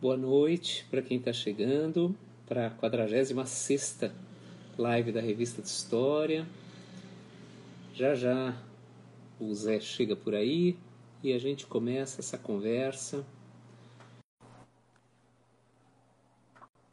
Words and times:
Boa 0.00 0.16
noite 0.16 0.86
para 0.88 1.02
quem 1.02 1.18
está 1.18 1.32
chegando 1.32 2.16
para 2.46 2.68
a 2.68 2.70
46 2.70 4.12
live 4.78 5.10
da 5.10 5.20
Revista 5.20 5.60
de 5.60 5.66
História. 5.66 6.46
Já 7.94 8.14
já 8.14 8.56
o 9.40 9.52
Zé 9.52 9.80
chega 9.80 10.14
por 10.14 10.36
aí 10.36 10.78
e 11.20 11.32
a 11.32 11.38
gente 11.40 11.66
começa 11.66 12.20
essa 12.20 12.38
conversa. 12.38 13.26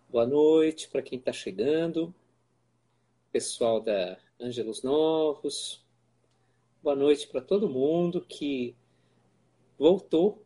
Boa 0.09 0.25
noite 0.25 0.87
para 0.89 1.03
quem 1.03 1.19
está 1.19 1.31
chegando, 1.31 2.11
pessoal 3.31 3.79
da 3.79 4.17
Ângelos 4.41 4.81
Novos. 4.81 5.85
Boa 6.81 6.95
noite 6.95 7.27
para 7.27 7.41
todo 7.41 7.69
mundo 7.69 8.25
que 8.27 8.75
voltou. 9.77 10.43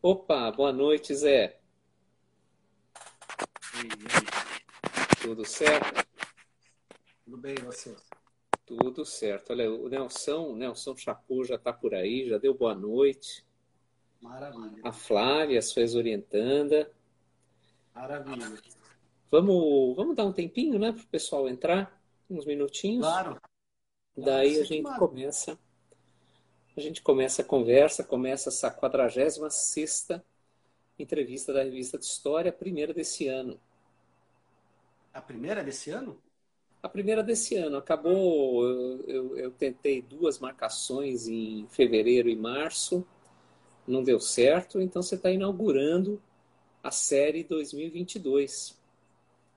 Opa, 0.00 0.48
boa 0.52 0.72
noite, 0.72 1.12
Zé. 1.12 1.57
Tudo 5.20 5.44
certo? 5.44 6.06
Tudo 7.24 7.36
bem, 7.36 7.54
você? 7.56 7.94
Tudo 8.66 9.04
certo. 9.04 9.50
Olha, 9.50 9.70
o 9.70 9.88
Nelson, 9.88 10.54
Nelson 10.54 10.96
Chapu 10.96 11.44
já 11.44 11.54
está 11.54 11.72
por 11.72 11.94
aí, 11.94 12.28
já 12.28 12.38
deu 12.38 12.54
boa 12.54 12.74
noite. 12.74 13.44
Maravilha. 14.20 14.80
A 14.82 14.92
Flávia, 14.92 15.62
sua 15.62 15.82
ex-orientanda. 15.82 16.90
Maravilha. 17.94 18.60
Vamos, 19.30 19.94
vamos 19.94 20.16
dar 20.16 20.24
um 20.24 20.32
tempinho, 20.32 20.78
né, 20.78 20.92
para 20.92 21.02
o 21.02 21.06
pessoal 21.06 21.48
entrar, 21.48 22.02
uns 22.28 22.46
minutinhos. 22.46 23.06
Claro. 23.06 23.40
Daí 24.16 24.58
a 24.58 24.64
gente 24.64 24.98
começa, 24.98 25.58
a 26.76 26.80
gente 26.80 27.02
começa 27.02 27.42
a 27.42 27.44
conversa, 27.44 28.02
começa 28.02 28.48
essa 28.48 28.70
46 28.70 30.08
entrevista 30.98 31.52
da 31.52 31.62
revista 31.62 31.96
de 31.96 32.04
História, 32.04 32.52
primeira 32.52 32.92
desse 32.92 33.28
ano. 33.28 33.60
A 35.18 35.20
primeira 35.20 35.64
desse 35.64 35.90
ano? 35.90 36.22
A 36.80 36.88
primeira 36.88 37.24
desse 37.24 37.56
ano. 37.56 37.76
Acabou, 37.76 38.64
eu, 38.64 39.04
eu, 39.08 39.36
eu, 39.36 39.50
tentei 39.50 40.00
duas 40.00 40.38
marcações 40.38 41.26
em 41.26 41.66
fevereiro 41.70 42.28
e 42.28 42.36
março, 42.36 43.04
não 43.84 44.04
deu 44.04 44.20
certo, 44.20 44.80
então 44.80 45.02
você 45.02 45.16
está 45.16 45.28
inaugurando 45.28 46.22
a 46.84 46.92
série 46.92 47.42
2022. 47.42 48.78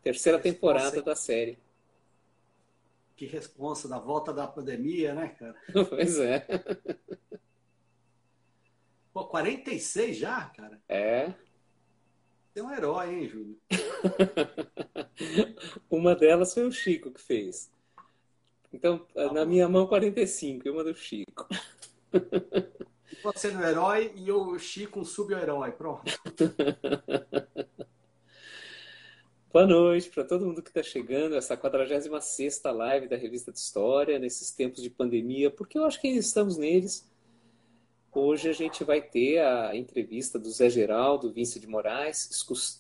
Terceira 0.02 0.40
temporada 0.40 1.00
da 1.00 1.16
série. 1.16 1.60
Que 3.16 3.28
responsa 3.28 3.88
da 3.88 4.00
volta 4.00 4.34
da 4.34 4.48
pandemia, 4.48 5.14
né, 5.14 5.28
cara? 5.28 5.56
Pois 5.90 6.18
é. 6.18 6.44
Pô, 9.14 9.28
46 9.28 10.18
já, 10.18 10.46
cara? 10.46 10.82
É. 10.90 11.36
Você 12.52 12.62
é 12.62 12.64
um 12.64 12.72
herói, 12.72 13.14
hein, 13.14 13.30
Júlio? 13.30 13.62
uma 15.90 16.16
delas 16.16 16.54
foi 16.54 16.66
o 16.66 16.72
Chico 16.72 17.12
que 17.12 17.22
fez. 17.22 17.72
Então, 18.74 19.00
tá 19.14 19.32
na 19.34 19.46
minha 19.46 19.68
mão, 19.68 19.86
45, 19.88 20.68
e 20.68 20.72
uma 20.72 20.84
do 20.84 20.96
Chico. 20.96 21.48
Você 23.24 23.52
no 23.52 23.64
herói 23.64 24.12
e 24.16 24.32
o 24.32 24.58
Chico 24.58 25.00
um 25.00 25.06
sub-herói, 25.06 25.72
pronto. 25.72 26.04
Boa 29.52 29.68
noite 29.68 30.10
para 30.10 30.24
todo 30.24 30.46
mundo 30.46 30.62
que 30.62 30.70
está 30.70 30.82
chegando, 30.82 31.36
essa 31.36 31.58
46 31.58 32.62
live 32.64 33.10
da 33.10 33.18
Revista 33.18 33.52
de 33.52 33.60
História, 33.60 34.18
nesses 34.18 34.52
tempos 34.52 34.82
de 34.82 34.90
pandemia, 34.90 35.52
porque 35.52 35.78
eu 35.78 35.84
acho 35.84 36.00
que 36.00 36.08
estamos 36.08 36.56
neles 36.56 37.11
Hoje 38.14 38.50
a 38.50 38.54
gente 38.54 38.84
vai 38.84 39.02
ter 39.02 39.40
a 39.40 39.74
entrevista 39.74 40.38
do 40.38 40.52
Zé 40.52 40.70
Geraldo, 40.70 41.32
Vince 41.32 41.62
de 41.62 41.68
Moraes, 41.68 42.30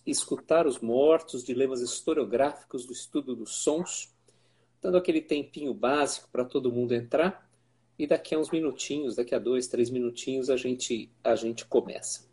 escutar 0.06 0.68
os 0.68 0.80
mortos, 0.82 1.42
dilemas 1.42 1.80
historiográficos 1.80 2.86
do 2.86 2.92
estudo 2.92 3.34
dos 3.34 3.56
sons, 3.56 4.14
dando 4.82 4.98
aquele 4.98 5.22
tempinho 5.22 5.74
básico 5.74 6.28
para 6.30 6.44
todo 6.44 6.72
mundo 6.72 6.94
entrar. 6.94 7.50
E 7.98 8.06
daqui 8.06 8.36
a 8.36 8.40
uns 8.40 8.52
minutinhos, 8.52 9.16
daqui 9.16 9.34
a 9.34 9.40
dois, 9.40 9.68
três 9.68 9.90
minutinhos, 9.90 10.50
a 10.50 10.58
gente, 10.58 11.10
a 11.24 11.34
gente 11.34 11.66
começa. 11.66 12.30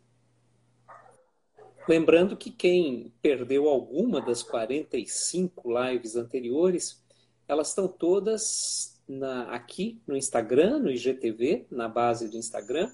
Lembrando 1.87 2.35
que 2.35 2.51
quem 2.51 3.13
perdeu 3.21 3.69
alguma 3.69 4.19
das 4.19 4.43
45 4.43 5.71
lives 5.71 6.17
anteriores, 6.17 7.01
elas 7.47 7.69
estão 7.69 7.87
todas 7.87 8.98
na, 9.09 9.51
aqui 9.51 9.99
no 10.05 10.15
Instagram, 10.15 10.77
no 10.77 10.91
IGTV, 10.91 11.65
na 11.71 11.89
base 11.89 12.29
do 12.29 12.37
Instagram. 12.37 12.91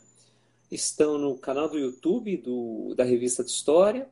Estão 0.72 1.18
no 1.18 1.38
canal 1.38 1.70
do 1.70 1.78
YouTube 1.78 2.38
do, 2.38 2.96
da 2.96 3.04
Revista 3.04 3.44
de 3.44 3.52
História 3.52 4.10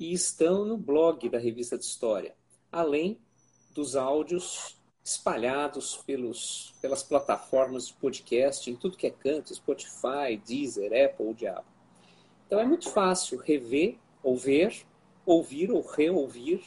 e 0.00 0.12
estão 0.12 0.64
no 0.64 0.78
blog 0.78 1.28
da 1.28 1.38
Revista 1.38 1.78
de 1.78 1.84
História, 1.84 2.34
além 2.72 3.20
dos 3.72 3.94
áudios 3.94 4.76
espalhados 5.04 5.98
pelos, 5.98 6.74
pelas 6.80 7.02
plataformas 7.02 7.88
de 7.88 7.94
podcast, 7.94 8.70
em 8.70 8.74
tudo 8.74 8.96
que 8.96 9.06
é 9.06 9.10
canto, 9.10 9.54
Spotify, 9.54 10.40
Deezer, 10.44 10.90
Apple, 11.04 11.26
o 11.26 11.34
diabo. 11.34 11.66
Então 12.46 12.58
é 12.58 12.64
muito 12.64 12.90
fácil 12.90 13.38
rever, 13.38 13.98
ou 14.22 14.36
ver, 14.36 14.84
ouvir 15.26 15.70
ou 15.70 15.82
reouvir 15.82 16.62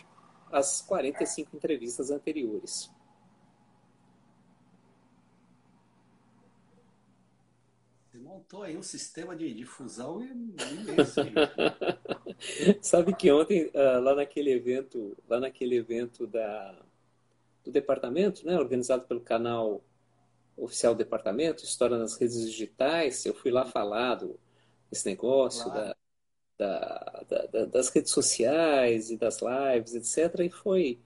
as 0.51 0.81
45 0.83 1.55
entrevistas 1.55 2.11
anteriores. 2.11 2.89
Montou 8.37 8.61
aí 8.63 8.77
um 8.77 8.83
sistema 8.83 9.35
de 9.35 9.51
difusão 9.51 10.21
imenso. 10.21 11.21
Sabe 12.81 13.15
que 13.15 13.31
ontem, 13.31 13.65
uh, 13.67 13.99
lá 13.99 14.13
naquele 14.15 14.51
evento, 14.51 15.17
lá 15.27 15.39
naquele 15.39 15.75
evento 15.75 16.27
da, 16.27 16.79
do 17.63 17.71
departamento, 17.71 18.45
né, 18.45 18.57
organizado 18.57 19.05
pelo 19.05 19.21
canal 19.21 19.81
oficial 20.55 20.93
do 20.93 20.99
departamento, 20.99 21.63
História 21.63 21.97
nas 21.97 22.15
Redes 22.15 22.45
Digitais, 22.45 23.25
eu 23.25 23.33
fui 23.33 23.49
lá 23.49 23.65
falar 23.65 24.15
do, 24.15 24.39
desse 24.89 25.07
negócio, 25.07 25.63
claro. 25.71 25.95
da, 26.57 27.25
da, 27.27 27.45
da, 27.51 27.65
das 27.65 27.89
redes 27.89 28.11
sociais 28.11 29.09
e 29.09 29.17
das 29.17 29.39
lives, 29.41 29.95
etc. 29.95 30.41
E 30.41 30.49
foi, 30.49 30.99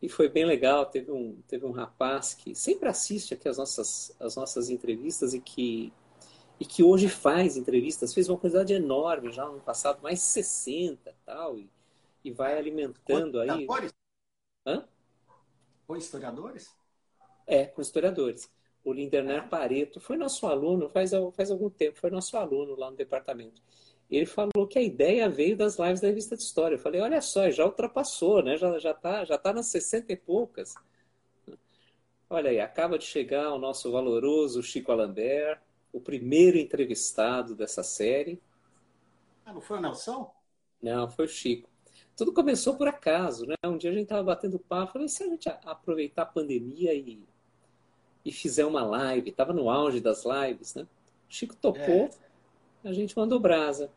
e 0.00 0.08
foi 0.08 0.28
bem 0.28 0.44
legal. 0.44 0.86
Teve 0.86 1.12
um, 1.12 1.40
teve 1.46 1.64
um 1.64 1.72
rapaz 1.72 2.34
que 2.34 2.56
sempre 2.56 2.88
assiste 2.88 3.34
aqui 3.34 3.48
as 3.48 3.58
nossas, 3.58 4.14
as 4.18 4.34
nossas 4.34 4.68
entrevistas 4.68 5.32
e 5.32 5.40
que 5.40 5.92
e 6.62 6.64
que 6.64 6.80
hoje 6.80 7.08
faz 7.08 7.56
entrevistas, 7.56 8.14
fez 8.14 8.28
uma 8.28 8.38
quantidade 8.38 8.72
enorme 8.72 9.32
já 9.32 9.44
no 9.44 9.58
passado, 9.58 10.00
mais 10.00 10.20
60 10.20 11.12
tal, 11.26 11.58
e, 11.58 11.68
e 12.22 12.30
vai 12.30 12.56
alimentando 12.56 13.40
aí. 13.40 13.66
Hã? 14.64 14.86
Com 15.84 15.96
historiadores? 15.96 16.72
É, 17.48 17.64
com 17.64 17.82
historiadores. 17.82 18.48
O 18.84 18.92
Linderner 18.92 19.42
é. 19.42 19.48
Pareto 19.48 19.98
foi 19.98 20.16
nosso 20.16 20.46
aluno 20.46 20.88
faz, 20.88 21.10
faz 21.34 21.50
algum 21.50 21.68
tempo, 21.68 21.98
foi 21.98 22.10
nosso 22.10 22.36
aluno 22.36 22.76
lá 22.76 22.92
no 22.92 22.96
departamento. 22.96 23.60
Ele 24.08 24.24
falou 24.24 24.68
que 24.68 24.78
a 24.78 24.82
ideia 24.82 25.28
veio 25.28 25.56
das 25.56 25.80
lives 25.80 26.00
da 26.00 26.06
revista 26.06 26.36
de 26.36 26.44
história. 26.44 26.76
Eu 26.76 26.78
falei, 26.78 27.00
olha 27.00 27.20
só, 27.20 27.50
já 27.50 27.66
ultrapassou, 27.66 28.40
né? 28.40 28.56
Já, 28.56 28.78
já, 28.78 28.94
tá, 28.94 29.24
já 29.24 29.36
tá 29.36 29.52
nas 29.52 29.66
60 29.66 30.12
e 30.12 30.16
poucas. 30.16 30.74
Olha 32.30 32.50
aí, 32.50 32.60
acaba 32.60 32.96
de 32.96 33.04
chegar 33.04 33.52
o 33.52 33.58
nosso 33.58 33.90
valoroso 33.90 34.62
Chico 34.62 34.92
Alambert, 34.92 35.60
o 35.92 36.00
primeiro 36.00 36.56
entrevistado 36.56 37.54
dessa 37.54 37.82
série. 37.82 38.40
Ah, 39.44 39.52
não 39.52 39.60
foi 39.60 39.78
o 39.78 39.80
Nelson? 39.80 40.32
Não, 40.82 41.08
foi 41.08 41.26
o 41.26 41.28
Chico. 41.28 41.68
Tudo 42.16 42.32
começou 42.32 42.76
por 42.76 42.88
acaso, 42.88 43.46
né? 43.46 43.54
Um 43.64 43.76
dia 43.76 43.90
a 43.90 43.92
gente 43.92 44.04
estava 44.04 44.22
batendo 44.22 44.58
papo, 44.58 44.92
falei, 44.92 45.08
se 45.08 45.22
a 45.22 45.28
gente 45.28 45.48
aproveitar 45.48 46.22
a 46.22 46.26
pandemia 46.26 46.94
e, 46.94 47.22
e 48.24 48.32
fizer 48.32 48.64
uma 48.64 48.84
live, 48.84 49.30
estava 49.30 49.52
no 49.52 49.70
auge 49.70 50.00
das 50.00 50.24
lives, 50.24 50.74
né? 50.74 50.82
O 50.82 50.86
Chico 51.28 51.56
topou, 51.56 52.10
é. 52.84 52.88
a 52.88 52.92
gente 52.92 53.16
mandou 53.16 53.40
brasa. 53.40 53.90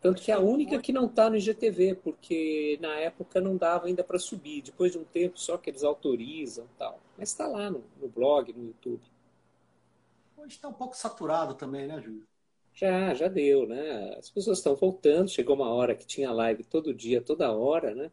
Tanto 0.00 0.22
que 0.22 0.30
é 0.30 0.34
a 0.34 0.38
única 0.38 0.78
que 0.78 0.92
não 0.92 1.06
está 1.06 1.28
no 1.30 1.36
IGTV, 1.36 1.96
porque 1.96 2.78
na 2.80 2.94
época 2.96 3.40
não 3.40 3.56
dava 3.56 3.86
ainda 3.86 4.04
para 4.04 4.18
subir. 4.18 4.62
Depois 4.62 4.92
de 4.92 4.98
um 4.98 5.04
tempo 5.04 5.40
só 5.40 5.56
que 5.56 5.70
eles 5.70 5.82
autorizam 5.82 6.66
tal. 6.78 7.00
Mas 7.16 7.30
está 7.30 7.46
lá 7.46 7.70
no, 7.70 7.82
no 8.00 8.06
blog, 8.06 8.52
no 8.52 8.66
YouTube. 8.66 9.00
Hoje 10.36 10.54
está 10.54 10.68
um 10.68 10.74
pouco 10.74 10.96
saturado 10.96 11.54
também, 11.54 11.86
né, 11.86 12.00
Júlio? 12.00 12.26
Já, 12.72 13.14
já 13.14 13.26
deu, 13.26 13.66
né? 13.66 14.14
As 14.18 14.28
pessoas 14.28 14.58
estão 14.58 14.76
voltando. 14.76 15.30
Chegou 15.30 15.56
uma 15.56 15.72
hora 15.72 15.94
que 15.94 16.06
tinha 16.06 16.30
live 16.30 16.62
todo 16.62 16.94
dia, 16.94 17.22
toda 17.22 17.50
hora, 17.50 17.94
né? 17.94 18.10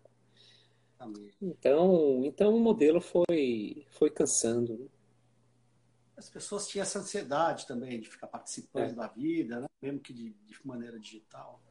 Então, 1.41 2.21
então 2.23 2.55
o 2.55 2.59
modelo 2.59 3.01
foi, 3.01 3.85
foi 3.91 4.09
cansando. 4.09 4.77
Né? 4.77 4.85
As 6.15 6.29
pessoas 6.29 6.67
tinham 6.67 6.83
essa 6.83 6.99
ansiedade 6.99 7.67
também 7.67 7.99
de 7.99 8.09
ficar 8.09 8.27
participando 8.27 8.91
é. 8.91 8.93
da 8.93 9.07
vida, 9.07 9.59
né? 9.59 9.67
mesmo 9.81 9.99
que 9.99 10.13
de, 10.13 10.29
de 10.29 10.55
maneira 10.65 10.97
digital. 10.97 11.61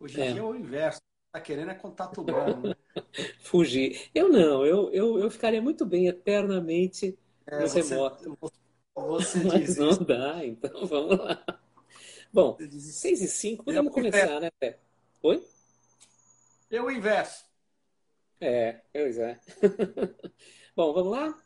Hoje 0.00 0.18
em 0.18 0.24
é. 0.24 0.32
dia 0.32 0.40
é 0.40 0.44
o 0.44 0.54
inverso. 0.54 1.00
Tá 1.30 1.40
querendo 1.40 1.70
é 1.70 1.74
contato 1.74 2.22
humano. 2.22 2.68
Né? 2.68 2.74
Fugir. 3.40 4.08
Eu 4.14 4.30
não, 4.30 4.64
eu, 4.64 4.90
eu, 4.90 5.18
eu 5.18 5.30
ficaria 5.30 5.60
muito 5.60 5.84
bem 5.84 6.08
eternamente 6.08 7.18
é, 7.46 7.60
no 7.60 7.68
remoto. 7.68 8.38
Você 8.40 8.65
Mas 8.96 9.32
diz 9.32 9.76
não 9.76 9.90
isso. 9.90 10.04
dá, 10.04 10.44
então 10.44 10.70
vamos 10.86 11.18
lá. 11.18 11.60
Bom, 12.32 12.56
6 12.58 13.20
e 13.22 13.28
5, 13.28 13.64
podemos 13.64 13.92
começar, 13.92 14.40
né, 14.40 14.50
Pé? 14.58 14.78
Oi? 15.22 15.42
Eu 16.70 16.90
inverso. 16.90 17.44
É, 18.40 18.80
pois 18.92 19.18
é. 19.18 19.38
Bom, 20.74 20.92
vamos 20.92 21.12
lá? 21.12 21.42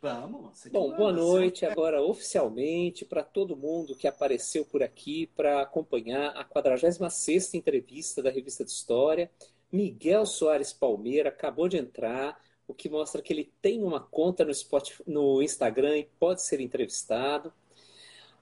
Vamos. 0.00 0.66
Bom, 0.70 0.94
boa 0.94 1.12
noite 1.12 1.64
agora 1.64 2.02
oficialmente 2.02 3.06
para 3.06 3.22
todo 3.22 3.56
mundo 3.56 3.96
que 3.96 4.06
apareceu 4.06 4.62
por 4.66 4.82
aqui 4.82 5.28
para 5.28 5.62
acompanhar 5.62 6.28
a 6.36 6.44
46ª 6.44 7.54
entrevista 7.54 8.22
da 8.22 8.30
Revista 8.30 8.64
de 8.64 8.70
História. 8.70 9.30
Miguel 9.72 10.26
Soares 10.26 10.74
Palmeira 10.74 11.30
acabou 11.30 11.68
de 11.68 11.78
entrar, 11.78 12.38
o 12.66 12.74
que 12.74 12.88
mostra 12.88 13.22
que 13.22 13.32
ele 13.32 13.50
tem 13.60 13.82
uma 13.82 14.00
conta 14.00 14.44
no, 14.44 14.54
Spotify, 14.54 15.02
no 15.06 15.42
Instagram 15.42 15.98
e 15.98 16.08
pode 16.18 16.42
ser 16.42 16.60
entrevistado. 16.60 17.52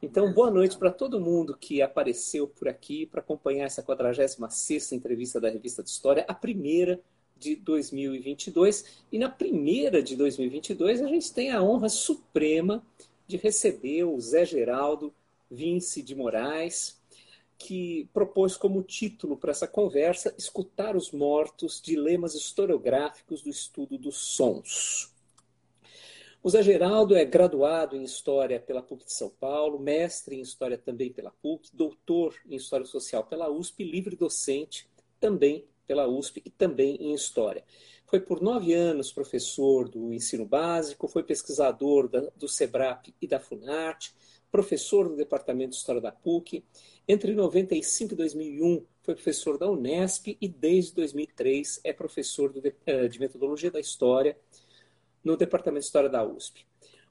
Então, 0.00 0.32
boa 0.32 0.50
noite 0.50 0.76
para 0.76 0.90
todo 0.90 1.20
mundo 1.20 1.56
que 1.56 1.80
apareceu 1.80 2.48
por 2.48 2.68
aqui 2.68 3.06
para 3.06 3.20
acompanhar 3.20 3.66
essa 3.66 3.82
46ª 3.82 4.92
entrevista 4.92 5.40
da 5.40 5.48
Revista 5.48 5.82
de 5.82 5.90
História, 5.90 6.24
a 6.26 6.34
primeira 6.34 7.00
de 7.36 7.56
2022. 7.56 9.02
E 9.10 9.18
na 9.18 9.28
primeira 9.28 10.02
de 10.02 10.16
2022, 10.16 11.02
a 11.02 11.08
gente 11.08 11.32
tem 11.32 11.50
a 11.50 11.62
honra 11.62 11.88
suprema 11.88 12.84
de 13.26 13.36
receber 13.36 14.04
o 14.04 14.20
Zé 14.20 14.44
Geraldo 14.44 15.12
Vince 15.50 16.02
de 16.02 16.14
Moraes, 16.14 17.01
que 17.62 18.08
propôs 18.12 18.56
como 18.56 18.82
título 18.82 19.36
para 19.36 19.52
essa 19.52 19.68
conversa 19.68 20.34
Escutar 20.36 20.96
os 20.96 21.12
Mortos, 21.12 21.80
Dilemas 21.80 22.34
Historiográficos 22.34 23.42
do 23.42 23.48
Estudo 23.48 23.96
dos 23.96 24.16
Sons. 24.16 25.12
O 26.42 26.50
Zé 26.50 26.60
Geraldo 26.60 27.14
é 27.14 27.24
graduado 27.24 27.94
em 27.96 28.02
História 28.02 28.58
pela 28.58 28.82
PUC 28.82 29.04
de 29.04 29.12
São 29.12 29.30
Paulo, 29.30 29.78
mestre 29.78 30.34
em 30.34 30.40
História 30.40 30.76
também 30.76 31.12
pela 31.12 31.30
PUC, 31.30 31.68
doutor 31.72 32.34
em 32.48 32.56
História 32.56 32.84
Social 32.84 33.22
pela 33.24 33.48
USP, 33.48 33.84
livre 33.84 34.16
docente 34.16 34.90
também 35.20 35.64
pela 35.86 36.08
USP 36.08 36.42
e 36.44 36.50
também 36.50 36.96
em 36.96 37.14
História. 37.14 37.62
Foi 38.06 38.18
por 38.18 38.42
nove 38.42 38.74
anos 38.74 39.12
professor 39.12 39.88
do 39.88 40.12
ensino 40.12 40.44
básico, 40.44 41.06
foi 41.06 41.22
pesquisador 41.22 42.08
da, 42.08 42.28
do 42.36 42.48
SEBRAP 42.48 43.14
e 43.22 43.26
da 43.28 43.38
FUNARTE, 43.38 44.12
professor 44.50 45.08
do 45.08 45.16
Departamento 45.16 45.70
de 45.70 45.76
História 45.76 46.00
da 46.00 46.12
PUC. 46.12 46.64
Entre 47.06 47.34
95 47.34 48.14
e 48.14 48.16
2001 48.16 48.84
foi 49.02 49.14
professor 49.14 49.58
da 49.58 49.68
Unesp 49.68 50.36
e 50.40 50.48
desde 50.48 50.94
2003 50.94 51.80
é 51.82 51.92
professor 51.92 52.52
de, 52.52 52.74
eh, 52.86 53.08
de 53.08 53.18
Metodologia 53.18 53.70
da 53.70 53.80
História 53.80 54.36
no 55.24 55.36
Departamento 55.36 55.80
de 55.80 55.86
História 55.86 56.08
da 56.08 56.24
USP. 56.24 56.64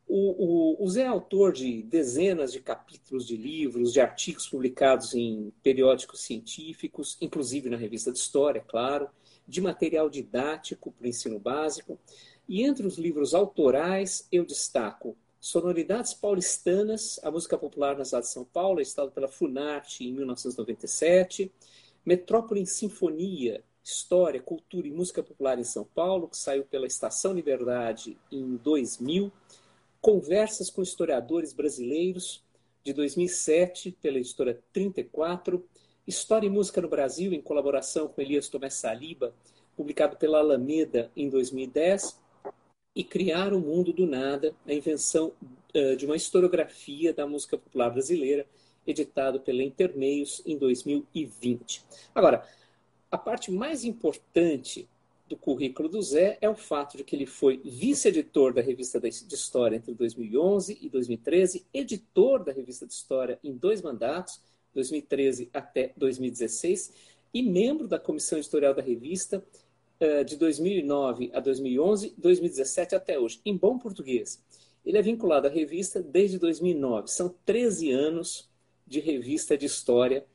O, 0.07 0.75
o, 0.77 0.83
o, 0.83 0.89
Zé 0.89 1.03
é 1.03 1.07
autor 1.07 1.53
de 1.53 1.83
dezenas 1.83 2.51
de 2.51 2.59
capítulos 2.59 3.25
de 3.25 3.37
livros, 3.37 3.93
de 3.93 4.01
artigos 4.01 4.47
publicados 4.47 5.13
em 5.13 5.53
periódicos 5.63 6.21
científicos, 6.21 7.17
inclusive 7.21 7.69
na 7.69 7.77
revista 7.77 8.11
de 8.11 8.17
História, 8.17 8.63
claro, 8.65 9.09
de 9.47 9.61
material 9.61 10.09
didático 10.09 10.91
para 10.91 11.05
o 11.05 11.07
ensino 11.07 11.39
básico. 11.39 11.99
E 12.47 12.63
entre 12.63 12.85
os 12.85 12.97
livros 12.97 13.33
autorais, 13.33 14.27
eu 14.31 14.45
destaco 14.45 15.15
Sonoridades 15.41 16.13
Paulistanas, 16.13 17.19
a 17.23 17.31
música 17.31 17.57
popular 17.57 17.97
na 17.97 18.05
cidade 18.05 18.27
de 18.27 18.31
São 18.31 18.45
Paulo, 18.45 18.79
editado 18.79 19.09
pela 19.09 19.27
Funarte 19.27 20.07
em 20.07 20.13
1997, 20.13 21.51
Metrópole 22.05 22.61
em 22.61 22.65
Sinfonia, 22.67 23.63
História, 23.83 24.39
Cultura 24.39 24.87
e 24.87 24.91
Música 24.91 25.23
Popular 25.23 25.57
em 25.57 25.63
São 25.63 25.83
Paulo, 25.83 26.27
que 26.27 26.37
saiu 26.37 26.63
pela 26.63 26.85
Estação 26.85 27.33
Liberdade 27.33 28.15
em 28.31 28.55
2000. 28.57 29.31
Conversas 29.99 30.69
com 30.69 30.83
Historiadores 30.83 31.53
Brasileiros, 31.53 32.43
de 32.83 32.93
2007, 32.93 33.97
pela 33.99 34.19
editora 34.19 34.61
34. 34.71 35.67
História 36.05 36.45
e 36.45 36.51
Música 36.51 36.81
no 36.81 36.87
Brasil, 36.87 37.33
em 37.33 37.41
colaboração 37.41 38.07
com 38.07 38.21
Elias 38.21 38.47
Tomé 38.47 38.69
Saliba, 38.69 39.33
publicado 39.75 40.17
pela 40.17 40.37
Alameda 40.37 41.11
em 41.17 41.27
2010. 41.29 42.21
E 42.95 43.03
Criar 43.03 43.53
o 43.53 43.59
Mundo 43.59 43.93
do 43.93 44.05
Nada, 44.05 44.53
a 44.67 44.73
invenção 44.73 45.31
uh, 45.73 45.95
de 45.95 46.05
uma 46.05 46.15
historiografia 46.15 47.13
da 47.13 47.25
música 47.25 47.57
popular 47.57 47.89
brasileira, 47.89 48.45
editado 48.85 49.39
pela 49.39 49.63
Intermeios 49.63 50.41
em 50.45 50.57
2020. 50.57 51.83
Agora, 52.13 52.45
a 53.09 53.17
parte 53.17 53.51
mais 53.51 53.83
importante 53.85 54.89
do 55.31 55.37
currículo 55.37 55.87
do 55.87 56.01
Zé 56.01 56.37
é 56.41 56.49
o 56.49 56.55
fato 56.55 56.97
de 56.97 57.03
que 57.05 57.15
ele 57.15 57.25
foi 57.25 57.61
vice-editor 57.63 58.53
da 58.53 58.61
Revista 58.61 58.99
de 58.99 59.09
História 59.33 59.77
entre 59.77 59.93
2011 59.93 60.77
e 60.81 60.89
2013, 60.89 61.65
editor 61.73 62.43
da 62.43 62.51
Revista 62.51 62.85
de 62.85 62.93
História 62.93 63.39
em 63.41 63.53
dois 63.53 63.81
mandatos, 63.81 64.41
2013 64.73 65.49
até 65.53 65.93
2016, 65.95 66.91
e 67.33 67.41
membro 67.41 67.87
da 67.87 67.97
Comissão 67.97 68.37
Editorial 68.37 68.73
da 68.73 68.81
revista 68.81 69.41
de 70.25 70.35
2009 70.35 71.31
a 71.33 71.39
2011, 71.39 72.13
2017 72.17 72.95
até 72.95 73.19
hoje. 73.19 73.39
Em 73.45 73.55
bom 73.55 73.77
português, 73.77 74.41
ele 74.85 74.97
é 74.97 75.01
vinculado 75.01 75.47
à 75.47 75.49
revista 75.49 76.01
desde 76.01 76.39
2009. 76.39 77.07
São 77.07 77.35
13 77.45 77.91
anos 77.91 78.49
de 78.87 78.99
revista 78.99 79.57
de 79.57 79.65
história 79.65 80.25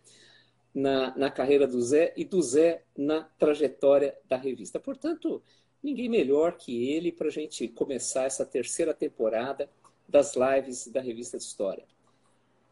na, 0.74 1.16
na 1.16 1.30
carreira 1.30 1.66
do 1.66 1.80
Zé 1.82 2.12
e 2.16 2.24
do 2.24 2.40
Zé 2.40 2.82
na 2.96 3.22
trajetória 3.38 4.16
da 4.28 4.36
revista. 4.36 4.78
Portanto, 4.78 5.42
ninguém 5.82 6.08
melhor 6.08 6.56
que 6.56 6.90
ele 6.90 7.10
para 7.10 7.28
a 7.28 7.32
gente 7.32 7.66
começar 7.66 8.24
essa 8.24 8.44
terceira 8.46 8.94
temporada 8.94 9.68
das 10.08 10.34
lives 10.36 10.86
da 10.88 11.00
Revista 11.00 11.38
de 11.38 11.44
História. 11.44 11.84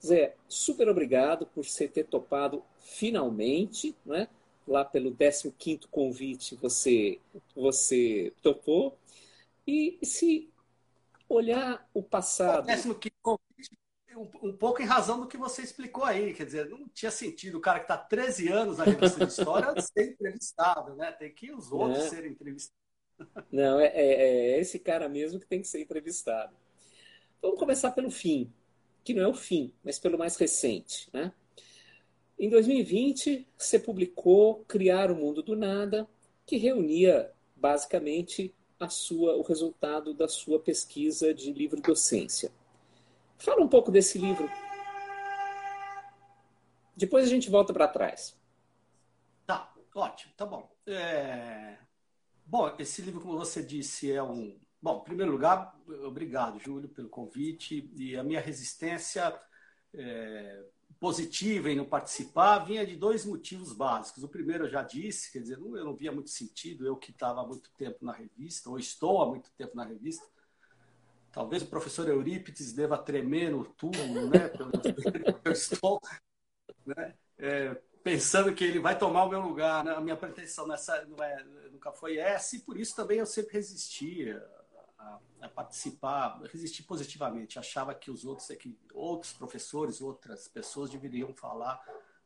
Zé, 0.05 0.37
super 0.47 0.89
obrigado 0.89 1.47
por 1.47 1.65
você 1.65 1.89
ter 1.89 2.05
topado 2.05 2.63
finalmente, 2.79 3.97
né? 4.05 4.29
Lá 4.67 4.85
pelo 4.85 5.15
15 5.15 5.89
convite 5.91 6.57
você, 6.57 7.19
você 7.55 8.33
topou. 8.43 8.99
E 9.67 9.99
se 10.03 10.51
olhar 11.29 11.89
o 11.95 12.03
passado. 12.03 12.65
O 12.65 12.95
15 12.95 13.15
convite 13.23 13.79
um, 14.17 14.49
um, 14.49 14.57
pouco 14.57 14.81
em 14.81 14.87
razão 14.87 15.21
do 15.21 15.27
que 15.27 15.37
você 15.37 15.63
explicou 15.63 16.05
aí. 16.05 16.33
Quer 16.35 16.47
dizer, 16.47 16.69
não 16.69 16.89
tinha 16.89 17.11
sentido 17.11 17.59
o 17.59 17.61
cara 17.61 17.79
que 17.79 17.85
está 17.85 17.97
13 17.97 18.49
anos 18.49 18.79
na 18.79 18.85
revista 18.85 19.25
de 19.25 19.33
história 19.33 19.75
ser 19.81 20.13
entrevistado, 20.13 20.95
né? 20.95 21.13
Tem 21.13 21.33
que 21.33 21.53
os 21.53 21.73
outros 21.73 22.05
é. 22.05 22.09
serem 22.09 22.33
entrevistados. 22.33 22.85
Não, 23.51 23.79
é, 23.79 23.87
é, 23.87 24.55
é, 24.57 24.61
esse 24.61 24.79
cara 24.79 25.09
mesmo 25.09 25.39
que 25.39 25.47
tem 25.47 25.61
que 25.61 25.69
ser 25.69 25.81
entrevistado. 25.81 26.55
Vamos 27.41 27.59
começar 27.59 27.93
pelo 27.93 28.11
fim, 28.11 28.53
que 29.05 29.15
não 29.15 29.23
é 29.23 29.29
o 29.29 29.35
fim, 29.35 29.73
mas 29.85 29.99
pelo 29.99 30.19
mais 30.19 30.37
recente. 30.37 31.09
Né? 31.13 31.33
Em 32.39 32.49
2020, 32.49 33.47
você 33.57 33.79
publicou 33.79 34.65
Criar 34.67 35.11
o 35.11 35.17
Mundo 35.17 35.43
do 35.43 35.55
Nada, 35.55 36.09
que 36.45 36.57
reunia 36.57 37.31
basicamente 37.57 38.55
a 38.79 38.89
sua, 38.89 39.37
o 39.37 39.43
resultado 39.43 40.13
da 40.13 40.29
sua 40.29 40.59
pesquisa 40.59 41.33
de 41.33 41.53
livro 41.53 41.81
docência. 41.81 42.51
Fala 43.39 43.63
um 43.63 43.69
pouco 43.69 43.91
desse 43.91 44.19
livro. 44.19 44.51
Depois 46.97 47.25
a 47.25 47.29
gente 47.29 47.51
volta 47.51 47.73
para 47.73 47.89
trás. 47.89 48.37
Tá, 49.47 49.73
ótimo, 49.95 50.33
tá 50.37 50.47
bom. 50.47 50.71
É... 50.87 51.77
Bom, 52.47 52.75
esse 52.79 53.01
livro, 53.03 53.21
como 53.21 53.39
você 53.39 53.63
disse, 53.63 54.13
é 54.13 54.23
um. 54.23 54.59
Bom, 54.81 55.01
em 55.01 55.05
primeiro 55.05 55.33
lugar, 55.33 55.75
obrigado, 56.05 56.59
Júlio, 56.59 56.89
pelo 56.89 57.09
convite. 57.09 57.91
E 57.97 58.17
a 58.17 58.23
minha 58.23 58.41
resistência 58.41 59.39
é... 59.95 60.65
positiva 61.05 61.69
em 61.69 61.77
não 61.77 61.85
participar 61.85 62.61
vinha 62.61 62.87
de 62.87 62.97
dois 62.97 63.27
motivos 63.27 63.75
básicos. 63.75 64.25
O 64.25 64.29
primeiro 64.29 64.65
eu 64.65 64.71
já 64.71 64.83
disse, 64.83 65.31
quer 65.31 65.41
dizer, 65.41 65.59
eu 65.59 65.85
não 65.85 65.95
via 65.95 66.11
muito 66.11 66.31
sentido, 66.31 66.87
eu 66.87 66.97
que 66.97 67.11
estava 67.11 67.43
há 67.43 67.47
muito 67.47 67.71
tempo 67.77 68.03
na 68.03 68.11
revista, 68.11 68.71
ou 68.71 68.79
estou 68.79 69.21
há 69.21 69.29
muito 69.29 69.51
tempo 69.53 69.77
na 69.77 69.85
revista, 69.85 70.25
Talvez 71.31 71.63
o 71.63 71.67
professor 71.67 72.09
Eurípides 72.09 72.73
deva 72.73 72.97
tremer 72.97 73.51
no 73.51 73.65
túmulo, 73.65 74.31
né? 74.31 74.49
Eu 75.45 75.51
estou 75.51 76.01
né? 76.87 77.15
É, 77.37 77.75
pensando 78.05 78.55
que 78.55 78.63
ele 78.63 78.79
vai 78.79 78.97
tomar 78.97 79.25
o 79.25 79.29
meu 79.29 79.41
lugar. 79.41 79.85
Né? 79.85 79.91
A 79.93 80.01
minha 80.01 80.17
pretensão 80.17 80.65
nessa, 80.67 80.97
é, 80.97 81.45
nunca 81.73 81.91
foi 81.91 82.19
essa, 82.19 82.55
e 82.55 82.61
por 82.61 82.79
isso 82.79 82.95
também 82.95 83.19
eu 83.19 83.27
sempre 83.27 83.55
resistia 83.55 84.47
a, 85.05 85.47
a, 85.47 85.49
participar, 85.49 86.41
resisti 86.53 86.83
positivamente. 86.83 87.59
Achava 87.59 87.95
que 87.95 88.11
os 88.11 88.25
outros, 88.25 88.51
é 88.51 88.57
que 88.57 88.79
outros 88.93 89.33
professores, 89.33 90.01
outras 90.01 90.49
pessoas 90.49 90.91
deveriam 90.91 91.33
falar 91.35 91.83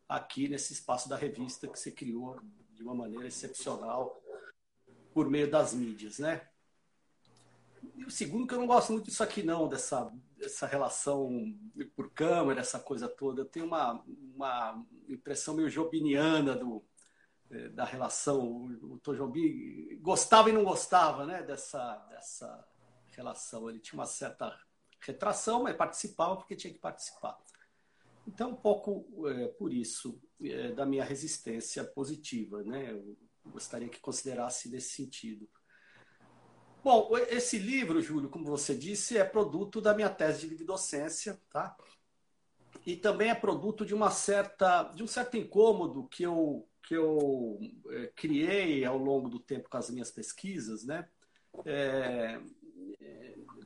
aqui 0.08 0.48
nesse 0.48 0.72
espaço 0.72 1.08
da 1.08 1.16
revista 1.16 1.68
que 1.68 1.78
você 1.78 1.90
criou 1.90 2.40
de 2.72 2.82
uma 2.82 2.94
maneira 2.94 3.26
excepcional 3.26 4.22
por 5.12 5.28
meio 5.28 5.50
das 5.50 5.74
mídias, 5.74 6.18
né? 6.18 6.48
E 7.96 8.04
o 8.04 8.10
segundo, 8.10 8.46
que 8.46 8.54
eu 8.54 8.58
não 8.58 8.66
gosto 8.66 8.92
muito 8.92 9.06
disso 9.06 9.22
aqui, 9.22 9.42
não, 9.42 9.68
dessa, 9.68 10.12
dessa 10.36 10.66
relação 10.66 11.54
por 11.94 12.10
câmera, 12.10 12.60
essa 12.60 12.78
coisa 12.78 13.08
toda. 13.08 13.42
Eu 13.42 13.46
tenho 13.46 13.66
uma, 13.66 14.04
uma 14.34 14.84
impressão 15.08 15.54
meio 15.54 15.70
jobiniana 15.70 16.54
do, 16.54 16.84
eh, 17.50 17.68
da 17.70 17.84
relação. 17.84 18.66
O 18.82 18.98
Tom 19.02 19.14
Jobim 19.14 19.98
gostava 20.00 20.50
e 20.50 20.52
não 20.52 20.64
gostava 20.64 21.26
né, 21.26 21.42
dessa, 21.42 21.96
dessa 22.10 22.67
relação. 23.18 23.68
Ele 23.68 23.80
tinha 23.80 23.98
uma 23.98 24.06
certa 24.06 24.58
retração, 25.00 25.62
mas 25.62 25.76
participava 25.76 26.36
porque 26.36 26.56
tinha 26.56 26.72
que 26.72 26.80
participar. 26.80 27.38
Então, 28.26 28.50
um 28.50 28.56
pouco 28.56 29.06
é, 29.28 29.48
por 29.48 29.72
isso, 29.72 30.20
é, 30.42 30.72
da 30.72 30.84
minha 30.86 31.04
resistência 31.04 31.84
positiva. 31.84 32.62
Né? 32.62 33.00
gostaria 33.48 33.88
que 33.88 34.00
considerasse 34.00 34.68
nesse 34.68 34.90
sentido. 34.90 35.48
Bom, 36.82 37.10
esse 37.28 37.58
livro, 37.58 38.00
Júlio, 38.00 38.28
como 38.28 38.44
você 38.44 38.74
disse, 38.74 39.18
é 39.18 39.24
produto 39.24 39.80
da 39.80 39.94
minha 39.94 40.08
tese 40.08 40.40
de 40.40 40.48
livre 40.48 40.64
docência, 40.64 41.40
tá? 41.50 41.76
E 42.86 42.96
também 42.96 43.30
é 43.30 43.34
produto 43.34 43.84
de 43.84 43.94
uma 43.94 44.10
certa, 44.10 44.84
de 44.84 45.02
um 45.02 45.06
certo 45.06 45.36
incômodo 45.36 46.08
que 46.08 46.22
eu 46.22 46.66
que 46.86 46.94
eu 46.94 47.58
é, 47.90 48.06
criei 48.16 48.82
ao 48.82 48.96
longo 48.96 49.28
do 49.28 49.38
tempo 49.38 49.68
com 49.68 49.76
as 49.76 49.90
minhas 49.90 50.10
pesquisas, 50.10 50.84
né? 50.84 51.06
É, 51.66 52.40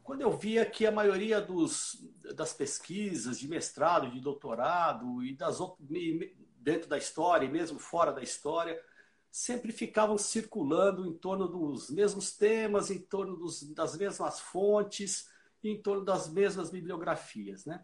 quando 0.02 0.22
eu 0.22 0.36
via 0.36 0.66
que 0.66 0.86
a 0.86 0.92
maioria 0.92 1.40
dos, 1.40 2.04
das 2.34 2.52
pesquisas 2.52 3.38
de 3.38 3.48
mestrado, 3.48 4.10
de 4.10 4.20
doutorado 4.20 5.22
e 5.22 5.34
das 5.34 5.58
dentro 6.58 6.88
da 6.88 6.98
história 6.98 7.46
e 7.46 7.50
mesmo 7.50 7.78
fora 7.78 8.12
da 8.12 8.22
história 8.22 8.80
sempre 9.30 9.72
ficavam 9.72 10.18
circulando 10.18 11.06
em 11.06 11.14
torno 11.14 11.48
dos 11.48 11.90
mesmos 11.90 12.36
temas, 12.36 12.90
em 12.90 13.00
torno 13.00 13.36
dos, 13.36 13.62
das 13.72 13.96
mesmas 13.96 14.40
fontes, 14.40 15.28
em 15.64 15.80
torno 15.80 16.04
das 16.04 16.28
mesmas 16.28 16.70
bibliografias. 16.70 17.64
Né? 17.64 17.82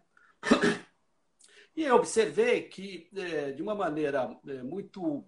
E 1.75 1.83
eu 1.83 1.95
observei 1.95 2.63
que, 2.63 3.09
é, 3.15 3.51
de 3.51 3.63
uma 3.63 3.73
maneira 3.73 4.37
é, 4.47 4.61
muito, 4.61 5.25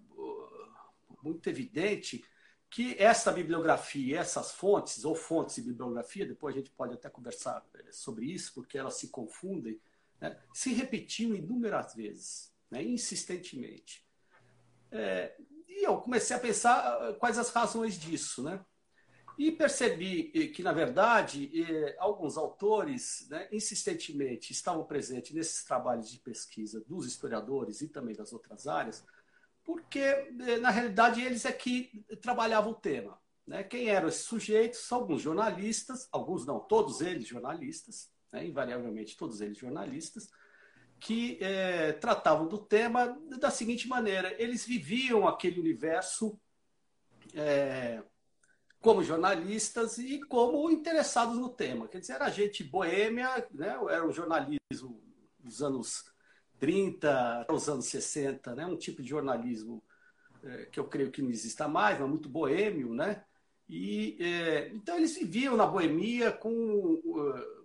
muito 1.24 1.50
evidente, 1.50 2.24
que 2.72 2.96
essa 2.98 3.34
bibliografia, 3.34 4.22
essas 4.22 4.54
fontes, 4.54 5.04
ou 5.04 5.14
fontes 5.14 5.58
e 5.58 5.62
bibliografia, 5.62 6.26
depois 6.26 6.56
a 6.56 6.58
gente 6.58 6.72
pode 6.72 6.94
até 6.94 7.10
conversar 7.10 7.64
é, 7.76 7.92
sobre 7.92 8.26
isso, 8.26 8.54
porque 8.54 8.78
elas 8.78 8.94
se 8.94 9.10
confundem, 9.10 9.78
né? 10.22 10.40
se 10.54 10.74
repetiam 10.74 11.36
inúmeras 11.36 11.94
vezes, 11.94 12.50
né? 12.72 12.82
insistentemente. 12.82 14.08
É, 14.90 15.36
e 15.68 15.86
eu 15.86 15.98
comecei 15.98 16.34
a 16.34 16.40
pensar 16.40 16.78
ah, 16.78 17.14
quais 17.14 17.38
as 17.38 17.50
razões 17.50 18.00
disso, 18.00 18.42
né? 18.42 18.64
E 19.38 19.52
percebi 19.52 20.32
eh, 20.36 20.48
que, 20.48 20.62
na 20.62 20.74
verdade, 20.74 21.50
eh, 21.54 21.96
alguns 21.98 22.38
autores 22.38 23.28
né, 23.30 23.48
insistentemente 23.52 24.52
estavam 24.52 24.84
presentes 24.84 25.32
nesses 25.32 25.64
trabalhos 25.64 26.12
de 26.12 26.20
pesquisa 26.20 26.84
dos 26.86 27.08
historiadores 27.08 27.82
e 27.82 27.88
também 27.88 28.14
das 28.14 28.34
outras 28.34 28.68
áreas, 28.68 29.04
porque, 29.72 30.00
eh, 30.00 30.58
na 30.60 30.70
realidade, 30.70 31.22
eles 31.22 31.46
é 31.46 31.52
que 31.52 32.06
trabalhavam 32.22 32.72
o 32.72 32.76
tema. 32.76 33.20
Né? 33.48 33.64
Quem 33.64 33.88
eram 33.88 34.10
esses 34.10 34.26
sujeitos? 34.26 34.92
Alguns 34.92 35.22
jornalistas, 35.22 36.08
alguns 36.12 36.46
não, 36.46 36.60
todos 36.60 37.02
eles 37.02 37.28
jornalistas, 37.28 38.12
né? 38.32 38.46
invariavelmente 38.46 39.16
todos 39.18 39.40
eles 39.42 39.58
jornalistas, 39.58 40.30
que 41.00 41.38
é, 41.42 41.94
tratavam 41.94 42.48
do 42.48 42.58
tema 42.58 43.18
da 43.40 43.50
seguinte 43.50 43.88
maneira: 43.88 44.36
eles 44.42 44.66
viviam 44.66 45.28
aquele 45.28 45.60
universo 45.60 46.40
é, 47.34 48.04
como 48.80 49.04
jornalistas 49.04 49.98
e 49.98 50.20
como 50.22 50.70
interessados 50.70 51.38
no 51.38 51.50
tema. 51.50 51.88
Quer 51.88 52.02
dizer, 52.02 52.14
era 52.14 52.30
gente 52.30 52.64
boêmia, 52.64 53.48
né? 53.52 53.78
era 53.90 54.06
um 54.06 54.12
jornalismo 54.12 55.02
dos 55.40 55.62
anos 55.62 56.12
30 56.62 57.48
aos 57.50 57.68
anos 57.68 57.88
60, 57.88 58.54
né? 58.54 58.68
um 58.68 58.78
tipo 58.78 59.02
de 59.02 59.10
jornalismo 59.10 59.84
é, 60.44 60.66
que 60.66 60.80
eu 60.80 60.86
creio 60.86 61.10
que 61.10 61.22
não 61.22 61.32
exista 61.32 61.68
mais, 61.68 62.00
mas 62.00 62.08
muito 62.08 62.30
boêmio, 62.30 62.94
né? 62.94 63.24
E, 63.68 64.16
é, 64.20 64.70
então 64.70 64.96
eles 64.96 65.16
viviam 65.16 65.58
na 65.58 65.66
boemia 65.66 66.32
com, 66.32 67.02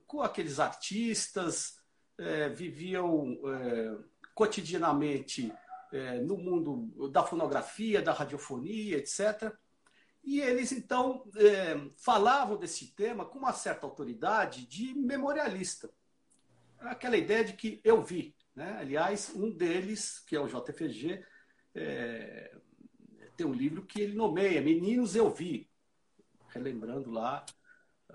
com 0.06 0.22
aqueles 0.22 0.58
artistas, 0.58 1.78
é, 2.16 2.48
viviam 2.48 3.38
é, 3.44 3.98
cotidianamente 4.34 5.52
é, 5.92 6.20
no 6.20 6.38
mundo 6.38 7.10
da 7.10 7.22
fonografia, 7.22 8.00
da 8.00 8.12
radiofonia, 8.12 8.96
etc. 8.96 9.52
E 10.24 10.40
eles, 10.40 10.72
então, 10.72 11.24
é, 11.36 11.90
falavam 11.96 12.56
desse 12.56 12.94
tema 12.94 13.24
com 13.24 13.38
uma 13.38 13.52
certa 13.52 13.86
autoridade 13.86 14.66
de 14.66 14.94
memorialista. 14.94 15.90
Aquela 16.78 17.16
ideia 17.16 17.44
de 17.44 17.54
que 17.54 17.80
eu 17.82 18.02
vi. 18.02 18.35
Né? 18.56 18.78
Aliás, 18.80 19.32
um 19.36 19.50
deles, 19.50 20.18
que 20.20 20.34
é 20.34 20.40
o 20.40 20.48
JFG, 20.48 21.22
é, 21.74 22.56
tem 23.36 23.46
um 23.46 23.52
livro 23.52 23.84
que 23.84 24.00
ele 24.00 24.16
nomeia 24.16 24.62
Meninos 24.62 25.14
Eu 25.14 25.30
Vi, 25.30 25.70
relembrando 26.48 27.10
lá 27.10 27.44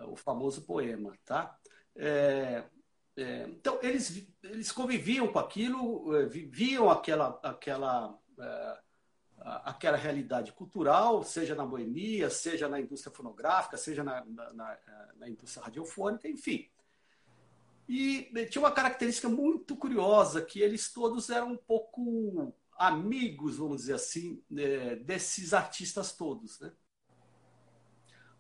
o 0.07 0.15
famoso 0.15 0.65
poema. 0.65 1.15
Tá? 1.24 1.55
É, 1.95 2.63
é, 3.15 3.43
então, 3.43 3.77
eles, 3.83 4.27
eles 4.41 4.71
conviviam 4.71 5.31
com 5.31 5.38
aquilo, 5.38 6.15
é, 6.15 6.25
viviam 6.25 6.89
aquela, 6.89 7.39
aquela, 7.43 8.17
é, 8.39 8.79
aquela 9.63 9.98
realidade 9.98 10.53
cultural, 10.53 11.24
seja 11.24 11.53
na 11.53 11.65
boemia, 11.65 12.31
seja 12.31 12.67
na 12.67 12.79
indústria 12.79 13.13
fonográfica, 13.13 13.77
seja 13.77 14.03
na, 14.03 14.25
na, 14.25 14.53
na, 14.53 14.77
na 15.17 15.29
indústria 15.29 15.63
radiofônica, 15.65 16.27
enfim. 16.27 16.67
E 17.93 18.31
tinha 18.45 18.62
uma 18.62 18.71
característica 18.71 19.27
muito 19.27 19.75
curiosa, 19.75 20.41
que 20.41 20.62
eles 20.62 20.93
todos 20.93 21.29
eram 21.29 21.51
um 21.51 21.57
pouco 21.57 22.55
amigos, 22.77 23.57
vamos 23.57 23.81
dizer 23.81 23.95
assim, 23.95 24.41
desses 25.03 25.53
artistas 25.53 26.13
todos. 26.13 26.57
Né? 26.62 26.71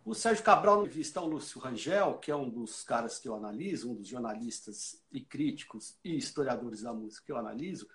O 0.05 0.15
Sérgio 0.15 0.41
Cabral 0.41 0.79
entrevista 0.79 1.19
ao 1.19 1.27
Lúcio 1.27 1.59
Rangel, 1.59 2.17
que 2.19 2.31
é 2.31 2.35
um 2.35 2.49
dos 2.49 2.81
caras 2.81 3.19
que 3.19 3.27
eu 3.27 3.35
analiso, 3.35 3.91
um 3.91 3.95
dos 3.95 4.07
jornalistas 4.07 5.03
e 5.11 5.19
críticos 5.19 5.99
e 6.01 6.15
historiadores 6.15 6.83
da 6.83 6.93
música 6.93 7.25
que 7.25 7.31
eu 7.33 7.37
analiso, 7.37 7.89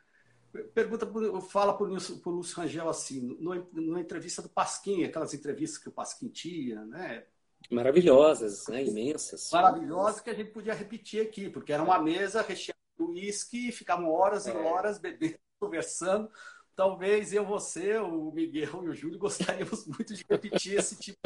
pergunta, 0.75 1.11
fala 1.49 1.75
para 1.75 1.87
o 1.87 2.31
Lúcio, 2.31 2.55
Rangel 2.55 2.91
assim, 2.91 3.35
numa 3.73 3.99
entrevista 3.99 4.43
do 4.43 4.51
Pasquim, 4.51 5.05
aquelas 5.05 5.33
entrevistas 5.33 5.83
que 5.83 5.89
o 5.89 5.93
Pasquim 5.93 6.29
tinha, 6.29 6.85
né? 6.85 7.25
Maravilhosas, 7.71 8.67
né? 8.69 8.85
imensas. 8.85 9.51
Maravilhosas 9.53 10.21
que 10.21 10.31
a 10.31 10.35
gente 10.35 10.51
podia 10.51 10.75
repetir 10.75 11.23
aqui, 11.23 11.51
porque 11.51 11.73
era 11.73 11.83
uma 11.83 11.99
mesa 11.99 12.43
recheada 12.43 12.79
de 12.97 13.05
uísque, 13.05 13.73
ficavam 13.73 14.11
horas 14.11 14.47
e 14.47 14.51
é. 14.51 14.57
horas 14.57 14.99
bebendo, 14.99 15.39
conversando. 15.59 16.31
Talvez 16.75 17.33
eu, 17.33 17.45
você, 17.45 17.97
o 17.99 18.31
Miguel 18.31 18.85
e 18.85 18.89
o 18.89 18.95
Júlio 18.95 19.19
gostaríamos 19.21 19.87
muito 19.87 20.15
de 20.15 20.25
repetir 20.29 20.79
esse 20.79 20.97
tipo 20.97 21.19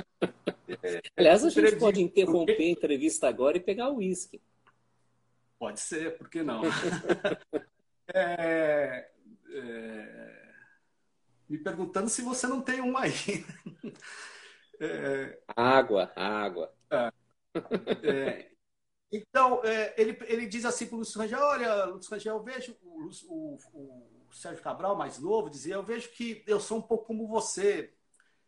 Aliás, 1.17 1.45
a 1.45 1.51
gente 1.51 1.77
pode 1.77 2.01
interromper 2.01 2.57
a 2.59 2.71
entrevista 2.71 3.29
agora 3.29 3.57
e 3.57 3.61
pegar 3.61 3.91
o 3.91 3.97
uísque. 3.97 4.41
Pode 5.59 5.81
ser, 5.81 6.17
por 6.17 6.29
que 6.29 6.43
não? 6.43 6.63
é, 8.15 9.11
é, 9.53 10.43
me 11.49 11.59
perguntando 11.59 12.09
se 12.09 12.23
você 12.23 12.47
não 12.47 12.63
tem 12.63 12.81
uma 12.81 13.01
aí. 13.03 13.45
É, 14.81 15.39
água, 15.55 16.11
água. 16.17 16.73
É, 16.91 17.13
é, 18.03 18.51
então, 19.13 19.63
é, 19.65 19.95
ele, 20.01 20.19
ele 20.23 20.47
diz 20.47 20.65
assim 20.65 20.87
para 20.87 20.97
o 20.97 20.99
Lúcio 21.01 21.21
Rangel, 21.21 21.41
olha, 21.41 21.85
Lúcio 21.85 22.11
Rangel, 22.11 22.37
eu 22.37 22.43
vejo 22.43 22.77
o, 22.83 23.11
o, 23.29 23.59
o 24.29 24.33
Sérgio 24.33 24.63
Cabral, 24.63 24.97
mais 24.97 25.19
novo, 25.19 25.51
dizia, 25.51 25.75
eu 25.75 25.83
vejo 25.83 26.11
que 26.13 26.43
eu 26.47 26.61
sou 26.61 26.79
um 26.79 26.83
pouco 26.83 27.07
como 27.07 27.27
você, 27.27 27.93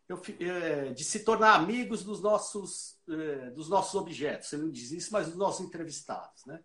eu, 0.07 0.21
é, 0.39 0.93
de 0.93 1.03
se 1.03 1.23
tornar 1.23 1.55
amigos 1.55 2.03
dos 2.03 2.21
nossos, 2.21 2.99
é, 3.09 3.51
dos 3.51 3.69
nossos 3.69 3.93
objetos. 3.93 4.51
Ele 4.53 4.63
não 4.63 4.71
diz 4.71 4.91
isso, 4.91 5.11
mas 5.11 5.27
dos 5.27 5.35
nossos 5.35 5.65
entrevistados. 5.65 6.45
Né? 6.45 6.63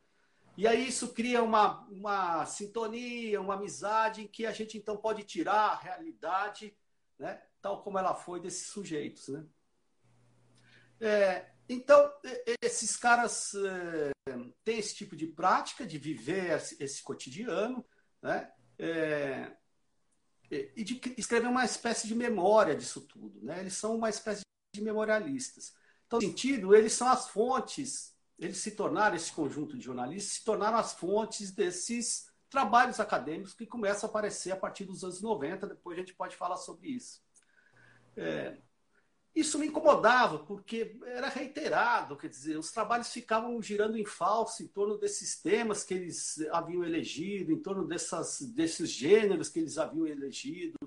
E 0.57 0.67
aí 0.67 0.89
isso 0.89 1.13
cria 1.13 1.43
uma, 1.43 1.85
uma 1.89 2.47
sintonia, 2.47 3.41
uma 3.41 3.55
amizade 3.55 4.23
em 4.23 4.29
que 4.29 4.47
a 4.47 4.53
gente 4.53 4.79
então 4.79 4.97
pode 4.97 5.25
tirar 5.25 5.73
a 5.73 5.77
realidade, 5.77 6.77
né? 7.19 7.43
tal 7.61 7.83
como 7.83 7.99
ela 7.99 8.15
foi 8.15 8.41
desses 8.41 8.69
sujeitos. 8.69 9.29
Né? 9.29 9.45
É, 11.01 11.47
então, 11.69 12.13
esses 12.63 12.97
caras 12.97 13.55
é, 13.55 14.13
têm 14.65 14.79
esse 14.79 14.95
tipo 14.95 15.15
de 15.15 15.27
prática 15.27 15.87
de 15.87 15.99
viver 15.99 16.57
esse, 16.57 16.83
esse 16.83 17.03
cotidiano, 17.03 17.85
né? 18.23 18.51
É, 18.79 19.53
e 20.51 20.83
de 20.83 21.01
escrever 21.19 21.47
uma 21.47 21.65
espécie 21.65 22.07
de 22.07 22.15
memória 22.15 22.75
disso 22.75 23.03
tudo. 23.03 23.45
Né? 23.45 23.61
Eles 23.61 23.75
são 23.75 23.95
uma 23.95 24.09
espécie 24.09 24.43
de 24.75 24.81
memorialistas. 24.81 25.75
Então, 26.07 26.19
no 26.19 26.27
sentido, 26.27 26.75
eles 26.75 26.95
são 26.95 27.09
as 27.09 27.29
fontes, 27.29 28.17
eles 28.39 28.57
se 28.57 28.71
tornaram, 28.71 29.15
esse 29.15 29.31
conjunto 29.31 29.77
de 29.77 29.85
jornalistas, 29.85 30.33
se 30.35 30.45
tornaram 30.45 30.79
as 30.79 30.95
fontes 30.95 31.51
desses 31.51 32.31
trabalhos 32.49 32.99
acadêmicos 32.99 33.53
que 33.53 33.67
começam 33.67 34.09
a 34.09 34.11
aparecer 34.11 34.53
a 34.53 34.57
partir 34.57 34.87
dos 34.87 35.05
anos 35.05 35.21
90, 35.21 35.67
depois 35.67 35.99
a 35.99 36.01
gente 36.01 36.15
pode 36.15 36.35
falar 36.35 36.57
sobre 36.57 36.89
isso. 36.89 37.23
É, 38.17 38.57
isso 39.39 39.59
me 39.59 39.67
incomodava, 39.67 40.39
porque 40.41 40.99
era 41.05 41.29
reiterado, 41.29 42.17
quer 42.17 42.29
dizer, 42.29 42.59
os 42.59 42.73
trabalhos 42.73 43.09
ficavam 43.13 43.61
girando 43.63 43.97
em 43.97 44.05
falso 44.05 44.63
em 44.63 44.67
torno 44.67 44.99
desses 44.99 45.41
temas 45.41 45.85
que 45.85 45.95
eles 45.95 46.41
haviam 46.51 46.85
elegido, 46.85 47.53
em 47.53 47.59
torno 47.61 47.87
dessas, 47.87 48.41
desses 48.41 48.91
gêneros 48.91 49.49
que 49.49 49.59
eles 49.59 49.79
haviam 49.79 50.07
elegido. 50.07 50.79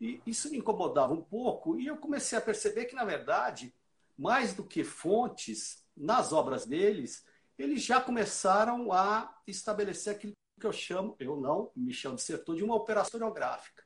E 0.00 0.20
isso 0.26 0.50
me 0.50 0.58
incomodava 0.58 1.12
um 1.12 1.22
pouco, 1.22 1.78
e 1.78 1.86
eu 1.86 1.96
comecei 1.96 2.38
a 2.38 2.40
perceber 2.40 2.86
que, 2.86 2.94
na 2.94 3.04
verdade, 3.04 3.74
mais 4.16 4.54
do 4.54 4.64
que 4.64 4.84
fontes, 4.84 5.84
nas 5.96 6.32
obras 6.32 6.64
deles, 6.64 7.24
eles 7.58 7.82
já 7.82 8.00
começaram 8.00 8.92
a 8.92 9.38
estabelecer 9.46 10.14
aquilo 10.14 10.32
que 10.58 10.66
eu 10.66 10.72
chamo, 10.72 11.16
eu 11.18 11.40
não, 11.40 11.70
me 11.74 11.92
chamo 11.92 12.16
de 12.16 12.62
uma 12.62 12.74
operação 12.74 13.08
historiográfica. 13.08 13.82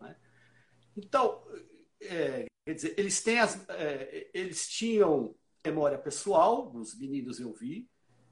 Né? 0.00 0.16
Então, 0.96 1.42
é, 2.00 2.46
quer 2.64 2.74
dizer, 2.74 2.94
eles 2.98 3.22
têm 3.22 3.38
as, 3.38 3.68
é, 3.70 4.30
eles 4.32 4.68
tinham 4.68 5.34
memória 5.64 5.98
pessoal 5.98 6.70
dos 6.70 6.98
meninos 6.98 7.38
eu 7.38 7.52
vi, 7.52 7.88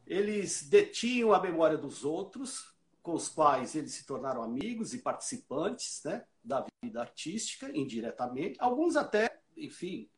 eles 0.06 0.62
detinham 0.62 1.32
a 1.32 1.40
memória 1.40 1.76
dos 1.76 2.04
outros, 2.04 2.74
com 3.02 3.14
os 3.14 3.28
quais 3.28 3.74
eles 3.74 3.92
se 3.92 4.06
tornaram 4.06 4.42
amigos 4.42 4.94
e 4.94 4.98
participantes 4.98 6.02
né, 6.04 6.24
da 6.42 6.66
vida 6.82 7.00
artística, 7.00 7.70
indiretamente. 7.76 8.58
Alguns 8.58 8.96
até, 8.96 9.40
enfim, 9.56 10.08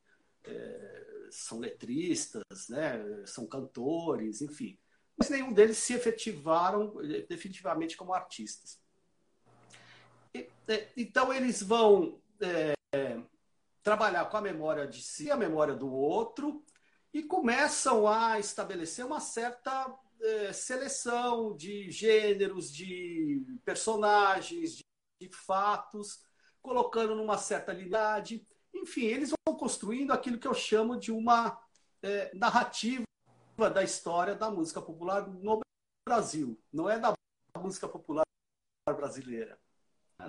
é, 0.45 1.27
são 1.31 1.59
letristas, 1.59 2.69
né, 2.69 3.25
são 3.27 3.47
cantores, 3.47 4.41
enfim. 4.41 4.79
Mas 5.17 5.29
nenhum 5.29 5.53
deles 5.53 5.77
se 5.79 5.93
efetivaram 5.93 6.95
é, 7.03 7.23
definitivamente 7.23 7.97
como 7.97 8.15
artistas. 8.15 8.81
E, 10.33 10.49
é, 10.69 10.89
então, 10.97 11.33
eles 11.33 11.63
vão 11.63 12.21
é, 12.41 12.75
trabalhar 13.83 14.27
com 14.27 14.37
a 14.37 14.43
memória 14.43 14.87
de 14.87 15.03
si, 15.03 15.31
a 15.31 15.37
memória 15.37 15.75
do 15.75 15.91
outro, 15.93 16.65
e 17.13 17.23
começam 17.23 18.07
a 18.07 18.39
estabelecer 18.39 19.05
uma 19.05 19.21
certa 19.21 19.93
é, 20.21 20.53
seleção 20.53 21.57
de 21.57 21.91
gêneros, 21.91 22.73
de 22.73 23.45
personagens, 23.65 24.77
de, 24.77 24.85
de 25.21 25.29
fatos, 25.35 26.23
colocando 26.63 27.15
numa 27.15 27.39
certa 27.39 27.73
linhagem. 27.73 28.47
Enfim, 28.75 29.07
eles 29.07 29.33
vão 29.47 29.57
construindo 29.57 30.13
aquilo 30.13 30.39
que 30.39 30.47
eu 30.47 30.55
chamo 30.55 30.99
de 30.99 31.11
uma 31.11 31.61
é, 32.03 32.31
narrativa 32.35 33.05
da 33.75 33.83
história 33.83 34.35
da 34.35 34.51
música 34.51 34.81
popular 34.81 35.27
no 35.29 35.61
Brasil. 36.07 36.59
Não 36.73 36.89
é 36.89 36.99
da 36.99 37.15
música 37.59 37.89
popular 37.89 38.25
brasileira. 38.87 39.59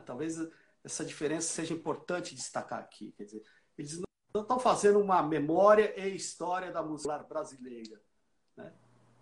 Talvez 0.06 0.38
essa 0.84 1.06
diferença 1.06 1.48
seja 1.48 1.74
importante 1.74 2.36
destacar 2.36 2.80
aqui. 2.80 3.14
Quer 3.18 3.26
dizer, 3.26 3.44
eles 3.78 4.02
não 4.34 4.42
estão 4.42 4.60
fazendo 4.60 5.00
uma 5.00 5.22
memória 5.22 5.94
e 6.00 6.16
história 6.16 6.72
da 6.72 6.82
música 6.82 7.18
brasileira. 7.20 8.02
Né? 8.56 8.74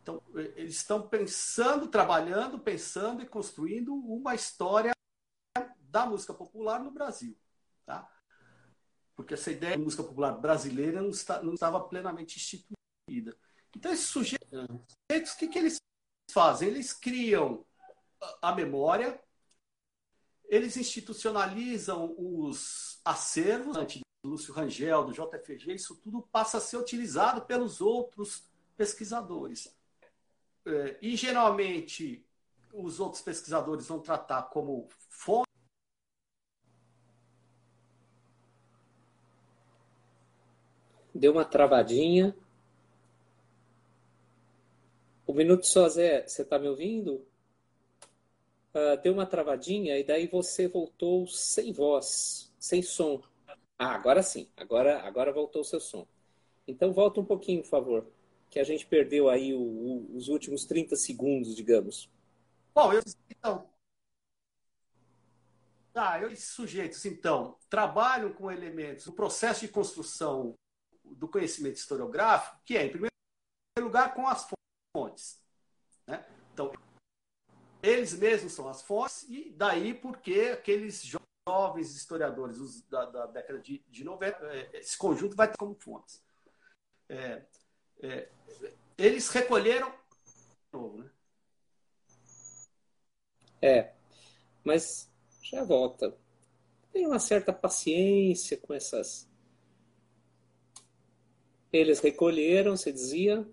Então, 0.01 0.22
eles 0.34 0.75
estão 0.75 1.08
pensando, 1.08 1.88
trabalhando, 1.88 2.60
pensando 2.60 3.22
e 3.22 3.28
construindo 3.28 3.94
uma 3.94 4.36
história 4.36 4.92
da 5.80 6.06
música 6.06 6.34
popular 6.34 6.84
no 6.84 6.92
Brasil. 6.92 7.38
Tá? 7.86 8.10
Porque 9.16 9.34
essa 9.34 9.51
ideia 9.51 9.75
de 9.75 9.84
música 9.84 10.04
popular 10.04 10.32
brasileira 10.34 11.01
não, 11.01 11.10
está, 11.10 11.42
não 11.42 11.54
estava 11.54 11.80
plenamente 11.82 12.38
instituída. 12.38 13.36
Então, 13.75 13.92
esses 13.92 14.06
sujeitos, 14.06 14.50
o 14.51 15.38
que, 15.38 15.48
que 15.48 15.60
eles 15.60 15.78
fazem? 16.32 16.70
Eles 16.70 16.94
criam 16.94 17.66
a 18.42 18.54
memória, 18.54 19.22
eles 20.50 20.75
institucionalizam 20.75 22.15
os 22.18 23.00
acervos 23.06 23.77
do 23.77 24.29
Lúcio 24.29 24.53
Rangel, 24.53 25.06
do 25.06 25.13
JFG, 25.13 25.74
isso 25.75 25.96
tudo 25.96 26.22
passa 26.24 26.58
a 26.58 26.62
ser 26.62 26.77
utilizado 26.77 27.44
pelos 27.44 27.79
outros 27.79 28.44
pesquisadores. 28.75 29.74
É, 30.65 30.98
e, 31.01 31.15
geralmente, 31.15 32.25
os 32.74 33.00
outros 33.00 33.22
pesquisadores 33.22 33.88
vão 33.88 34.00
tratar 34.00 34.44
como 34.44 34.89
fonte. 35.08 35.48
Deu 41.14 41.31
uma 41.31 41.46
travadinha. 41.46 42.35
O 45.27 45.33
minuto 45.33 45.66
só, 45.66 45.88
Zé, 45.88 46.27
você 46.27 46.42
está 46.42 46.57
me 46.57 46.68
ouvindo? 46.68 47.28
Uh, 48.74 49.01
deu 49.01 49.14
uma 49.14 49.25
travadinha 49.25 49.98
e 49.98 50.03
daí 50.03 50.27
você 50.27 50.68
voltou 50.68 51.25
sem 51.25 51.74
voz, 51.74 52.53
sem 52.60 52.84
som. 52.84 53.22
Ah, 53.77 53.96
agora 53.96 54.22
sim. 54.22 54.48
Agora, 54.55 55.01
agora 55.01 55.34
voltou 55.34 55.62
o 55.62 55.66
seu 55.66 55.79
som. 55.79 56.08
Então 56.68 56.94
volta 56.94 57.20
um 57.20 57.25
pouquinho, 57.25 57.64
por 57.64 57.70
favor, 57.70 58.08
que 58.50 58.60
a 58.60 58.64
gente 58.64 58.86
perdeu 58.86 59.27
aí 59.27 59.53
o, 59.53 59.62
o, 59.62 60.16
os 60.16 60.27
últimos 60.27 60.66
30 60.66 60.96
segundos, 60.96 61.55
digamos. 61.55 62.10
Bom, 62.75 62.94
eu 62.94 63.01
então. 63.29 63.68
Tá, 65.92 66.22
eu, 66.22 66.32
esses 66.32 66.50
sujeitos, 66.50 67.03
então, 67.05 67.58
trabalham 67.68 68.32
com 68.32 68.51
elementos 68.51 69.05
do 69.05 69.12
processo 69.12 69.62
de 69.62 69.68
construção 69.68 70.53
do 71.03 71.27
conhecimento 71.27 71.77
historiográfico, 71.77 72.60
que 72.64 72.77
é, 72.77 72.86
em 72.86 72.90
primeiro 72.90 73.12
lugar, 73.79 74.14
com 74.14 74.27
as 74.27 74.48
fontes. 74.96 75.42
Né? 76.05 76.24
Então, 76.53 76.72
eles 77.81 78.13
mesmos 78.13 78.53
são 78.53 78.68
as 78.68 78.81
fontes, 78.81 79.24
e 79.29 79.51
daí 79.51 79.94
porque 79.94 80.51
aqueles 80.53 81.03
jovens 81.48 81.96
historiadores 81.96 82.81
da, 82.83 83.05
da 83.05 83.25
década 83.25 83.59
de, 83.59 83.83
de 83.87 84.03
90, 84.03 84.37
é, 84.53 84.79
esse 84.79 84.98
conjunto 84.98 85.35
vai 85.35 85.50
ter 85.50 85.57
como 85.57 85.75
fontes. 85.75 86.22
É, 87.07 87.44
é, 88.01 88.29
eles 88.98 89.29
recolheram. 89.29 89.94
Novo, 90.72 91.00
né? 91.00 91.09
É, 93.61 93.94
mas 94.63 95.11
já 95.42 95.63
volta. 95.63 96.15
Tem 96.92 97.07
uma 97.07 97.20
certa 97.20 97.51
paciência 97.51 98.57
com 98.57 98.74
essas. 98.74 99.27
Eles 101.72 102.00
recolheram, 102.00 102.75
você 102.75 102.92
dizia. 102.92 103.48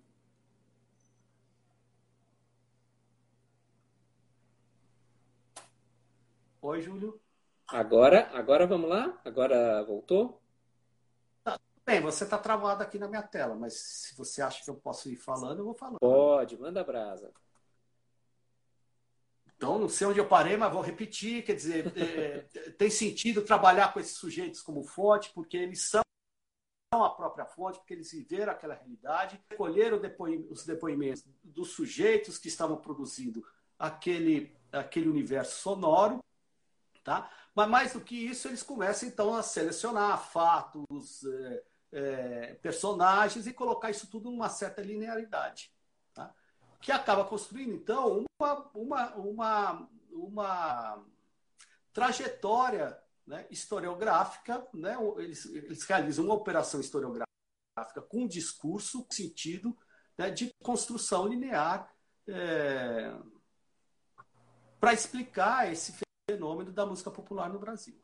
Oi, 6.67 6.83
Júlio. 6.83 7.21
Agora, 7.69 8.29
agora 8.33 8.67
vamos 8.67 8.91
lá? 8.91 9.17
Agora 9.25 9.85
voltou? 9.85 10.43
Tá, 11.45 11.61
bem, 11.85 12.01
você 12.01 12.25
está 12.25 12.37
travado 12.37 12.83
aqui 12.83 12.99
na 12.99 13.07
minha 13.07 13.23
tela, 13.23 13.55
mas 13.55 13.75
se 13.75 14.17
você 14.17 14.43
acha 14.43 14.65
que 14.65 14.69
eu 14.69 14.75
posso 14.75 15.09
ir 15.09 15.15
falando, 15.15 15.61
eu 15.61 15.65
vou 15.65 15.75
falando. 15.75 16.01
Pode, 16.01 16.59
manda 16.59 16.83
brasa. 16.83 17.33
Então, 19.57 19.79
não 19.79 19.89
sei 19.89 20.09
onde 20.09 20.19
eu 20.19 20.27
parei, 20.27 20.57
mas 20.57 20.73
vou 20.73 20.83
repetir. 20.83 21.45
Quer 21.45 21.55
dizer, 21.55 21.87
é, 21.97 22.39
tem 22.73 22.91
sentido 22.91 23.43
trabalhar 23.43 23.93
com 23.93 24.01
esses 24.01 24.17
sujeitos 24.17 24.61
como 24.61 24.83
fonte, 24.83 25.31
porque 25.33 25.57
eles 25.57 25.83
são 25.83 26.03
a 26.93 27.11
própria 27.11 27.47
fonte, 27.47 27.79
porque 27.79 27.95
eles 27.95 28.11
viveram 28.11 28.51
aquela 28.51 28.75
realidade, 28.75 29.41
colheram 29.57 30.01
os 30.51 30.67
depoimentos 30.67 31.25
dos 31.45 31.71
sujeitos 31.71 32.39
que 32.39 32.49
estavam 32.49 32.77
produzindo 32.77 33.47
aquele, 33.79 34.53
aquele 34.73 35.09
universo 35.09 35.61
sonoro, 35.61 36.21
tá? 37.07 37.31
Mas 37.55 37.69
mais 37.69 37.93
do 37.93 38.01
que 38.01 38.17
isso, 38.17 38.49
eles 38.49 38.65
começam 38.65 39.09
então 39.09 39.33
a 39.33 39.43
selecionar 39.43 40.19
fatos, 40.19 41.25
é, 41.25 41.63
é, 41.93 42.55
personagens 42.55 43.47
e 43.47 43.53
colocar 43.53 43.91
isso 43.91 44.11
tudo 44.11 44.29
numa 44.29 44.49
certa 44.49 44.83
linearidade. 44.83 45.73
Tá? 46.13 46.35
Que 46.81 46.91
acaba 46.91 47.25
construindo, 47.25 47.73
então, 47.75 48.25
uma, 48.41 48.71
uma, 48.75 49.15
uma, 49.15 49.89
uma 50.11 51.07
trajetória 51.93 52.99
né, 53.25 53.47
historiográfica. 53.53 54.67
Né? 54.75 54.97
Eles, 55.19 55.47
eles 55.47 55.85
realizam 55.85 56.25
uma 56.25 56.35
operação 56.35 56.81
historiográfica 56.81 58.03
com 58.09 58.25
um 58.25 58.29
discurso, 58.29 59.05
com 59.05 59.15
sentido 59.15 59.79
né, 60.19 60.29
de 60.29 60.53
construção 60.61 61.25
linear. 61.25 61.89
É, 62.27 63.15
para 64.81 64.93
explicar 64.93 65.73
esse 65.73 65.93
fenômeno 66.29 66.73
da 66.73 66.85
música 66.85 67.11
popular 67.11 67.49
no 67.49 67.59
Brasil. 67.59 67.97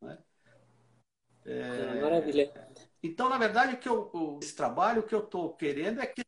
Né? 0.00 0.18
É... 1.46 2.00
Maravilha. 2.00 2.52
Então, 3.02 3.28
na 3.28 3.38
verdade, 3.38 3.78
que 3.78 3.88
eu, 3.88 4.38
esse 4.42 4.54
trabalho 4.54 5.02
que 5.02 5.14
eu 5.14 5.24
estou 5.24 5.54
querendo 5.54 6.00
é 6.00 6.06
que 6.06 6.22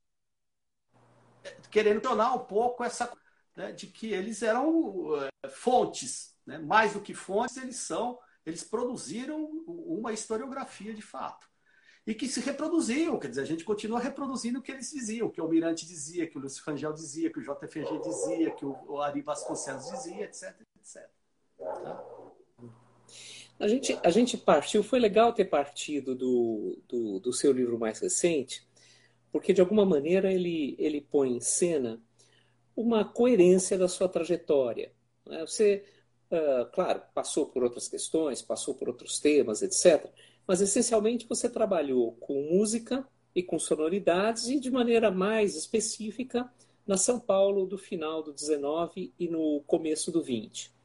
é, 1.44 1.56
querendo 1.70 2.00
tornar 2.00 2.34
um 2.34 2.44
pouco 2.44 2.82
essa 2.82 3.12
né, 3.54 3.72
de 3.72 3.86
que 3.86 4.12
eles 4.12 4.42
eram 4.42 5.10
é, 5.22 5.48
fontes, 5.48 6.34
né? 6.46 6.58
mais 6.58 6.94
do 6.94 7.00
que 7.00 7.14
fontes, 7.14 7.56
eles 7.58 7.76
são, 7.76 8.18
eles 8.44 8.64
produziram 8.64 9.44
uma 9.66 10.12
historiografia 10.12 10.94
de 10.94 11.02
fato 11.02 11.46
e 12.06 12.14
que 12.14 12.28
se 12.28 12.40
reproduziam, 12.40 13.18
quer 13.18 13.28
dizer, 13.28 13.40
a 13.40 13.46
gente 13.46 13.64
continua 13.64 13.98
reproduzindo 13.98 14.60
o 14.60 14.62
que 14.62 14.70
eles 14.70 14.90
diziam, 14.92 15.28
que 15.28 15.40
o 15.40 15.44
Almirante 15.44 15.84
dizia, 15.84 16.26
que 16.26 16.38
o 16.38 16.40
Lúcio 16.40 16.62
Rangel 16.64 16.92
dizia, 16.92 17.32
que 17.32 17.40
o 17.40 17.42
JFG 17.42 17.98
dizia, 18.00 18.50
que 18.52 18.64
o 18.64 19.00
Ari 19.02 19.22
Vasconcelos 19.22 19.90
dizia, 19.90 20.24
etc, 20.24 20.60
etc. 20.76 21.15
A 23.58 23.68
gente, 23.68 23.98
a 24.02 24.10
gente 24.10 24.36
partiu, 24.36 24.82
foi 24.82 24.98
legal 24.98 25.32
ter 25.32 25.46
partido 25.46 26.14
do, 26.14 26.78
do, 26.86 27.20
do, 27.20 27.32
seu 27.32 27.52
livro 27.52 27.78
mais 27.78 27.98
recente, 28.00 28.66
porque 29.32 29.52
de 29.52 29.62
alguma 29.62 29.84
maneira 29.84 30.30
ele, 30.30 30.76
ele 30.78 31.00
põe 31.00 31.36
em 31.36 31.40
cena 31.40 31.98
uma 32.76 33.02
coerência 33.02 33.78
da 33.78 33.88
sua 33.88 34.08
trajetória. 34.10 34.92
Né? 35.24 35.40
Você, 35.40 35.84
uh, 36.30 36.66
claro, 36.70 37.00
passou 37.14 37.46
por 37.46 37.64
outras 37.64 37.88
questões, 37.88 38.42
passou 38.42 38.74
por 38.74 38.88
outros 38.88 39.18
temas, 39.18 39.62
etc., 39.62 40.06
mas 40.46 40.60
essencialmente 40.60 41.26
você 41.26 41.48
trabalhou 41.48 42.12
com 42.20 42.42
música 42.42 43.08
e 43.34 43.42
com 43.42 43.58
sonoridades 43.58 44.48
e 44.48 44.60
de 44.60 44.70
maneira 44.70 45.10
mais 45.10 45.56
específica 45.56 46.48
na 46.86 46.98
São 46.98 47.18
Paulo 47.18 47.66
do 47.66 47.76
final 47.76 48.22
do 48.22 48.32
19 48.32 49.12
e 49.18 49.28
no 49.28 49.62
começo 49.66 50.12
do 50.12 50.22
20. 50.22 50.75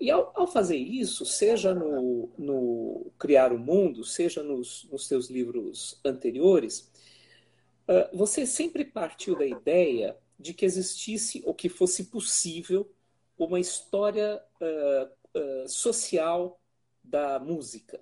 E 0.00 0.10
ao, 0.10 0.32
ao, 0.34 0.46
fazer 0.46 0.76
isso, 0.76 1.26
seja 1.26 1.74
no, 1.74 2.30
no 2.38 3.10
Criar 3.18 3.52
o 3.52 3.58
Mundo, 3.58 4.04
seja 4.04 4.42
nos, 4.42 4.84
nos 4.84 5.08
seus 5.08 5.28
livros 5.28 5.98
anteriores, 6.04 6.90
uh, 7.88 8.16
você 8.16 8.46
sempre 8.46 8.84
partiu 8.84 9.36
da 9.36 9.44
ideia 9.44 10.16
de 10.38 10.54
que 10.54 10.64
existisse 10.64 11.42
ou 11.44 11.52
que 11.52 11.68
fosse 11.68 12.04
possível 12.04 12.88
uma 13.36 13.58
história 13.58 14.40
uh, 14.60 15.38
uh, 15.38 15.68
social 15.68 16.60
da 17.02 17.40
música. 17.40 18.00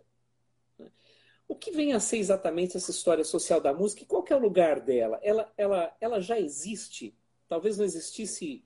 O 1.48 1.54
que 1.54 1.70
vem 1.70 1.92
a 1.92 2.00
ser 2.00 2.18
exatamente 2.18 2.76
essa 2.76 2.90
história 2.90 3.24
social 3.24 3.61
da 3.61 3.72
música 3.72 4.02
e 4.02 4.06
qual 4.06 4.24
é 4.28 4.35
o 4.35 4.40
lugar 4.40 4.80
dela? 4.80 5.18
Ela, 5.22 5.50
ela, 5.56 5.96
ela 6.00 6.20
já 6.20 6.38
existe? 6.38 7.16
Talvez 7.48 7.78
não 7.78 7.85
existisse 7.85 8.65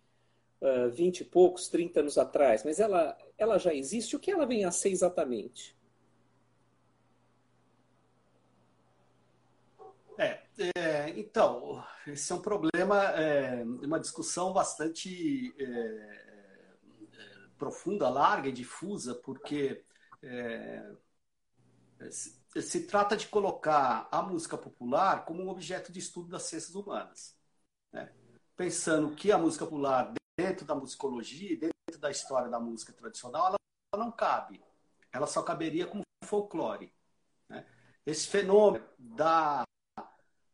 uh, 0.60 0.90
20 0.90 1.20
e 1.20 1.24
poucos, 1.24 1.68
30 1.68 2.00
anos 2.00 2.18
atrás, 2.18 2.64
mas 2.64 2.78
ela, 2.78 3.16
ela 3.38 3.58
já 3.58 3.74
existe. 3.74 4.16
O 4.16 4.20
que 4.20 4.30
ela 4.30 4.46
vem 4.46 4.64
a 4.64 4.70
ser 4.70 4.90
exatamente? 4.90 5.76
É, 10.18 10.42
é 10.76 11.10
então, 11.18 11.82
esse 12.06 12.30
é 12.32 12.34
um 12.34 12.42
problema, 12.42 13.04
é, 13.12 13.62
uma 13.64 13.98
discussão 13.98 14.52
bastante 14.52 15.54
é, 15.58 15.64
é 15.64 16.40
profunda, 17.58 18.08
larga 18.08 18.48
e 18.48 18.52
difusa, 18.52 19.14
porque 19.14 19.82
é, 20.22 20.92
se, 22.10 22.40
se 22.62 22.86
trata 22.86 23.16
de 23.16 23.28
colocar 23.28 24.08
a 24.10 24.22
música 24.22 24.56
popular 24.58 25.24
como 25.24 25.42
um 25.42 25.48
objeto 25.48 25.92
de 25.92 25.98
estudo 25.98 26.28
das 26.28 26.44
ciências 26.44 26.74
humanas. 26.74 27.36
Né? 27.92 28.12
Pensando 28.56 29.14
que 29.14 29.32
a 29.32 29.38
música 29.38 29.64
popular, 29.64 30.12
dentro 30.40 30.64
da 30.64 30.74
musicologia, 30.74 31.56
dentro 31.56 32.00
da 32.00 32.10
história 32.10 32.48
da 32.48 32.58
música 32.58 32.92
tradicional, 32.94 33.48
ela, 33.48 34.04
não 34.04 34.10
cabe. 34.10 34.62
Ela 35.12 35.26
só 35.26 35.42
caberia 35.42 35.86
como 35.86 36.02
folclore. 36.24 36.90
Né? 37.48 37.66
Esse 38.06 38.26
fenômeno 38.26 38.86
da, 38.98 39.64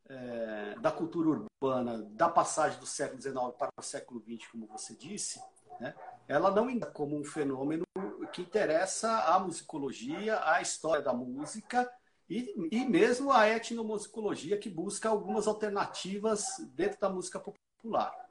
é, 0.08 0.74
da 0.80 0.90
cultura 0.90 1.28
urbana, 1.62 2.02
da 2.10 2.28
passagem 2.28 2.80
do 2.80 2.86
século 2.86 3.22
XIX 3.22 3.34
para 3.56 3.70
o 3.78 3.82
século 3.82 4.20
XX, 4.20 4.50
como 4.50 4.66
você 4.66 4.94
disse, 4.96 5.40
né? 5.78 5.94
ela 6.26 6.50
não 6.50 6.66
ainda 6.66 6.86
como 6.86 7.16
um 7.16 7.24
fenômeno 7.24 7.84
que 8.32 8.42
interessa 8.42 9.20
a 9.20 9.38
musicologia, 9.38 10.40
a 10.44 10.60
história 10.60 11.02
da 11.02 11.12
música 11.12 11.88
e, 12.28 12.52
e 12.72 12.84
mesmo 12.84 13.30
a 13.30 13.48
etnomusicologia, 13.48 14.58
que 14.58 14.68
busca 14.68 15.08
algumas 15.08 15.46
alternativas 15.46 16.44
dentro 16.74 16.98
da 16.98 17.08
música 17.08 17.38
popular. 17.38 18.25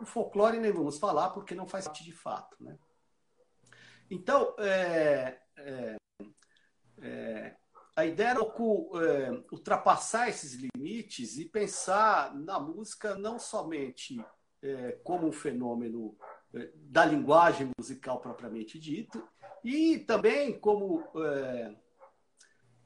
O 0.00 0.04
folclore 0.04 0.58
nem 0.58 0.72
vamos 0.72 0.98
falar, 0.98 1.30
porque 1.30 1.54
não 1.54 1.66
faz 1.66 1.86
parte 1.86 2.04
de 2.04 2.12
fato. 2.12 2.56
Né? 2.60 2.78
Então, 4.10 4.54
é, 4.58 5.38
é, 5.56 5.96
é, 7.02 7.56
a 7.96 8.06
ideia 8.06 8.28
era 8.28 8.40
é, 8.40 9.44
ultrapassar 9.52 10.28
esses 10.28 10.54
limites 10.54 11.36
e 11.36 11.44
pensar 11.44 12.34
na 12.34 12.60
música 12.60 13.16
não 13.16 13.38
somente 13.38 14.24
é, 14.62 14.92
como 15.02 15.26
um 15.26 15.32
fenômeno 15.32 16.16
da 16.74 17.04
linguagem 17.04 17.70
musical 17.78 18.20
propriamente 18.20 18.78
dito, 18.78 19.26
e 19.62 19.98
também 19.98 20.58
como, 20.58 21.04
é, 21.16 21.76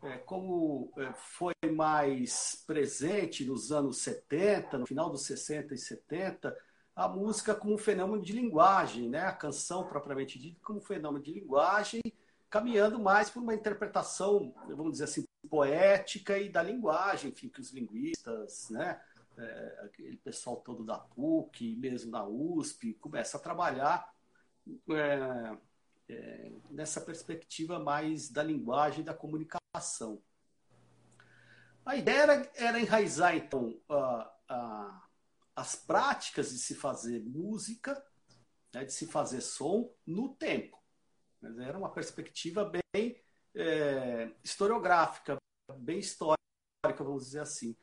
é, 0.02 0.18
como 0.18 0.92
é, 0.98 1.12
foi 1.12 1.54
mais 1.72 2.64
presente 2.66 3.44
nos 3.44 3.70
anos 3.70 3.98
70, 3.98 4.78
no 4.78 4.86
final 4.86 5.10
dos 5.10 5.24
60 5.26 5.74
e 5.74 5.78
70, 5.78 6.56
a 6.94 7.08
música 7.08 7.54
como 7.54 7.74
um 7.74 7.78
fenômeno 7.78 8.22
de 8.22 8.32
linguagem, 8.32 9.08
né? 9.08 9.20
a 9.20 9.32
canção 9.32 9.86
propriamente 9.86 10.38
dita 10.38 10.60
como 10.62 10.78
um 10.78 10.82
fenômeno 10.82 11.24
de 11.24 11.32
linguagem, 11.32 12.02
caminhando 12.50 12.98
mais 12.98 13.30
por 13.30 13.42
uma 13.42 13.54
interpretação, 13.54 14.54
vamos 14.68 14.92
dizer 14.92 15.04
assim, 15.04 15.24
poética 15.48 16.38
e 16.38 16.50
da 16.50 16.62
linguagem, 16.62 17.30
enfim, 17.30 17.48
que 17.48 17.60
os 17.60 17.72
linguistas, 17.72 18.68
né? 18.70 19.00
é, 19.38 19.80
aquele 19.84 20.16
pessoal 20.18 20.56
todo 20.56 20.84
da 20.84 20.98
PUC, 20.98 21.76
mesmo 21.76 22.10
na 22.10 22.24
USP, 22.24 22.94
começa 22.94 23.36
a 23.36 23.40
trabalhar 23.40 24.12
é, 24.90 25.56
é, 26.08 26.52
nessa 26.70 27.00
perspectiva 27.00 27.78
mais 27.78 28.28
da 28.28 28.42
linguagem 28.42 29.00
e 29.00 29.04
da 29.04 29.14
comunicação. 29.14 30.20
A 31.84 31.96
ideia 31.96 32.22
era, 32.22 32.50
era 32.54 32.80
enraizar, 32.80 33.36
então, 33.36 33.76
a, 33.88 34.32
a, 34.48 35.02
as 35.54 35.76
práticas 35.76 36.50
de 36.50 36.58
se 36.58 36.74
fazer 36.74 37.22
música, 37.22 38.02
né, 38.74 38.84
de 38.84 38.92
se 38.92 39.06
fazer 39.06 39.40
som, 39.40 39.94
no 40.06 40.34
tempo. 40.34 40.80
Era 41.60 41.76
uma 41.76 41.92
perspectiva 41.92 42.70
bem 42.94 43.20
é, 43.54 44.30
historiográfica, 44.42 45.36
bem 45.78 45.98
histórica, 45.98 46.38
vamos 46.98 47.24
dizer 47.24 47.40
assim. 47.40 47.76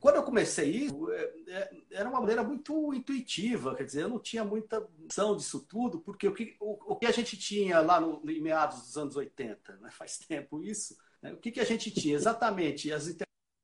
Quando 0.00 0.16
eu 0.16 0.22
comecei 0.22 0.70
isso, 0.70 1.10
é, 1.12 1.34
é, 1.48 1.70
era 1.90 2.08
uma 2.08 2.20
maneira 2.20 2.42
muito 2.42 2.94
intuitiva, 2.94 3.74
quer 3.74 3.84
dizer, 3.84 4.02
eu 4.04 4.08
não 4.08 4.18
tinha 4.18 4.42
muita 4.42 4.80
noção 4.98 5.36
disso 5.36 5.66
tudo, 5.66 6.00
porque 6.00 6.26
o 6.26 6.32
que, 6.32 6.56
o, 6.58 6.94
o 6.94 6.96
que 6.96 7.04
a 7.04 7.12
gente 7.12 7.36
tinha 7.36 7.80
lá 7.80 8.00
no, 8.00 8.22
em 8.30 8.40
meados 8.40 8.80
dos 8.80 8.96
anos 8.96 9.16
80, 9.16 9.76
né, 9.76 9.90
faz 9.90 10.16
tempo 10.26 10.62
isso, 10.62 10.96
né, 11.20 11.34
o 11.34 11.36
que, 11.36 11.52
que 11.52 11.60
a 11.60 11.64
gente 11.64 11.90
tinha? 11.90 12.14
Exatamente 12.14 12.90
as 12.90 13.06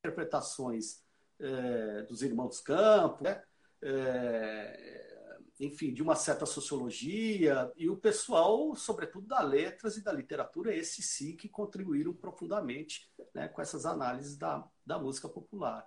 interpretações 0.04 1.02
é, 1.42 2.02
dos 2.02 2.22
irmãos 2.22 2.60
Campos, 2.60 3.20
né, 3.20 3.42
é, 3.82 5.12
enfim, 5.60 5.92
de 5.92 6.02
uma 6.02 6.14
certa 6.14 6.46
sociologia, 6.46 7.70
e 7.76 7.88
o 7.88 7.96
pessoal, 7.96 8.74
sobretudo 8.74 9.26
da 9.26 9.40
letras 9.40 9.96
e 9.96 10.02
da 10.02 10.12
literatura, 10.12 10.74
esses 10.74 11.06
sim 11.06 11.36
que 11.36 11.48
contribuíram 11.48 12.14
profundamente 12.14 13.10
né, 13.34 13.48
com 13.48 13.60
essas 13.60 13.84
análises 13.84 14.36
da, 14.36 14.64
da 14.84 14.98
música 14.98 15.28
popular. 15.28 15.86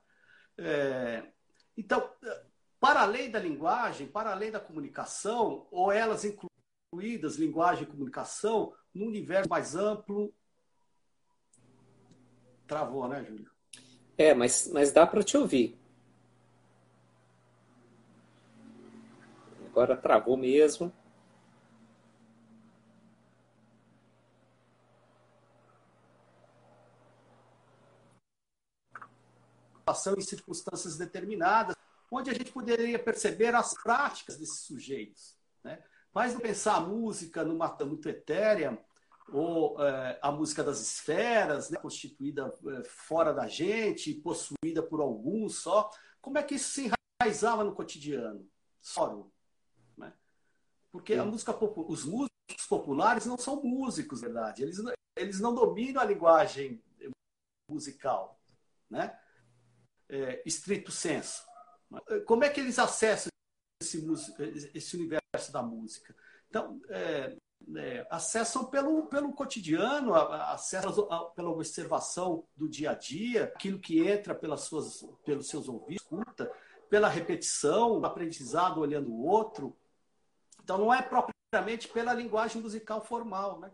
É, 0.57 1.27
então, 1.75 2.09
para 2.79 3.01
além 3.01 3.29
da 3.31 3.39
linguagem, 3.39 4.07
para 4.07 4.31
além 4.31 4.51
da 4.51 4.59
comunicação, 4.59 5.67
ou 5.71 5.91
elas 5.91 6.23
incluídas, 6.23 7.35
linguagem 7.35 7.83
e 7.83 7.87
comunicação, 7.87 8.73
num 8.93 9.07
universo 9.07 9.49
mais 9.49 9.75
amplo. 9.75 10.33
Travou, 12.67 13.07
né, 13.07 13.23
Júlio? 13.23 13.54
É, 14.17 14.33
mas, 14.33 14.69
mas 14.71 14.91
dá 14.91 15.05
para 15.05 15.23
te 15.23 15.37
ouvir. 15.37 15.77
Agora 19.67 19.97
travou 19.97 20.37
mesmo. 20.37 20.91
em 30.17 30.21
circunstâncias 30.21 30.97
determinadas, 30.97 31.75
onde 32.11 32.29
a 32.29 32.33
gente 32.33 32.51
poderia 32.51 32.97
perceber 32.97 33.53
as 33.53 33.73
práticas 33.73 34.37
desses 34.37 34.61
sujeitos. 34.61 35.35
Né? 35.63 35.81
Mas 36.13 36.33
não 36.33 36.39
pensar 36.39 36.77
a 36.77 36.81
música 36.81 37.43
numa 37.43 37.67
muito 37.85 38.09
etérea, 38.09 38.77
ou 39.29 39.81
é, 39.83 40.19
a 40.21 40.31
música 40.31 40.63
das 40.63 40.79
esferas, 40.79 41.69
né? 41.69 41.79
constituída 41.79 42.53
é, 42.67 42.83
fora 42.83 43.33
da 43.33 43.47
gente, 43.47 44.13
possuída 44.13 44.83
por 44.83 45.01
alguns 45.01 45.59
só. 45.59 45.89
Como 46.21 46.37
é 46.37 46.43
que 46.43 46.55
isso 46.55 46.69
se 46.69 46.91
enraizava 47.21 47.63
no 47.63 47.75
cotidiano? 47.75 48.47
Só. 48.81 49.27
Né? 49.97 50.13
Porque 50.91 51.13
a 51.13 51.25
música, 51.25 51.55
os 51.87 52.05
músicos 52.05 52.67
populares 52.69 53.25
não 53.25 53.37
são 53.37 53.61
músicos, 53.63 54.21
verdade. 54.21 54.63
Eles, 54.63 54.77
eles 55.15 55.39
não 55.39 55.53
dominam 55.53 56.01
a 56.01 56.05
linguagem 56.05 56.81
musical. 57.69 58.39
Né? 58.89 59.17
é, 60.09 60.41
estrito 60.45 60.91
senso. 60.91 61.43
Como 62.25 62.43
é 62.43 62.49
que 62.49 62.59
eles 62.59 62.79
acessam 62.79 63.29
esse, 63.81 64.05
esse 64.73 64.95
universo 64.95 65.51
da 65.51 65.61
música? 65.61 66.15
Então, 66.49 66.81
é, 66.89 67.35
é, 67.75 68.05
acessam 68.09 68.65
pelo, 68.65 69.07
pelo 69.07 69.33
cotidiano, 69.33 70.13
acessam 70.13 71.07
pela 71.35 71.49
observação 71.49 72.45
do 72.55 72.69
dia 72.69 72.91
a 72.91 72.93
dia, 72.93 73.45
aquilo 73.45 73.79
que 73.79 74.05
entra 74.07 74.35
pelas 74.35 74.61
suas, 74.61 75.05
pelos 75.23 75.47
seus 75.47 75.67
ouvidos, 75.67 76.03
escuta, 76.03 76.51
pela 76.89 77.09
repetição, 77.09 78.03
aprendizado 78.05 78.79
olhando 78.79 79.11
o 79.11 79.25
outro. 79.25 79.75
Então, 80.63 80.77
não 80.77 80.93
é 80.93 81.01
propriamente 81.01 81.87
pela 81.87 82.13
linguagem 82.13 82.61
musical 82.61 83.03
formal, 83.03 83.59
né? 83.59 83.71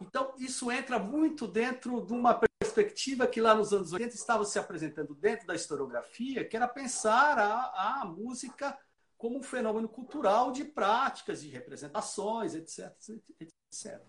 Então, 0.00 0.34
isso 0.38 0.70
entra 0.70 0.98
muito 0.98 1.46
dentro 1.46 2.04
de 2.04 2.12
uma 2.12 2.38
perspectiva 2.60 3.26
que 3.26 3.40
lá 3.40 3.54
nos 3.54 3.72
anos 3.72 3.92
80 3.92 4.14
estava 4.14 4.44
se 4.44 4.58
apresentando 4.58 5.14
dentro 5.14 5.46
da 5.46 5.54
historiografia, 5.54 6.46
que 6.46 6.56
era 6.56 6.68
pensar 6.68 7.38
a, 7.38 8.00
a 8.02 8.04
música 8.04 8.78
como 9.16 9.38
um 9.38 9.42
fenômeno 9.42 9.88
cultural 9.88 10.52
de 10.52 10.64
práticas, 10.64 11.42
de 11.42 11.48
representações, 11.48 12.54
etc, 12.54 12.92
etc. 13.40 14.00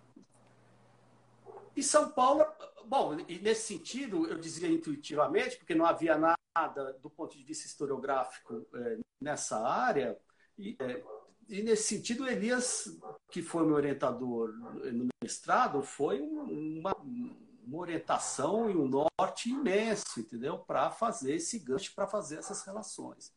E 1.75 1.83
São 1.83 2.09
Paulo, 2.09 2.45
bom, 2.85 3.17
e 3.27 3.39
nesse 3.39 3.67
sentido, 3.67 4.27
eu 4.27 4.37
dizia 4.37 4.67
intuitivamente, 4.67 5.57
porque 5.57 5.75
não 5.75 5.85
havia 5.85 6.17
nada 6.17 6.93
do 7.01 7.09
ponto 7.09 7.37
de 7.37 7.43
vista 7.43 7.67
historiográfico 7.67 8.65
é, 8.73 8.97
nessa 9.21 9.59
área, 9.59 10.17
e, 10.57 10.75
é, 10.79 11.03
e 11.47 11.61
nesse 11.61 11.83
sentido, 11.83 12.27
Elias, 12.27 12.97
que 13.29 13.41
foi 13.41 13.65
meu 13.65 13.75
orientador 13.75 14.51
no 14.91 15.07
mestrado, 15.23 15.83
foi 15.83 16.19
uma, 16.19 16.95
uma 16.97 17.77
orientação 17.77 18.69
e 18.69 18.75
um 18.75 18.87
norte 18.87 19.49
imenso, 19.49 20.19
entendeu? 20.19 20.57
Para 20.57 20.89
fazer 20.89 21.35
esse 21.35 21.59
gancho, 21.59 21.93
para 21.93 22.07
fazer 22.07 22.39
essas 22.39 22.63
relações. 22.63 23.31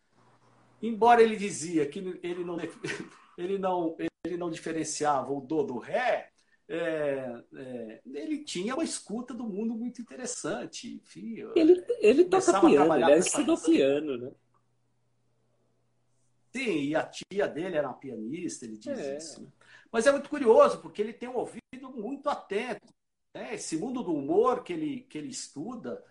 Embora 0.83 1.23
ele 1.23 1.37
dizia 1.37 1.87
que 1.87 1.99
ele 2.23 2.45
não, 2.45 2.57
ele 3.37 3.59
não, 3.59 3.97
ele 4.25 4.37
não 4.37 4.51
diferenciava 4.51 5.33
o 5.33 5.41
do 5.41 5.63
do 5.63 5.79
ré, 5.79 6.31
é, 6.69 7.43
é, 7.57 8.01
ele 8.07 8.45
tinha 8.45 8.75
uma 8.75 8.85
escuta 8.85 9.35
do 9.35 9.45
mundo 9.45 9.75
muito 9.75 10.01
interessante. 10.01 10.95
Enfim, 10.95 11.37
ele, 11.57 11.85
ele 11.99 12.25
toca 12.25 12.61
piano, 12.61 12.95
ele 12.95 13.19
estudou 13.19 13.59
piano, 13.59 14.17
né? 14.17 14.31
Sim, 16.53 16.81
e 16.81 16.97
a 16.97 17.03
tia 17.05 17.47
dele 17.47 17.77
era 17.77 17.89
uma 17.89 17.97
pianista, 17.97 18.65
ele 18.65 18.77
diz 18.77 18.99
é. 18.99 19.17
isso. 19.17 19.43
Né? 19.43 19.49
Mas 19.91 20.07
é 20.07 20.13
muito 20.13 20.29
curioso, 20.29 20.81
porque 20.81 21.01
ele 21.01 21.13
tem 21.13 21.29
um 21.29 21.37
ouvido 21.37 21.91
muito 21.95 22.29
atento. 22.29 22.93
Né? 23.35 23.55
Esse 23.55 23.77
mundo 23.77 24.03
do 24.03 24.15
humor 24.15 24.63
que 24.63 24.73
ele, 24.73 25.01
que 25.03 25.19
ele 25.19 25.29
estuda, 25.29 26.05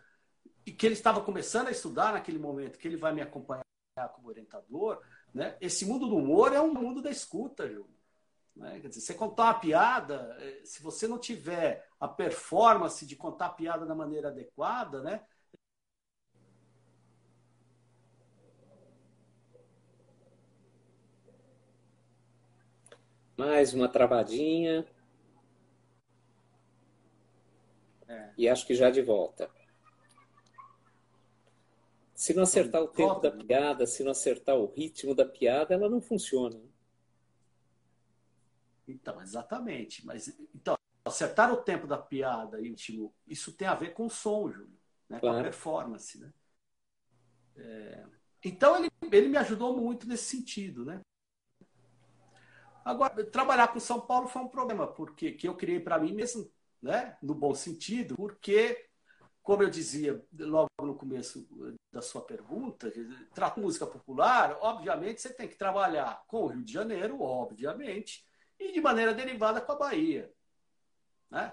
e 0.66 0.72
que 0.72 0.86
ele 0.86 0.94
estava 0.94 1.22
começando 1.22 1.68
a 1.68 1.72
estudar 1.72 2.14
naquele 2.14 2.40
momento, 2.40 2.78
que 2.78 2.88
ele 2.88 2.98
vai 2.98 3.14
me 3.14 3.22
acompanhar 3.22 3.64
como 4.08 4.30
orientador, 4.30 5.02
né? 5.34 5.58
esse 5.60 5.86
mundo 5.86 6.08
do 6.08 6.16
humor 6.16 6.54
é 6.54 6.62
um 6.62 6.74
mundo 6.74 7.02
da 7.02 7.10
escuta, 7.10 7.68
Júlio. 7.68 8.00
Né? 8.56 8.80
Quer 8.80 8.90
dizer, 8.90 9.02
você 9.02 9.14
contar 9.14 9.44
uma 9.46 9.60
piada, 9.60 10.36
eh, 10.40 10.62
se 10.64 10.82
você 10.82 11.08
não 11.08 11.18
tiver 11.18 11.88
a 12.00 12.08
performance 12.08 13.06
de 13.06 13.16
contar 13.16 13.48
a 13.48 13.54
piada 13.54 13.86
da 13.86 13.96
maneira 13.96 14.30
adequada, 14.30 15.02
né? 15.02 15.22
Mais 23.38 23.74
uma 23.74 23.88
travadinha. 23.88 24.86
É. 28.06 28.32
E 28.38 28.50
acho 28.50 28.68
que 28.68 28.76
já 28.76 28.90
de 28.90 29.02
volta. 29.02 29.50
Se 32.20 32.34
não 32.34 32.44
acertar 32.44 32.82
o 32.82 32.88
tempo 32.90 33.22
da 33.22 33.32
piada, 33.32 33.88
se 33.88 34.04
não 34.04 34.12
acertar 34.12 34.58
o 34.58 34.66
ritmo 34.66 35.16
da 35.16 35.26
piada, 35.26 35.74
ela 35.74 35.90
não 35.90 36.02
funciona. 36.02 36.62
Então, 38.86 39.22
exatamente. 39.22 40.06
Mas 40.06 40.28
então, 40.54 40.76
acertar 41.06 41.50
o 41.54 41.64
tempo 41.64 41.88
da 41.88 41.98
piada 41.98 42.60
e 42.60 42.64
o 42.64 42.72
ritmo, 42.72 43.16
isso 43.26 43.54
tem 43.54 43.70
a 43.70 43.74
ver 43.74 43.94
com 43.94 44.08
o 44.08 44.10
som, 44.10 44.52
Júlio, 44.52 44.78
né? 45.08 45.18
Claro. 45.18 45.36
com 45.38 45.40
a 45.40 45.44
performance. 45.44 46.20
Né? 46.20 46.34
É... 47.56 48.06
Então, 48.44 48.76
ele, 48.76 48.92
ele 49.14 49.30
me 49.30 49.38
ajudou 49.38 49.78
muito 49.78 50.06
nesse 50.06 50.26
sentido, 50.26 50.84
né? 50.84 51.00
Agora, 52.84 53.24
trabalhar 53.28 53.70
com 53.70 53.80
São 53.80 54.02
Paulo 54.02 54.28
foi 54.28 54.42
um 54.42 54.50
problema, 54.50 54.86
porque 54.86 55.32
que 55.32 55.48
eu 55.48 55.56
criei 55.56 55.80
para 55.80 55.98
mim 55.98 56.12
mesmo, 56.12 56.52
né? 56.82 57.18
no 57.22 57.34
bom 57.34 57.56
sentido, 57.56 58.18
porque, 58.18 58.89
como 59.42 59.64
eu 59.64 59.70
dizia 59.70 60.24
logo 60.38 60.70
no 60.82 60.96
começo 60.96 61.48
da 61.92 62.02
sua 62.02 62.22
pergunta, 62.22 62.92
trata 63.34 63.60
música 63.60 63.86
popular, 63.88 64.58
obviamente 64.62 65.22
você 65.22 65.34
tem 65.34 65.48
que 65.48 65.56
trabalhar 65.56 66.24
com 66.28 66.44
o 66.44 66.48
Rio 66.48 66.64
de 66.64 66.74
Janeiro, 66.74 67.22
obviamente, 67.22 68.26
e 68.60 68.72
de 68.72 68.82
maneira 68.82 69.14
derivada 69.14 69.62
com 69.62 69.72
a 69.72 69.78
Bahia. 69.78 70.32
Né? 71.30 71.52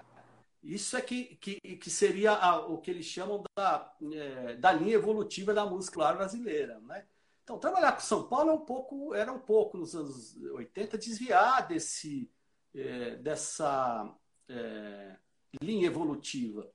Isso 0.61 0.97
é 0.97 1.01
que, 1.01 1.35
que, 1.37 1.59
que 1.59 1.89
seria 1.89 2.33
a, 2.33 2.67
o 2.67 2.79
que 2.79 2.91
eles 2.91 3.05
chamam 3.05 3.43
da, 3.55 3.95
é, 4.13 4.55
da 4.55 4.71
linha 4.71 4.95
evolutiva 4.95 5.53
da 5.53 5.65
música 5.65 6.13
brasileira. 6.13 6.79
Né? 6.81 7.05
Então, 7.43 7.57
trabalhar 7.57 7.93
com 7.93 8.01
São 8.01 8.27
Paulo 8.27 8.49
é 8.49 8.53
um 8.53 8.65
pouco, 8.65 9.13
era 9.15 9.31
um 9.31 9.39
pouco 9.39 9.77
nos 9.77 9.95
anos 9.95 10.35
80 10.35 10.97
desviar 10.97 11.67
desse, 11.67 12.29
é, 12.75 13.15
dessa 13.15 14.13
é, 14.49 15.15
linha 15.61 15.87
evolutiva. 15.87 16.69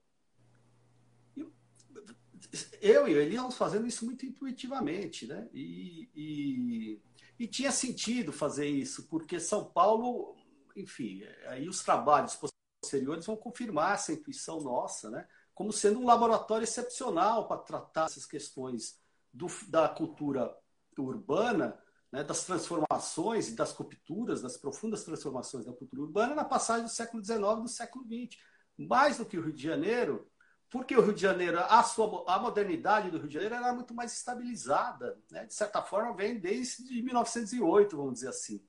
Eu 2.81 3.07
e 3.07 3.13
ele 3.13 3.35
íamos 3.35 3.55
fazendo 3.55 3.87
isso 3.87 4.05
muito 4.05 4.25
intuitivamente, 4.25 5.25
né? 5.25 5.49
E, 5.53 6.09
e, 6.13 7.01
e, 7.39 7.47
tinha 7.47 7.71
sentido 7.71 8.31
fazer 8.31 8.67
isso, 8.67 9.07
porque 9.07 9.39
São 9.39 9.65
Paulo, 9.65 10.35
enfim, 10.75 11.23
aí 11.47 11.67
os 11.67 11.83
trabalhos 11.83 12.37
posteriores 12.81 13.25
vão 13.25 13.35
confirmar 13.35 13.95
essa 13.95 14.13
intuição 14.13 14.61
nossa, 14.61 15.09
né? 15.09 15.27
Como 15.53 15.73
sendo 15.73 15.99
um 15.99 16.05
laboratório 16.05 16.63
excepcional 16.63 17.47
para 17.47 17.61
tratar 17.61 18.05
essas 18.05 18.25
questões 18.25 18.99
do, 19.31 19.47
da 19.67 19.89
cultura 19.89 20.55
urbana, 20.97 21.77
né, 22.11 22.23
das 22.23 22.45
transformações 22.45 23.49
e 23.49 23.55
das 23.55 23.71
rupturas, 23.71 24.43
das 24.43 24.55
profundas 24.55 25.03
transformações 25.03 25.65
da 25.65 25.73
cultura 25.73 26.03
urbana 26.03 26.35
na 26.35 26.45
passagem 26.45 26.85
do 26.85 26.91
século 26.91 27.23
XIX 27.23 27.39
e 27.39 27.61
do 27.61 27.67
século 27.67 28.05
XX. 28.05 28.39
Mais 28.77 29.17
do 29.17 29.25
que 29.25 29.37
o 29.37 29.41
Rio 29.41 29.53
de 29.53 29.63
Janeiro, 29.63 30.31
porque 30.73 30.95
o 30.97 31.01
Rio 31.01 31.13
de 31.13 31.21
Janeiro, 31.21 31.59
a, 31.59 31.83
sua, 31.83 32.25
a 32.27 32.39
modernidade 32.39 33.11
do 33.11 33.19
Rio 33.19 33.27
de 33.27 33.35
Janeiro 33.35 33.53
era 33.53 33.71
muito 33.71 33.93
mais 33.93 34.11
estabilizada. 34.11 35.15
Né? 35.29 35.45
De 35.45 35.53
certa 35.53 35.83
forma, 35.83 36.15
vem 36.15 36.39
desde 36.39 36.99
1908, 36.99 37.95
vamos 37.95 38.15
dizer 38.15 38.29
assim, 38.29 38.59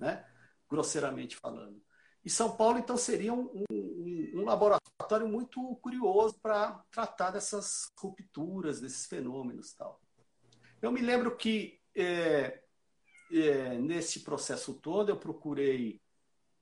né? 0.00 0.26
grosseiramente 0.68 1.36
falando. 1.36 1.80
E 2.24 2.28
São 2.28 2.56
Paulo, 2.56 2.80
então, 2.80 2.96
seria 2.96 3.32
um, 3.32 3.64
um, 3.70 4.30
um 4.34 4.44
laboratório 4.44 5.28
muito 5.28 5.76
curioso 5.76 6.40
para 6.42 6.84
tratar 6.90 7.30
dessas 7.30 7.88
rupturas, 8.00 8.80
desses 8.80 9.06
fenômenos 9.06 9.74
tal. 9.74 10.02
Eu 10.82 10.90
me 10.90 11.02
lembro 11.02 11.36
que 11.36 11.78
é, 11.94 12.64
é, 13.30 13.78
nesse 13.78 14.24
processo 14.24 14.74
todo 14.74 15.10
eu 15.10 15.16
procurei, 15.16 16.00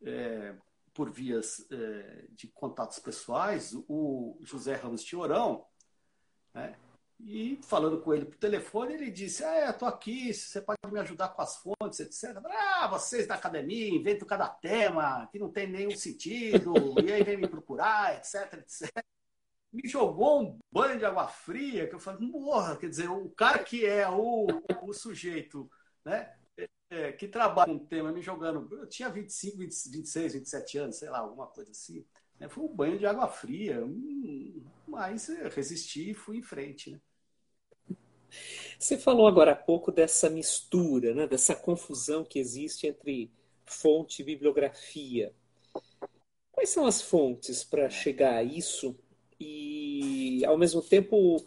é, 0.04 0.54
por 0.94 1.10
vias 1.10 1.66
é, 1.70 2.26
de 2.30 2.48
contatos 2.48 2.98
pessoais, 2.98 3.72
o 3.88 4.38
José 4.42 4.74
Ramos 4.74 5.04
Tiorão, 5.04 5.64
né? 6.54 6.76
E 7.24 7.60
falando 7.62 8.00
com 8.00 8.12
ele 8.12 8.24
por 8.24 8.36
telefone, 8.36 8.94
ele 8.94 9.10
disse: 9.10 9.44
Ah, 9.44 9.70
estou 9.70 9.86
aqui, 9.86 10.34
você 10.34 10.60
pode 10.60 10.78
me 10.90 10.98
ajudar 10.98 11.28
com 11.28 11.40
as 11.42 11.56
fontes, 11.56 12.00
etc. 12.00 12.42
Ah, 12.44 12.88
vocês 12.88 13.28
da 13.28 13.36
academia 13.36 13.88
inventam 13.88 14.26
cada 14.26 14.48
tema 14.48 15.28
que 15.30 15.38
não 15.38 15.48
tem 15.50 15.68
nenhum 15.68 15.96
sentido, 15.96 16.74
e 17.04 17.12
aí 17.12 17.22
vem 17.22 17.36
me 17.36 17.46
procurar, 17.46 18.16
etc, 18.16 18.54
etc 18.54 19.04
me 19.72 19.88
jogou 19.88 20.42
um 20.42 20.58
banho 20.70 20.98
de 20.98 21.04
água 21.04 21.26
fria, 21.26 21.88
que 21.88 21.94
eu 21.94 21.98
falei, 21.98 22.28
morra, 22.28 22.76
quer 22.76 22.90
dizer, 22.90 23.08
o 23.08 23.30
cara 23.30 23.58
que 23.60 23.86
é 23.86 24.06
o, 24.08 24.46
o 24.82 24.92
sujeito, 24.92 25.70
né? 26.04 26.30
É, 26.90 27.10
que 27.12 27.26
trabalha 27.26 27.72
um 27.72 27.78
tema 27.78 28.12
me 28.12 28.20
jogando. 28.20 28.68
Eu 28.76 28.86
tinha 28.86 29.08
25, 29.08 29.58
20, 29.58 29.90
26, 29.90 30.34
27 30.34 30.78
anos, 30.78 30.96
sei 30.96 31.08
lá, 31.08 31.20
alguma 31.20 31.46
coisa 31.46 31.70
assim. 31.70 32.04
Né? 32.38 32.48
Foi 32.48 32.64
um 32.64 32.74
banho 32.74 32.98
de 32.98 33.06
água 33.06 33.26
fria. 33.28 33.84
Hum, 33.84 34.62
mas 34.86 35.28
resisti 35.54 36.10
e 36.10 36.14
fui 36.14 36.36
em 36.38 36.42
frente. 36.42 36.90
Né? 36.90 37.00
Você 38.78 38.98
falou 38.98 39.26
agora 39.26 39.52
há 39.52 39.56
pouco 39.56 39.90
dessa 39.90 40.28
mistura, 40.28 41.14
né? 41.14 41.26
dessa 41.26 41.54
confusão 41.54 42.24
que 42.24 42.38
existe 42.38 42.86
entre 42.86 43.30
fonte 43.64 44.20
e 44.20 44.24
bibliografia. 44.24 45.32
Quais 46.50 46.68
são 46.68 46.84
as 46.84 47.00
fontes 47.00 47.64
para 47.64 47.88
chegar 47.88 48.34
a 48.34 48.42
isso 48.42 48.94
e, 49.40 50.44
ao 50.44 50.58
mesmo 50.58 50.82
tempo, 50.82 51.42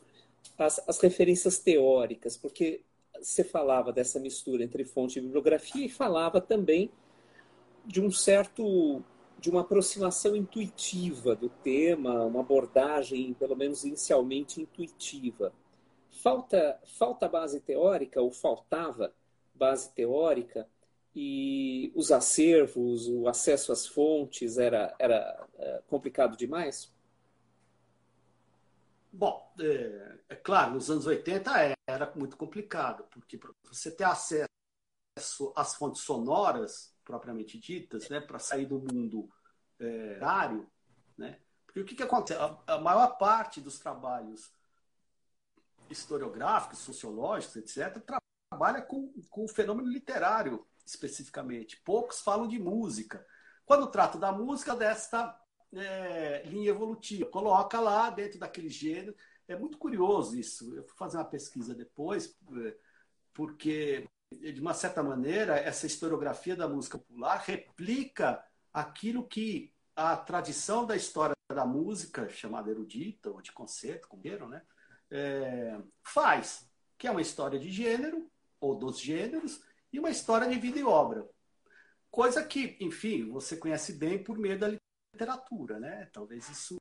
as, 0.58 0.82
as 0.88 1.00
referências 1.00 1.60
teóricas, 1.60 2.36
porque 2.36 2.84
você 3.22 3.44
falava 3.44 3.92
dessa 3.92 4.20
mistura 4.20 4.64
entre 4.64 4.84
fonte 4.84 5.20
e 5.20 5.22
bibliografia 5.22 5.86
e 5.86 5.90
falava 5.90 6.42
também 6.42 6.92
de 7.86 8.02
um 8.02 8.12
certo 8.12 9.04
de 9.38 9.50
uma 9.50 9.62
aproximação 9.62 10.36
intuitiva 10.36 11.36
do 11.36 11.50
tema, 11.50 12.24
uma 12.24 12.40
abordagem, 12.40 13.34
pelo 13.34 13.56
menos 13.56 13.84
inicialmente 13.84 14.62
intuitiva. 14.62 15.54
Falta 16.10 16.80
falta 16.98 17.28
base 17.28 17.60
teórica 17.60 18.22
ou 18.22 18.32
faltava 18.32 19.14
base 19.54 19.92
teórica 19.94 20.68
e 21.16 21.92
os 21.96 22.12
acervos, 22.12 23.08
o 23.08 23.28
acesso 23.28 23.72
às 23.72 23.86
fontes 23.86 24.58
era 24.58 24.96
era 24.98 25.48
é, 25.58 25.82
complicado 25.88 26.38
demais? 26.38 26.95
Bom, 29.18 29.50
é, 29.62 30.20
é, 30.28 30.36
claro, 30.36 30.74
nos 30.74 30.92
anos 30.92 31.06
80 31.06 31.50
era 31.88 32.12
muito 32.18 32.36
complicado, 32.36 33.06
porque 33.10 33.40
você 33.64 33.90
ter 33.90 34.04
acesso 34.04 35.54
às 35.56 35.74
fontes 35.74 36.02
sonoras, 36.02 36.94
propriamente 37.02 37.58
ditas, 37.58 38.10
né, 38.10 38.20
para 38.20 38.40
sair 38.40 38.66
do 38.66 38.78
mundo 38.78 39.30
é, 39.80 40.18
horário, 40.18 40.70
né? 41.18 41.40
Porque 41.66 41.80
o 41.80 41.86
que, 41.86 41.96
que 41.96 42.04
acontece? 42.04 42.38
A, 42.42 42.76
a, 42.76 42.78
maior 42.82 43.18
parte 43.18 43.62
dos 43.62 43.80
trabalhos 43.80 44.52
historiográficos, 45.90 46.80
sociológicos, 46.80 47.56
etc., 47.56 48.04
trabalha 48.50 48.82
com, 48.82 49.14
com 49.30 49.46
o 49.46 49.48
fenômeno 49.48 49.88
literário 49.88 50.68
especificamente. 50.86 51.82
Poucos 51.86 52.20
falam 52.20 52.50
de 52.50 52.60
música. 52.60 53.26
Quando 53.66 53.88
trata 53.88 54.18
da 54.18 54.34
música, 54.34 54.76
desta 54.76 55.42
é, 55.76 56.44
linha 56.46 56.70
evolutiva. 56.70 57.30
Coloca 57.30 57.80
lá 57.80 58.10
dentro 58.10 58.40
daquele 58.40 58.70
gênero. 58.70 59.16
É 59.48 59.56
muito 59.58 59.78
curioso 59.78 60.38
isso. 60.38 60.76
Eu 60.76 60.84
fui 60.84 60.98
fazer 60.98 61.18
uma 61.18 61.26
pesquisa 61.26 61.76
depois, 61.76 62.36
é, 62.66 62.76
porque 63.34 64.08
de 64.32 64.60
uma 64.60 64.74
certa 64.74 65.04
maneira, 65.04 65.58
essa 65.58 65.86
historiografia 65.86 66.56
da 66.56 66.68
música 66.68 66.98
popular 66.98 67.38
replica 67.46 68.44
aquilo 68.74 69.28
que 69.28 69.74
a 69.96 70.18
tradição 70.18 70.86
da 70.86 70.96
história 70.96 71.36
da 71.54 71.66
música, 71.66 72.28
chamada 72.30 72.70
erudita, 72.70 73.30
ou 73.30 73.42
de 73.42 73.52
concerto, 73.52 74.08
como 74.08 74.22
queiram, 74.22 74.50
né, 74.50 74.62
é, 75.10 75.80
faz, 76.04 76.70
que 76.98 77.08
é 77.08 77.12
uma 77.12 77.22
história 77.22 77.60
de 77.60 77.72
gênero, 77.72 78.30
ou 78.60 78.76
dos 78.76 79.00
gêneros, 79.00 79.62
e 79.94 80.00
uma 80.00 80.10
história 80.10 80.50
de 80.50 80.60
vida 80.60 80.80
e 80.80 80.84
obra. 80.84 81.30
Coisa 82.10 82.44
que, 82.44 82.78
enfim, 82.80 83.30
você 83.30 83.56
conhece 83.56 83.94
bem 83.94 84.22
por 84.22 84.38
meio 84.38 84.58
da 84.58 84.68
literatura, 85.16 85.80
né? 85.80 86.10
Talvez 86.12 86.50
isso, 86.50 86.78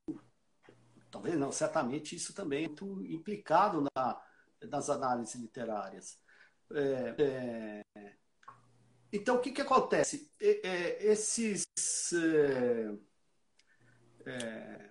talvez 1.10 1.38
não, 1.38 1.52
certamente 1.52 2.16
isso 2.16 2.34
também 2.34 2.64
é 2.64 2.66
muito 2.66 3.04
implicado 3.04 3.86
na, 3.94 4.20
nas 4.68 4.90
análises 4.90 5.36
literárias. 5.36 6.18
É, 6.72 7.14
é, 7.94 8.16
então, 9.12 9.36
o 9.36 9.40
que, 9.40 9.52
que 9.52 9.62
acontece? 9.62 10.30
É, 10.40 11.06
esses. 11.06 11.64
É, 14.26 14.90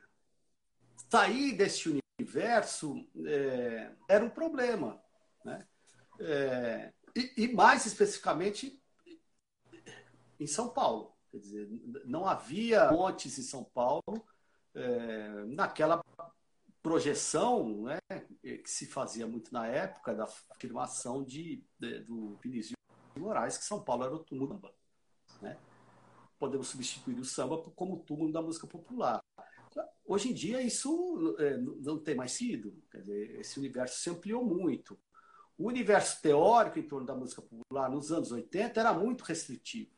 sair 1.12 1.54
desse 1.54 2.02
universo 2.20 3.06
era 4.08 4.24
um 4.24 4.30
problema. 4.30 5.04
Né? 5.44 5.68
E, 7.16 7.44
e, 7.44 7.54
mais 7.54 7.86
especificamente 7.86 8.82
em 10.40 10.48
São 10.48 10.70
Paulo. 10.70 11.13
Quer 11.34 11.40
dizer, 11.40 11.68
não 12.06 12.28
havia 12.28 12.92
montes 12.92 13.40
em 13.40 13.42
São 13.42 13.64
Paulo 13.64 14.04
naquela 15.48 16.00
projeção 16.84 17.82
né, 17.82 17.98
que 18.40 18.70
se 18.70 18.86
fazia 18.86 19.26
muito 19.26 19.52
na 19.52 19.66
época 19.66 20.14
da 20.14 20.26
afirmação 20.52 21.24
de, 21.24 21.66
de 21.80 22.02
do 22.02 22.38
Vinícius 22.44 22.76
de 23.16 23.20
Moraes 23.20 23.58
que 23.58 23.64
São 23.64 23.84
Paulo 23.84 24.04
era 24.04 24.14
o 24.14 24.20
túmulo 24.20 24.48
do 24.50 24.54
samba. 24.54 24.76
Né? 25.42 25.58
Podemos 26.38 26.68
substituir 26.68 27.18
o 27.20 27.26
samba 27.26 27.58
como 27.76 28.04
túmulo 28.04 28.32
da 28.32 28.42
música 28.42 28.68
popular. 28.68 29.20
Hoje 30.06 30.30
em 30.30 30.36
dia 30.36 30.62
isso 30.62 31.36
é, 31.40 31.58
não 31.58 31.98
tem 31.98 32.14
mais 32.14 32.34
sido. 32.34 32.80
Quer 32.92 33.00
dizer, 33.00 33.40
esse 33.40 33.58
universo 33.58 34.00
se 34.00 34.10
ampliou 34.12 34.46
muito. 34.46 35.00
O 35.58 35.68
universo 35.68 36.22
teórico 36.22 36.78
em 36.78 36.88
torno 36.88 37.08
da 37.08 37.16
música 37.16 37.42
popular 37.42 37.90
nos 37.90 38.12
anos 38.12 38.32
80 38.32 38.80
era 38.80 38.94
muito 38.94 39.24
restritivo. 39.24 39.90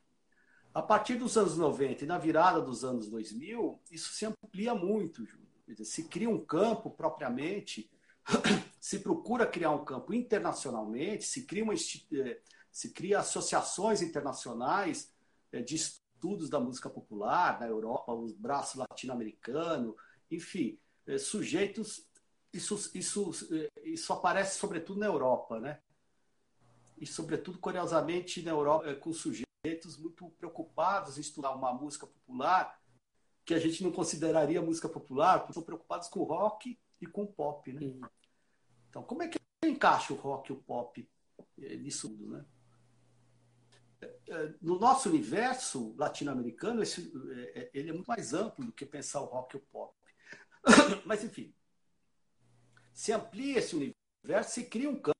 A 0.76 0.82
partir 0.82 1.16
dos 1.16 1.38
anos 1.38 1.58
90 1.58 2.04
e 2.04 2.08
na 2.08 2.20
virada 2.20 2.62
dos 2.62 2.84
anos 2.84 3.10
2000, 3.10 3.82
isso 3.90 4.14
se 4.14 4.26
amplia 4.26 4.76
muito, 4.76 5.26
Júlio 5.26 5.46
se 5.84 6.04
cria 6.04 6.30
um 6.30 6.44
campo 6.44 6.92
propriamente, 6.92 7.90
se 8.80 9.00
procura 9.00 9.48
criar 9.48 9.72
um 9.72 9.84
campo 9.84 10.14
internacionalmente, 10.14 11.24
se 11.24 11.46
cria, 11.46 11.64
uma, 11.64 11.74
eh, 11.74 12.42
se 12.72 12.92
cria 12.92 13.20
associações 13.20 14.02
internacionais 14.02 15.12
eh, 15.52 15.62
de 15.62 15.76
estudos 15.76 16.50
da 16.50 16.60
música 16.60 16.90
popular 16.90 17.60
na 17.60 17.68
Europa, 17.68 18.12
o 18.12 18.28
braço 18.36 18.78
latino-americano, 18.78 19.96
enfim, 20.30 20.78
eh, 21.08 21.18
sujeitos. 21.18 22.06
Isso, 22.54 22.92
isso, 22.94 23.32
isso 23.84 24.14
aparece 24.14 24.58
sobretudo 24.58 25.00
na 25.00 25.08
Europa, 25.08 25.60
né? 25.60 25.80
E, 26.98 27.06
sobretudo, 27.06 27.60
curiosamente, 27.60 28.42
na 28.42 28.52
Europa, 28.52 28.96
com 28.96 29.12
sujeitos 29.12 29.45
muito 29.98 30.30
preocupados 30.32 31.18
em 31.18 31.22
estudar 31.22 31.52
uma 31.52 31.74
música 31.74 32.08
popular 32.08 32.80
que 33.46 33.54
a 33.54 33.60
gente 33.60 33.84
não 33.84 33.92
consideraria 33.92 34.62
música 34.62 34.90
popular, 34.90 35.40
porque 35.40 35.52
estão 35.52 35.64
preocupados 35.64 36.08
com 36.08 36.22
o 36.22 36.24
rock 36.24 36.80
e 37.00 37.06
com 37.06 37.24
o 37.24 37.28
pop, 37.28 37.72
né? 37.72 38.10
Então, 38.90 39.04
como 39.04 39.22
é 39.22 39.28
que 39.28 39.40
encaixa 39.64 40.14
o 40.14 40.18
rock 40.18 40.52
e 40.52 40.54
o 40.54 40.64
pop 40.64 41.08
eh, 41.60 41.78
nisso 41.78 42.10
tudo, 42.10 42.32
né? 42.32 42.46
Eh, 44.02 44.20
eh, 44.30 44.54
no 44.62 44.80
nosso 44.80 45.10
universo 45.10 45.96
latino-americano, 45.98 46.82
ele 47.74 47.90
é 47.90 47.94
muito 47.94 48.08
mais 48.08 48.34
amplo 48.34 48.66
do 48.66 48.72
que 48.72 48.86
pensar 48.86 49.22
o 49.22 49.26
rock 49.26 49.56
e 49.56 49.60
o 49.60 49.62
pop. 49.72 49.94
Mas, 51.06 51.24
enfim, 51.24 51.54
se 52.94 53.12
amplia 53.12 53.60
esse 53.60 53.76
universo, 53.76 54.54
se 54.54 54.64
cria 54.66 54.90
um 54.90 54.96
campo. 54.96 55.15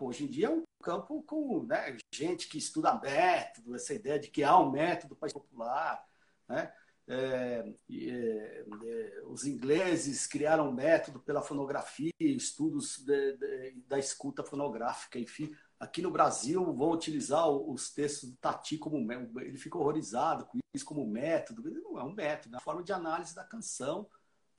Hoje 0.00 0.24
em 0.24 0.28
dia 0.28 0.46
é 0.46 0.50
um 0.50 0.62
campo 0.82 1.22
com 1.22 1.64
né, 1.64 1.96
gente 2.12 2.48
que 2.48 2.58
estuda 2.58 3.00
método, 3.00 3.74
essa 3.74 3.94
ideia 3.94 4.18
de 4.18 4.28
que 4.28 4.44
há 4.44 4.58
um 4.58 4.70
método 4.70 5.16
para 5.16 5.32
popular, 5.32 6.04
né? 6.48 6.72
É, 7.08 7.64
é, 7.90 8.64
é, 8.84 9.22
os 9.26 9.44
ingleses 9.44 10.26
criaram 10.26 10.68
um 10.68 10.72
método 10.72 11.18
pela 11.18 11.42
fonografia, 11.42 12.12
estudos 12.20 12.98
de, 12.98 13.36
de, 13.36 13.72
da 13.88 13.98
escuta 13.98 14.44
fonográfica, 14.44 15.18
enfim. 15.18 15.52
Aqui 15.80 16.00
no 16.00 16.12
Brasil 16.12 16.72
vão 16.72 16.92
utilizar 16.92 17.50
os 17.50 17.92
textos 17.92 18.30
do 18.30 18.36
Tati 18.36 18.78
como 18.78 18.96
ele 19.40 19.58
fica 19.58 19.76
horrorizado 19.78 20.46
com 20.46 20.58
isso 20.72 20.84
como 20.84 21.04
método. 21.04 21.68
Não 21.82 21.98
é 21.98 22.04
um 22.04 22.14
método, 22.14 22.54
é 22.54 22.58
uma 22.58 22.62
forma 22.62 22.84
de 22.84 22.92
análise 22.92 23.34
da 23.34 23.42
canção 23.42 24.08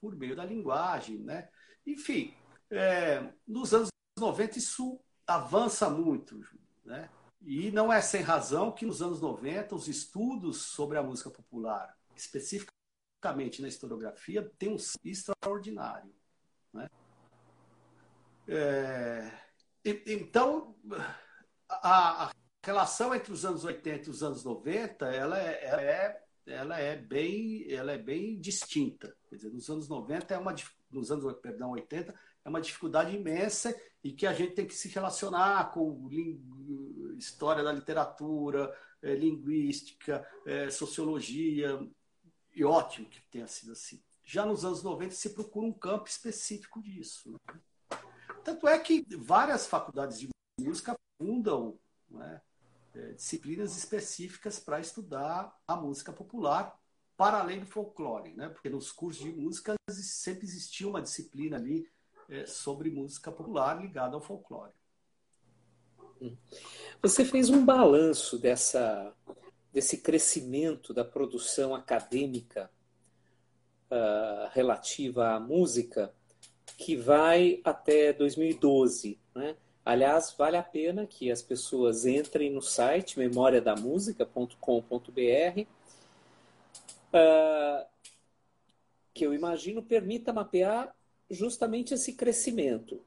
por 0.02 0.14
meio 0.18 0.36
da 0.36 0.44
linguagem, 0.44 1.20
né? 1.20 1.48
Enfim, 1.88 2.34
é, 2.70 3.34
nos 3.48 3.74
anos 3.74 3.88
90 4.20 4.58
isso 4.58 5.00
avança 5.28 5.90
muito, 5.90 6.40
né? 6.86 7.10
E 7.42 7.72
não 7.72 7.92
é 7.92 8.02
sem 8.02 8.22
razão 8.22 8.72
que 8.72 8.86
nos 8.86 9.02
anos 9.02 9.20
90 9.20 9.76
os 9.76 9.88
estudos 9.88 10.62
sobre 10.62 10.98
a 10.98 11.04
música 11.04 11.30
popular 11.30 11.94
especificamente 12.16 13.62
na 13.62 13.68
historiografia, 13.68 14.52
tem 14.58 14.70
um 14.70 14.78
extraordinário. 15.04 16.14
Né? 16.74 16.90
É, 18.48 19.32
então, 19.84 20.76
a, 21.70 22.26
a, 22.26 22.32
relação 22.64 23.14
entre 23.14 23.32
os 23.32 23.46
anos 23.46 23.64
80 23.64 24.08
e 24.08 24.12
os 24.12 24.24
anos 24.24 24.44
90, 24.44 25.06
ela 25.08 25.40
é, 25.40 25.66
ela 25.66 25.82
é, 25.82 26.24
ela 26.46 26.80
é, 26.80 26.96
bem, 26.96 27.72
ela 27.72 27.92
é 27.92 27.98
bem 27.98 28.40
distinta. 28.40 29.16
Quer 29.30 29.36
dizer, 29.36 29.50
nos 29.52 29.70
anos 29.70 29.88
90 29.88 30.34
é 30.34 30.38
uma 30.38 30.56
nos 30.92 31.12
anos 31.12 31.34
perdão, 31.42 31.72
80 31.72 32.14
é 32.46 32.50
uma 32.50 32.62
dificuldade 32.62 33.16
imensa 33.16 33.76
e 34.04 34.12
que 34.12 34.28
a 34.28 34.34
gente 34.34 34.54
tem 34.54 34.66
que 34.66 34.76
se 34.76 34.90
relacionar 34.90 35.72
com 35.72 36.10
história 37.18 37.64
da 37.64 37.72
literatura, 37.72 38.76
é, 39.02 39.16
linguística, 39.16 40.28
é, 40.46 40.70
sociologia, 40.70 41.80
e 42.56 42.64
ótimo 42.64 43.10
que 43.10 43.22
tenha 43.32 43.48
sido 43.48 43.72
assim. 43.72 44.02
Já 44.24 44.46
nos 44.46 44.64
anos 44.64 44.84
90 44.84 45.16
se 45.16 45.30
procura 45.32 45.68
um 45.68 45.74
campo 45.74 46.08
específico 46.08 46.82
disso. 46.82 47.32
Né? 47.32 48.00
Tanto 48.44 48.68
é 48.68 48.78
que 48.80 49.06
várias 49.18 49.66
faculdades 49.68 50.20
de 50.20 50.30
música 50.60 50.96
fundam 51.18 51.80
né, 52.10 52.42
é, 52.94 53.14
disciplinas 53.14 53.76
específicas 53.78 54.60
para 54.60 54.80
estudar 54.80 55.54
a 55.68 55.76
música 55.76 56.14
popular, 56.14 56.78
para 57.18 57.40
além 57.40 57.60
do 57.60 57.66
folclore, 57.66 58.34
né? 58.34 58.50
porque 58.50 58.70
nos 58.70 58.92
cursos 58.92 59.24
de 59.24 59.32
música 59.32 59.76
sempre 59.90 60.46
existia 60.46 60.88
uma 60.88 61.02
disciplina 61.02 61.58
ali 61.58 61.88
é, 62.34 62.46
sobre 62.46 62.90
música 62.90 63.32
popular 63.32 63.82
ligada 63.82 64.16
ao 64.16 64.22
folclore. 64.22 64.72
Você 67.02 67.26
fez 67.26 67.50
um 67.50 67.66
balanço 67.66 68.38
dessa 68.38 69.14
desse 69.74 69.98
crescimento 69.98 70.94
da 70.94 71.04
produção 71.04 71.74
acadêmica 71.74 72.70
uh, 73.90 74.48
relativa 74.52 75.30
à 75.30 75.40
música, 75.40 76.14
que 76.78 76.96
vai 76.96 77.60
até 77.64 78.14
2012. 78.14 79.20
Né? 79.34 79.56
Aliás, 79.84 80.36
vale 80.38 80.58
a 80.58 80.64
pena 80.64 81.08
que 81.08 81.32
as 81.32 81.42
pessoas 81.42 82.06
entrem 82.06 82.52
no 82.52 82.62
site 82.62 83.18
memoriadamusica.com.br, 83.18 85.60
uh, 85.60 85.68
ah, 87.14 87.88
que 89.12 89.26
eu 89.26 89.34
imagino 89.34 89.82
permita 89.82 90.32
mapear 90.32 90.96
justamente 91.30 91.94
esse 91.94 92.14
crescimento. 92.14 93.02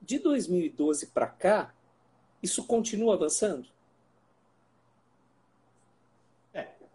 De 0.00 0.18
2012 0.18 1.06
para 1.08 1.26
cá, 1.26 1.74
isso 2.42 2.66
continua 2.66 3.14
avançando? 3.14 3.66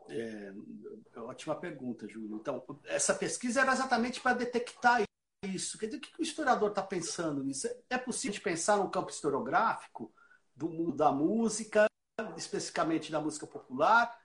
É, 0.10 0.52
ótima 1.18 1.56
pergunta, 1.56 2.08
Júlio. 2.08 2.38
Então, 2.38 2.64
essa 2.86 3.14
pesquisa 3.14 3.62
era 3.62 3.72
exatamente 3.72 4.20
para 4.20 4.36
detectar 4.36 5.04
isso. 5.44 5.78
Quer 5.78 5.86
dizer, 5.86 5.98
o 5.98 6.02
que 6.02 6.20
o 6.20 6.24
historiador 6.24 6.70
está 6.70 6.82
pensando 6.82 7.44
nisso? 7.44 7.70
É 7.90 7.98
possível 7.98 8.42
pensar 8.42 8.78
num 8.78 8.90
campo 8.90 9.12
historiográfico 9.12 10.12
do 10.56 10.68
mundo 10.68 10.94
da 10.94 11.12
música, 11.12 11.86
especificamente 12.36 13.12
da 13.12 13.22
música 13.22 13.46
popular, 13.48 14.20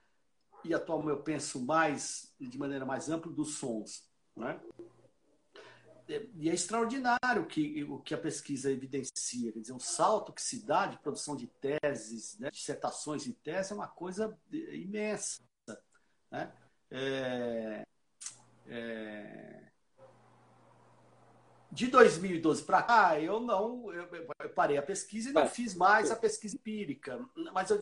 e 0.63 0.73
atualmente 0.73 1.11
eu 1.11 1.23
penso 1.23 1.63
mais, 1.63 2.33
de 2.39 2.57
maneira 2.57 2.85
mais 2.85 3.09
ampla, 3.09 3.31
dos 3.31 3.55
sons. 3.55 4.09
Né? 4.35 4.59
E 6.07 6.49
é 6.49 6.53
extraordinário 6.53 7.47
que, 7.47 7.83
o 7.85 7.99
que 7.99 8.13
a 8.13 8.17
pesquisa 8.17 8.71
evidencia. 8.71 9.51
Quer 9.51 9.59
dizer, 9.59 9.73
o 9.73 9.79
salto 9.79 10.31
que 10.31 10.41
se 10.41 10.63
dá 10.63 10.85
de 10.85 10.99
produção 10.99 11.35
de 11.35 11.47
teses, 11.47 12.37
né, 12.37 12.51
dissertações 12.51 13.23
de 13.23 13.33
tese, 13.33 13.71
é 13.71 13.75
uma 13.75 13.87
coisa 13.87 14.37
imensa. 14.51 15.41
Né? 16.31 16.53
É, 16.91 17.83
é, 18.67 19.63
De 21.71 21.87
2012 21.87 22.63
para 22.63 22.83
cá, 22.83 23.19
eu 23.19 23.39
não 23.39 23.91
eu 23.91 24.49
parei 24.53 24.77
a 24.77 24.83
pesquisa 24.83 25.31
e 25.31 25.33
não 25.33 25.47
fiz 25.47 25.73
mais 25.73 26.11
a 26.11 26.15
pesquisa 26.15 26.55
empírica. 26.55 27.19
Mas 27.51 27.71
eu, 27.71 27.79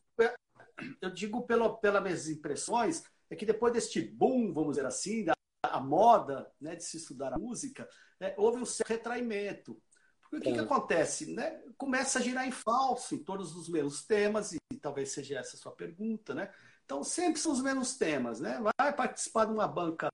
eu 1.01 1.09
digo 1.09 1.45
pelo, 1.45 1.77
pelas 1.77 2.01
minhas 2.01 2.29
impressões, 2.29 3.03
é 3.29 3.35
que 3.35 3.45
depois 3.45 3.73
deste 3.73 4.01
boom, 4.01 4.53
vamos 4.53 4.77
dizer 4.77 4.85
assim, 4.85 5.25
da 5.25 5.33
a 5.63 5.79
moda 5.79 6.51
né, 6.59 6.75
de 6.75 6.83
se 6.83 6.97
estudar 6.97 7.33
a 7.33 7.39
música, 7.39 7.87
é, 8.23 8.33
houve 8.37 8.61
um 8.61 8.65
certo 8.65 8.89
retraimento. 8.89 9.77
Porque 10.21 10.37
o 10.37 10.41
que, 10.41 10.53
que 10.53 10.59
acontece? 10.65 11.31
Né? 11.33 11.61
Começa 11.77 12.19
a 12.19 12.21
girar 12.21 12.47
em 12.47 12.51
falso 12.51 13.13
em 13.13 13.19
todos 13.19 13.55
os 13.55 13.67
mesmos 13.69 14.03
temas, 14.05 14.53
e 14.53 14.59
talvez 14.81 15.11
seja 15.11 15.39
essa 15.39 15.55
a 15.55 15.59
sua 15.59 15.71
pergunta, 15.71 16.33
né? 16.33 16.51
Então, 16.85 17.03
sempre 17.03 17.39
são 17.39 17.51
os 17.51 17.61
mesmos 17.61 17.97
temas, 17.97 18.39
né? 18.39 18.59
Vai 18.77 18.93
participar 18.95 19.45
de 19.45 19.53
uma 19.53 19.67
banca 19.67 20.09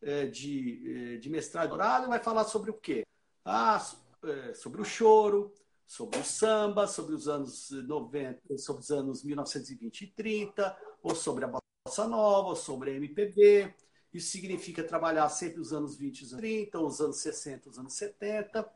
é, 0.00 0.26
de, 0.26 1.14
é, 1.14 1.16
de 1.18 1.28
mestrado 1.28 1.72
oral 1.72 2.04
e 2.04 2.08
vai 2.08 2.18
falar 2.18 2.44
sobre 2.44 2.70
o 2.70 2.74
quê? 2.74 3.04
Ah, 3.44 3.84
é, 4.24 4.54
sobre 4.54 4.80
o 4.80 4.84
choro, 4.84 5.52
sobre 5.86 6.18
o 6.18 6.24
samba, 6.24 6.86
sobre 6.86 7.14
os 7.14 7.28
anos 7.28 7.70
90, 7.70 8.58
sobre 8.58 8.82
os 8.82 8.90
anos 8.90 9.24
1920 9.24 10.02
e 10.02 10.06
30, 10.08 10.76
ou 11.02 11.14
sobre 11.14 11.44
a 11.44 11.48
bossa 11.48 12.06
nova, 12.06 12.48
ou 12.48 12.56
sobre 12.56 12.90
a 12.90 12.94
MPB. 12.94 13.74
Isso 14.12 14.30
significa 14.30 14.82
trabalhar 14.82 15.28
sempre 15.28 15.60
os 15.60 15.72
anos 15.72 15.96
20, 15.96 16.24
os 16.24 16.32
anos 16.32 16.40
30, 16.40 16.80
os 16.80 17.00
anos 17.00 17.16
60, 17.18 17.68
os 17.68 17.78
anos 17.78 17.92
70. 17.94 18.72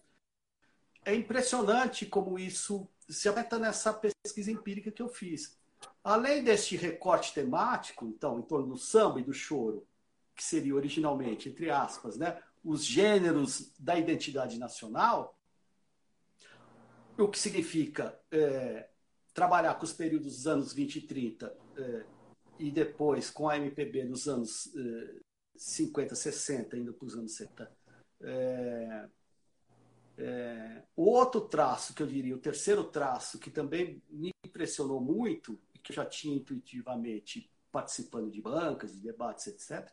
É 1.04 1.14
impressionante 1.14 2.06
como 2.06 2.38
isso 2.38 2.88
se 3.08 3.28
aumenta 3.28 3.58
nessa 3.58 3.92
pesquisa 3.92 4.50
empírica 4.50 4.90
que 4.90 5.02
eu 5.02 5.08
fiz. 5.08 5.58
Além 6.04 6.44
deste 6.44 6.76
recorte 6.76 7.32
temático, 7.32 8.06
então, 8.06 8.38
em 8.38 8.42
torno 8.42 8.68
do 8.68 8.78
samba 8.78 9.20
e 9.20 9.24
do 9.24 9.32
choro, 9.32 9.86
que 10.34 10.44
seria 10.44 10.74
originalmente, 10.74 11.48
entre 11.48 11.70
aspas, 11.70 12.16
né, 12.16 12.40
os 12.64 12.84
gêneros 12.84 13.72
da 13.78 13.98
identidade 13.98 14.58
nacional, 14.58 15.38
o 17.18 17.28
que 17.28 17.38
significa 17.38 18.18
é, 18.30 18.88
trabalhar 19.34 19.74
com 19.74 19.84
os 19.84 19.92
períodos 19.92 20.36
dos 20.36 20.46
anos 20.46 20.72
20 20.72 20.96
e 20.96 21.00
30 21.02 21.56
é, 21.76 22.04
e 22.62 22.70
depois 22.70 23.28
com 23.28 23.48
a 23.48 23.56
MPB 23.56 24.04
dos 24.04 24.28
anos 24.28 24.72
é, 24.76 25.14
50, 25.56 26.14
60, 26.14 26.76
indo 26.76 26.94
para 26.94 27.06
os 27.06 27.16
anos 27.16 27.34
70. 27.34 27.76
É, 28.20 29.08
é, 30.16 30.82
o 30.94 31.10
outro 31.10 31.40
traço 31.40 31.92
que 31.92 32.00
eu 32.00 32.06
diria, 32.06 32.36
o 32.36 32.38
terceiro 32.38 32.84
traço, 32.84 33.40
que 33.40 33.50
também 33.50 34.00
me 34.08 34.30
impressionou 34.46 35.00
muito, 35.00 35.58
e 35.74 35.78
que 35.80 35.90
eu 35.90 35.96
já 35.96 36.06
tinha 36.06 36.36
intuitivamente 36.36 37.50
participando 37.72 38.30
de 38.30 38.40
bancas, 38.40 38.92
de 38.92 39.00
debates, 39.00 39.48
etc., 39.48 39.90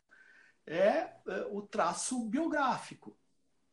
é, 0.64 1.12
é 1.26 1.48
o 1.50 1.62
traço 1.62 2.24
biográfico. 2.26 3.16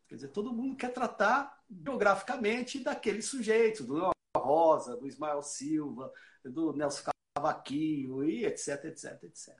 Quer 0.07 0.15
dizer, 0.15 0.29
todo 0.29 0.53
mundo 0.53 0.75
quer 0.75 0.91
tratar 0.91 1.61
biograficamente 1.69 2.79
daqueles 2.79 3.25
sujeitos, 3.25 3.85
do 3.85 4.09
Rosa, 4.35 4.97
do 4.97 5.05
Ismael 5.05 5.43
Silva, 5.43 6.11
do 6.43 6.73
Nelson 6.73 7.11
Cavaquinho, 7.37 8.23
e 8.23 8.45
etc, 8.45 8.85
etc, 8.85 9.23
etc. 9.23 9.55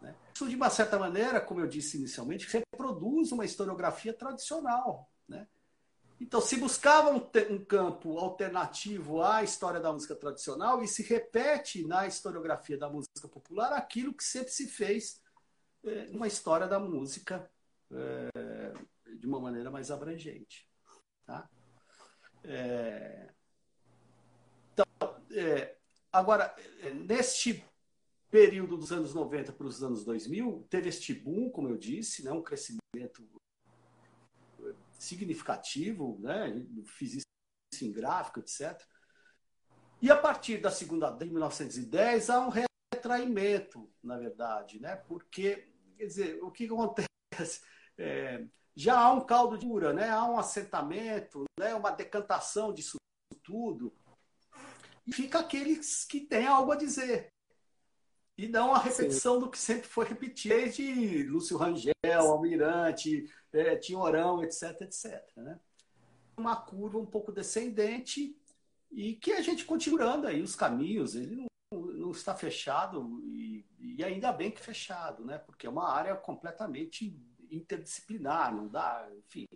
Né? 0.00 0.14
Isso, 0.34 0.48
de 0.48 0.54
uma 0.54 0.70
certa 0.70 0.98
maneira, 0.98 1.40
como 1.40 1.60
eu 1.60 1.66
disse 1.66 1.96
inicialmente, 1.96 2.46
reproduz 2.46 3.32
uma 3.32 3.44
historiografia 3.44 4.12
tradicional. 4.12 5.10
Né? 5.28 5.46
Então, 6.20 6.40
se 6.40 6.56
buscava 6.56 7.10
um, 7.10 7.28
um, 7.50 7.64
campo 7.64 8.18
alternativo 8.18 9.22
à 9.22 9.42
história 9.42 9.80
da 9.80 9.92
música 9.92 10.14
tradicional, 10.14 10.82
e 10.82 10.88
se 10.88 11.02
repete 11.02 11.86
na 11.86 12.06
historiografia 12.06 12.78
da 12.78 12.88
música 12.88 13.28
popular 13.28 13.72
aquilo 13.72 14.14
que 14.14 14.24
sempre 14.24 14.50
se 14.50 14.68
fez 14.68 15.20
é, 15.84 16.06
numa 16.06 16.26
história 16.26 16.66
da 16.66 16.78
música 16.78 17.50
é, 17.92 18.72
de 19.18 19.26
uma 19.26 19.40
maneira 19.40 19.70
mais 19.70 19.90
abrangente. 19.90 20.66
Tá? 21.26 21.48
É, 22.44 23.30
então, 24.72 24.86
é, 25.32 25.75
agora, 26.16 26.54
neste 26.94 27.64
período 28.30 28.76
dos 28.76 28.92
anos 28.92 29.14
90 29.14 29.52
para 29.52 29.66
os 29.66 29.82
anos 29.82 30.04
2000, 30.04 30.66
teve 30.68 30.88
este 30.88 31.14
boom, 31.14 31.50
como 31.50 31.68
eu 31.68 31.76
disse, 31.76 32.24
né, 32.24 32.32
um 32.32 32.42
crescimento 32.42 33.22
significativo, 34.98 36.18
né? 36.20 36.66
Fiz 36.84 37.14
isso 37.14 37.84
em 37.84 37.92
gráfico, 37.92 38.40
etc. 38.40 38.80
E 40.00 40.10
a 40.10 40.16
partir 40.16 40.58
da 40.58 40.70
segunda 40.70 41.10
de 41.10 41.26
1910 41.26 42.30
há 42.30 42.40
um 42.40 42.50
retraimento, 42.50 43.90
na 44.02 44.16
verdade, 44.16 44.80
né? 44.80 44.96
Porque, 44.96 45.68
quer 45.96 46.06
dizer, 46.06 46.42
o 46.42 46.50
que 46.50 46.66
acontece? 46.66 47.06
É, 47.98 48.44
já 48.74 49.00
há 49.00 49.10
um 49.10 49.22
caldo 49.24 49.56
de 49.56 49.66
cura, 49.66 49.90
né? 49.94 50.10
Há 50.10 50.22
um 50.26 50.38
assentamento, 50.38 51.44
né? 51.58 51.74
Uma 51.74 51.90
decantação 51.90 52.74
disso 52.74 52.98
tudo. 53.42 53.90
E 55.06 55.12
fica 55.12 55.38
aqueles 55.38 56.04
que 56.04 56.20
têm 56.20 56.46
algo 56.46 56.72
a 56.72 56.76
dizer. 56.76 57.32
E 58.36 58.48
não 58.48 58.74
a 58.74 58.78
repetição 58.78 59.34
Sim. 59.34 59.40
do 59.40 59.50
que 59.50 59.58
sempre 59.58 59.88
foi 59.88 60.04
repetido, 60.04 60.54
desde 60.54 61.22
Lúcio 61.22 61.56
Rangel, 61.56 61.94
Almirante, 62.04 63.24
é, 63.52 63.76
Tinhorão, 63.76 64.42
etc, 64.42 64.82
etc. 64.82 65.24
Né? 65.36 65.58
Uma 66.36 66.56
curva 66.56 66.98
um 66.98 67.06
pouco 67.06 67.32
descendente 67.32 68.36
e 68.90 69.14
que 69.14 69.32
a 69.32 69.40
gente 69.40 69.64
continuando 69.64 70.26
aí 70.26 70.42
os 70.42 70.54
caminhos, 70.54 71.14
ele 71.14 71.34
não, 71.36 71.80
não 71.80 72.10
está 72.10 72.34
fechado 72.34 73.22
e, 73.24 73.64
e, 73.78 74.04
ainda 74.04 74.30
bem 74.32 74.50
que 74.50 74.60
fechado, 74.60 75.24
né? 75.24 75.38
Porque 75.38 75.66
é 75.66 75.70
uma 75.70 75.90
área 75.90 76.14
completamente 76.14 77.18
interdisciplinar, 77.50 78.54
não 78.54 78.68
dá, 78.68 79.08
enfim. 79.16 79.46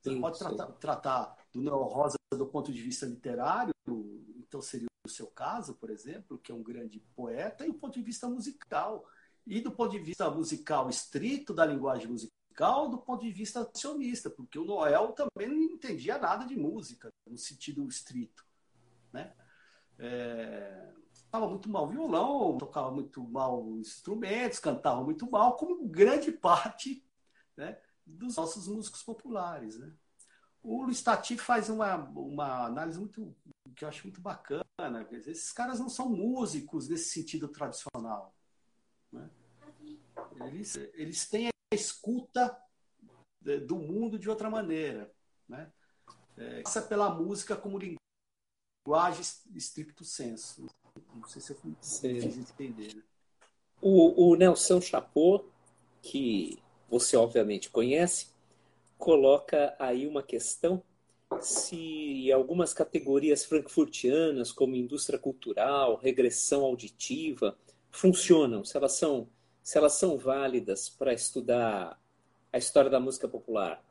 Você 0.00 0.10
sim, 0.10 0.20
pode 0.20 0.38
tratar, 0.38 0.66
tratar 0.72 1.36
do 1.52 1.62
Neo 1.62 1.82
Rosa 1.84 2.16
do 2.32 2.46
ponto 2.46 2.70
de 2.70 2.82
vista 2.82 3.06
literário, 3.06 3.72
então 4.38 4.60
seria 4.60 4.88
o 5.06 5.08
seu 5.08 5.26
caso, 5.28 5.74
por 5.74 5.90
exemplo, 5.90 6.38
que 6.38 6.52
é 6.52 6.54
um 6.54 6.62
grande 6.62 7.00
poeta, 7.14 7.64
e 7.64 7.72
do 7.72 7.78
ponto 7.78 7.94
de 7.94 8.02
vista 8.02 8.28
musical. 8.28 9.08
E 9.46 9.60
do 9.60 9.70
ponto 9.70 9.92
de 9.92 10.00
vista 10.00 10.28
musical 10.28 10.90
estrito 10.90 11.54
da 11.54 11.64
linguagem 11.64 12.08
musical, 12.08 12.88
do 12.88 12.98
ponto 12.98 13.24
de 13.24 13.30
vista 13.30 13.68
sionista, 13.74 14.28
porque 14.28 14.58
o 14.58 14.64
Noel 14.64 15.12
também 15.12 15.48
não 15.48 15.56
entendia 15.56 16.18
nada 16.18 16.44
de 16.44 16.56
música, 16.56 17.10
no 17.26 17.38
sentido 17.38 17.86
estrito. 17.86 18.44
Né? 19.12 19.32
É... 19.98 20.92
Tocava 21.24 21.48
muito 21.48 21.68
mal 21.68 21.86
violão, 21.86 22.58
tocava 22.58 22.90
muito 22.90 23.22
mal 23.22 23.64
os 23.64 23.88
instrumentos, 23.88 24.58
cantava 24.58 25.02
muito 25.02 25.30
mal, 25.30 25.56
como 25.56 25.88
grande 25.88 26.32
parte 26.32 27.04
né, 27.56 27.78
dos 28.04 28.36
nossos 28.36 28.68
músicos 28.68 29.02
populares. 29.02 29.78
Né? 29.78 29.92
O 30.62 30.82
Luiz 30.82 31.02
Tati 31.02 31.38
faz 31.38 31.68
uma, 31.68 31.96
uma 31.96 32.66
análise 32.66 32.98
muito 32.98 33.34
que 33.76 33.84
eu 33.84 33.88
acho 33.88 34.04
muito 34.04 34.20
bacana. 34.20 34.64
Esses 35.12 35.52
caras 35.52 35.78
não 35.78 35.88
são 35.88 36.08
músicos 36.08 36.88
nesse 36.88 37.10
sentido 37.10 37.46
tradicional. 37.46 38.34
Né? 39.12 39.30
Eles, 40.46 40.76
eles 40.94 41.28
têm 41.28 41.48
a 41.48 41.74
escuta 41.74 42.58
do 43.66 43.76
mundo 43.76 44.18
de 44.18 44.30
outra 44.30 44.48
maneira. 44.48 45.12
Né? 45.46 45.70
É, 46.36 46.62
passa 46.62 46.82
pela 46.82 47.14
música 47.14 47.54
como 47.54 47.78
linguagem 47.78 49.22
estricto 49.54 50.04
senso. 50.04 50.66
Não 51.14 51.28
sei 51.28 51.42
se 51.42 51.52
eu 51.52 51.56
fiz 51.56 52.02
entender. 52.04 52.94
Né? 52.94 53.02
O, 53.80 54.30
o 54.30 54.36
Nelson 54.36 54.80
Chapot, 54.80 55.44
que 56.00 56.58
você 56.88 57.16
obviamente 57.16 57.68
conhece, 57.68 58.28
coloca 58.96 59.76
aí 59.78 60.06
uma 60.06 60.22
questão 60.22 60.82
se 61.40 62.30
algumas 62.32 62.72
categorias 62.72 63.44
frankfurtianas, 63.44 64.52
como 64.52 64.76
indústria 64.76 65.18
cultural, 65.18 65.96
regressão 65.96 66.64
auditiva, 66.64 67.56
funcionam, 67.90 68.64
se 68.64 68.76
elas 68.76 68.92
são, 68.92 69.28
se 69.62 69.76
elas 69.76 69.94
são 69.94 70.16
válidas 70.16 70.88
para 70.88 71.12
estudar 71.12 72.00
a 72.52 72.58
história 72.58 72.90
da 72.90 73.00
música 73.00 73.28
popular. 73.28 73.82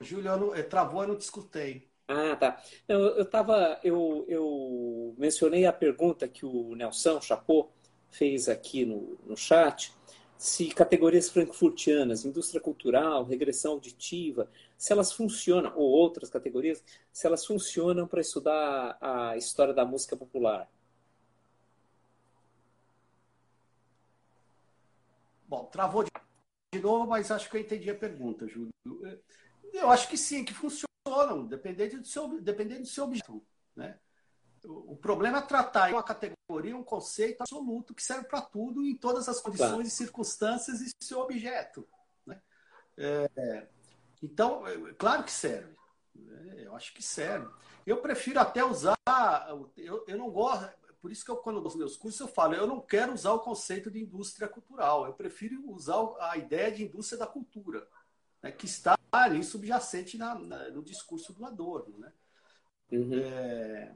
Júlio, 0.00 0.30
eu 0.30 0.38
não, 0.38 0.62
travou, 0.68 1.02
eu 1.02 1.08
não 1.08 1.16
te 1.16 1.22
escutei. 1.22 1.88
Ah, 2.06 2.36
tá. 2.36 2.62
Não, 2.86 3.00
eu 3.00 3.24
tava, 3.24 3.80
eu, 3.82 4.24
eu 4.28 5.14
mencionei 5.16 5.64
a 5.64 5.72
pergunta 5.72 6.28
que 6.28 6.44
o 6.44 6.74
Nelson 6.74 7.20
Chapot 7.20 7.70
fez 8.10 8.48
aqui 8.48 8.84
no, 8.84 9.18
no 9.24 9.36
chat, 9.36 9.92
se 10.44 10.68
categorias 10.68 11.30
frankfurtianas, 11.30 12.26
indústria 12.26 12.60
cultural, 12.60 13.24
regressão 13.24 13.72
auditiva, 13.72 14.46
se 14.76 14.92
elas 14.92 15.10
funcionam, 15.10 15.72
ou 15.74 15.90
outras 15.90 16.28
categorias, 16.28 16.84
se 17.10 17.26
elas 17.26 17.46
funcionam 17.46 18.06
para 18.06 18.20
estudar 18.20 18.98
a 19.00 19.38
história 19.38 19.72
da 19.72 19.86
música 19.86 20.14
popular. 20.14 20.70
Bom, 25.48 25.64
travou 25.64 26.04
de 26.04 26.10
novo, 26.78 27.06
mas 27.06 27.30
acho 27.30 27.48
que 27.48 27.56
eu 27.56 27.62
entendi 27.62 27.88
a 27.88 27.94
pergunta, 27.94 28.46
Júlio. 28.46 28.68
Eu 29.72 29.88
acho 29.88 30.10
que 30.10 30.18
sim, 30.18 30.44
que 30.44 30.52
funcionam, 30.52 31.46
dependendo 31.46 32.02
do 32.02 32.06
seu, 32.06 32.38
dependendo 32.42 32.82
do 32.82 32.88
seu 32.88 33.04
objeto. 33.04 33.42
Né? 33.74 33.98
O 34.62 34.94
problema 34.94 35.38
é 35.38 35.42
tratar 35.42 35.90
uma 35.90 36.02
categoria, 36.02 36.33
um 36.48 36.84
conceito 36.84 37.40
absoluto 37.40 37.94
que 37.94 38.02
serve 38.02 38.28
para 38.28 38.42
tudo, 38.42 38.84
em 38.84 38.96
todas 38.96 39.28
as 39.28 39.40
condições 39.40 39.70
claro. 39.70 39.82
e 39.82 39.90
circunstâncias 39.90 40.80
e 40.80 40.92
seu 41.00 41.20
objeto. 41.20 41.88
Né? 42.26 42.40
É, 42.96 43.68
então, 44.22 44.66
é, 44.66 44.92
claro 44.94 45.24
que 45.24 45.32
serve. 45.32 45.74
É, 46.16 46.66
eu 46.66 46.74
acho 46.76 46.92
que 46.94 47.02
serve. 47.02 47.48
Eu 47.86 47.98
prefiro 47.98 48.40
até 48.40 48.64
usar. 48.64 48.96
Eu, 49.76 50.04
eu 50.06 50.18
não 50.18 50.30
gosto. 50.30 50.70
Por 51.00 51.12
isso 51.12 51.24
que 51.24 51.30
eu, 51.30 51.36
quando 51.36 51.56
eu 51.56 51.62
dou 51.62 51.76
meus 51.76 51.96
cursos, 51.96 52.20
eu 52.20 52.28
falo, 52.28 52.54
eu 52.54 52.66
não 52.66 52.80
quero 52.80 53.12
usar 53.12 53.32
o 53.32 53.40
conceito 53.40 53.90
de 53.90 54.00
indústria 54.00 54.48
cultural. 54.48 55.06
Eu 55.06 55.12
prefiro 55.12 55.70
usar 55.70 55.98
a 56.20 56.36
ideia 56.36 56.72
de 56.72 56.84
indústria 56.84 57.18
da 57.18 57.26
cultura, 57.26 57.86
né, 58.42 58.50
que 58.50 58.64
está 58.64 58.96
ali 59.12 59.44
subjacente 59.44 60.16
na, 60.16 60.34
na, 60.34 60.70
no 60.70 60.82
discurso 60.82 61.34
do 61.34 61.44
Adorno. 61.44 61.98
Né? 61.98 62.12
Uhum. 62.90 63.18
É, 63.18 63.94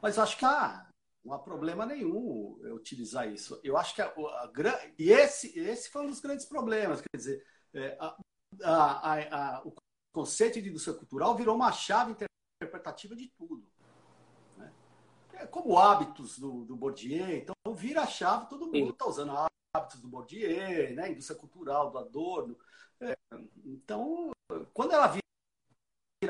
mas 0.00 0.16
acho 0.16 0.38
que 0.38 0.44
ah, 0.44 0.89
não 1.24 1.34
há 1.34 1.38
problema 1.38 1.84
nenhum 1.84 2.58
eu 2.62 2.74
utilizar 2.74 3.30
isso. 3.30 3.60
Eu 3.62 3.76
acho 3.76 3.94
que 3.94 4.02
a, 4.02 4.06
a, 4.06 4.44
a, 4.44 4.50
e 4.98 5.10
esse, 5.10 5.58
esse 5.58 5.90
foi 5.90 6.02
um 6.02 6.08
dos 6.08 6.20
grandes 6.20 6.46
problemas. 6.46 7.00
Quer 7.00 7.16
dizer, 7.16 7.44
é, 7.74 7.96
a, 8.00 9.62
o 9.64 9.74
conceito 10.12 10.60
de 10.60 10.68
indústria 10.68 10.96
cultural 10.96 11.36
virou 11.36 11.54
uma 11.54 11.72
chave 11.72 12.12
interpretativa 12.60 13.14
de 13.14 13.28
tudo. 13.36 13.66
Né? 14.56 14.72
É 15.34 15.46
como 15.46 15.78
hábitos 15.78 16.38
do, 16.38 16.64
do 16.64 16.74
Bourdieu, 16.74 17.36
então 17.36 17.54
vira 17.74 18.02
a 18.02 18.06
chave, 18.06 18.48
todo 18.48 18.66
mundo 18.66 18.90
está 18.90 19.06
usando 19.06 19.32
hábitos 19.74 20.00
do 20.00 20.08
Bourdieu, 20.08 20.94
né? 20.94 21.10
indústria 21.10 21.38
cultural, 21.38 21.90
do 21.90 21.98
Adorno. 21.98 22.56
É, 23.00 23.14
então, 23.64 24.30
quando 24.72 24.92
ela 24.92 25.06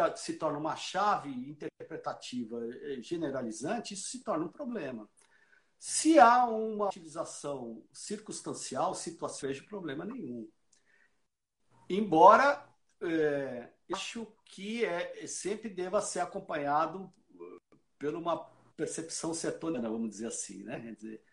vira, 0.09 0.17
se 0.17 0.35
torna 0.35 0.59
uma 0.59 0.77
chave 0.77 1.31
interpretativa 1.31 2.59
eh, 2.67 3.03
generalizante, 3.03 3.95
isso 3.95 4.09
se 4.09 4.23
torna 4.23 4.45
um 4.45 4.49
problema. 4.49 5.09
Se 5.79 6.19
há 6.19 6.45
uma 6.47 6.89
utilização 6.89 7.83
circunstancial, 7.93 8.95
situação, 8.95 9.49
vejo 9.49 9.67
problema 9.67 10.05
nenhum. 10.05 10.49
Embora 11.89 12.69
é, 13.01 13.71
acho 13.93 14.27
que 14.45 14.85
é, 14.85 15.27
sempre 15.27 15.71
deva 15.71 16.03
ser 16.03 16.21
acompanhado 16.21 17.13
por 17.99 18.15
uma 18.15 18.45
percepção 18.77 19.33
setoniana, 19.33 19.89
vamos 19.89 20.11
dizer 20.11 20.27
assim, 20.27 20.63
né? 20.63 20.81
Quer 20.81 20.95
dizer, 20.95 21.25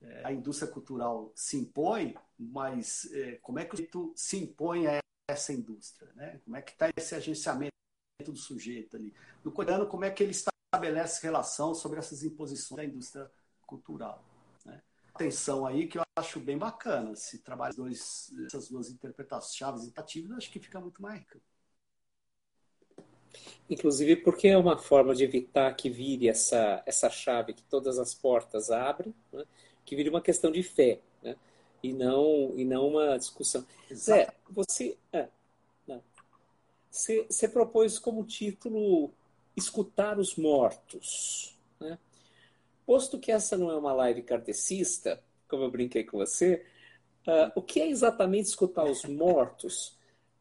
é, 0.00 0.22
a 0.24 0.32
indústria 0.32 0.70
cultural 0.70 1.32
se 1.34 1.56
impõe, 1.56 2.14
mas 2.38 3.08
é, 3.12 3.36
como 3.36 3.60
é 3.60 3.64
que 3.64 3.96
o 3.96 4.12
se 4.16 4.36
impõe 4.38 4.86
a 4.88 4.98
essa 5.28 5.52
indústria, 5.52 6.12
né? 6.14 6.40
Como 6.44 6.56
é 6.56 6.62
que 6.62 6.72
está 6.72 6.90
esse 6.96 7.14
agenciamento 7.14 7.74
do 8.22 8.36
sujeito 8.36 8.96
ali? 8.96 9.12
No 9.42 9.50
coreano, 9.50 9.86
como 9.86 10.04
é 10.04 10.10
que 10.10 10.22
ele 10.22 10.32
estabelece 10.32 11.22
relação 11.22 11.74
sobre 11.74 11.98
essas 11.98 12.22
imposições 12.22 12.76
da 12.76 12.84
indústria 12.84 13.30
cultural? 13.66 14.24
Né? 14.64 14.80
Atenção 15.12 15.66
aí 15.66 15.88
que 15.88 15.98
eu 15.98 16.02
acho 16.16 16.38
bem 16.38 16.56
bacana. 16.56 17.16
Se 17.16 17.38
trabalha 17.38 17.74
dois, 17.74 18.32
essas 18.46 18.68
duas 18.68 18.90
interpretações 18.90 19.56
chaves 19.56 19.82
interpretativas, 19.82 20.38
acho 20.38 20.50
que 20.50 20.60
fica 20.60 20.80
muito 20.80 21.02
mais 21.02 21.18
rico. 21.20 21.40
Inclusive 23.68 24.16
porque 24.16 24.46
é 24.48 24.56
uma 24.56 24.78
forma 24.78 25.14
de 25.14 25.24
evitar 25.24 25.74
que 25.74 25.90
vire 25.90 26.28
essa, 26.28 26.82
essa 26.86 27.10
chave 27.10 27.52
que 27.52 27.64
todas 27.64 27.98
as 27.98 28.14
portas 28.14 28.70
abrem, 28.70 29.12
né? 29.32 29.44
que 29.84 29.96
vire 29.96 30.08
uma 30.08 30.20
questão 30.20 30.52
de 30.52 30.62
fé, 30.62 31.00
né? 31.20 31.36
e, 31.82 31.92
não, 31.92 32.52
e 32.56 32.64
não 32.64 32.86
uma 32.88 33.18
discussão. 33.18 33.66
Zé, 33.92 34.32
você, 34.48 34.96
é, 35.12 35.28
você, 36.94 37.48
propôs 37.48 37.98
como 37.98 38.24
título 38.24 39.12
Escutar 39.56 40.18
os 40.18 40.36
Mortos. 40.36 41.58
Né? 41.80 41.98
Posto 42.86 43.18
que 43.18 43.32
essa 43.32 43.56
não 43.56 43.70
é 43.70 43.76
uma 43.76 43.92
live 43.92 44.22
kardecista, 44.22 45.20
como 45.48 45.64
eu 45.64 45.70
brinquei 45.70 46.04
com 46.04 46.18
você, 46.18 46.64
uh, 47.26 47.50
o 47.56 47.62
que 47.62 47.80
é 47.80 47.88
exatamente 47.88 48.46
escutar 48.46 48.84
os 48.84 49.04
mortos? 49.06 49.98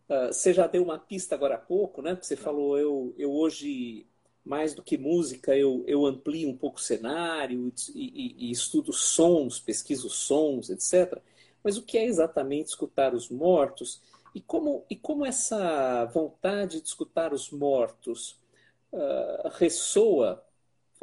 Uh, 0.08 0.28
você 0.28 0.54
já 0.54 0.68
deu 0.68 0.84
uma 0.84 1.00
pista 1.00 1.34
agora 1.34 1.56
há 1.56 1.60
pouco, 1.60 2.04
né? 2.04 2.14
Porque 2.14 2.28
você 2.28 2.36
falou, 2.36 2.78
eu, 2.78 3.16
eu 3.18 3.32
hoje, 3.32 4.06
mais 4.46 4.76
do 4.76 4.84
que 4.84 4.96
música, 4.96 5.58
eu, 5.58 5.84
eu 5.88 6.06
amplio 6.06 6.50
um 6.50 6.58
pouco 6.58 6.78
o 6.78 6.84
cenário 6.84 7.74
e, 7.96 8.02
e, 8.04 8.48
e 8.48 8.52
estudo 8.52 8.94
sons, 8.94 9.60
pesquiso 9.60 10.08
sons, 10.08 10.70
etc. 10.70 11.20
Mas 11.64 11.78
o 11.78 11.82
que 11.82 11.98
é 11.98 12.06
exatamente 12.06 12.68
escutar 12.68 13.16
os 13.16 13.30
mortos? 13.30 14.02
E 14.34 14.42
como, 14.42 14.86
e 14.90 14.96
como 14.96 15.26
essa 15.26 16.06
vontade 16.06 16.82
de 16.82 16.88
escutar 16.88 17.34
os 17.34 17.52
mortos 17.52 18.42
uh, 18.92 19.50
ressoa 19.54 20.44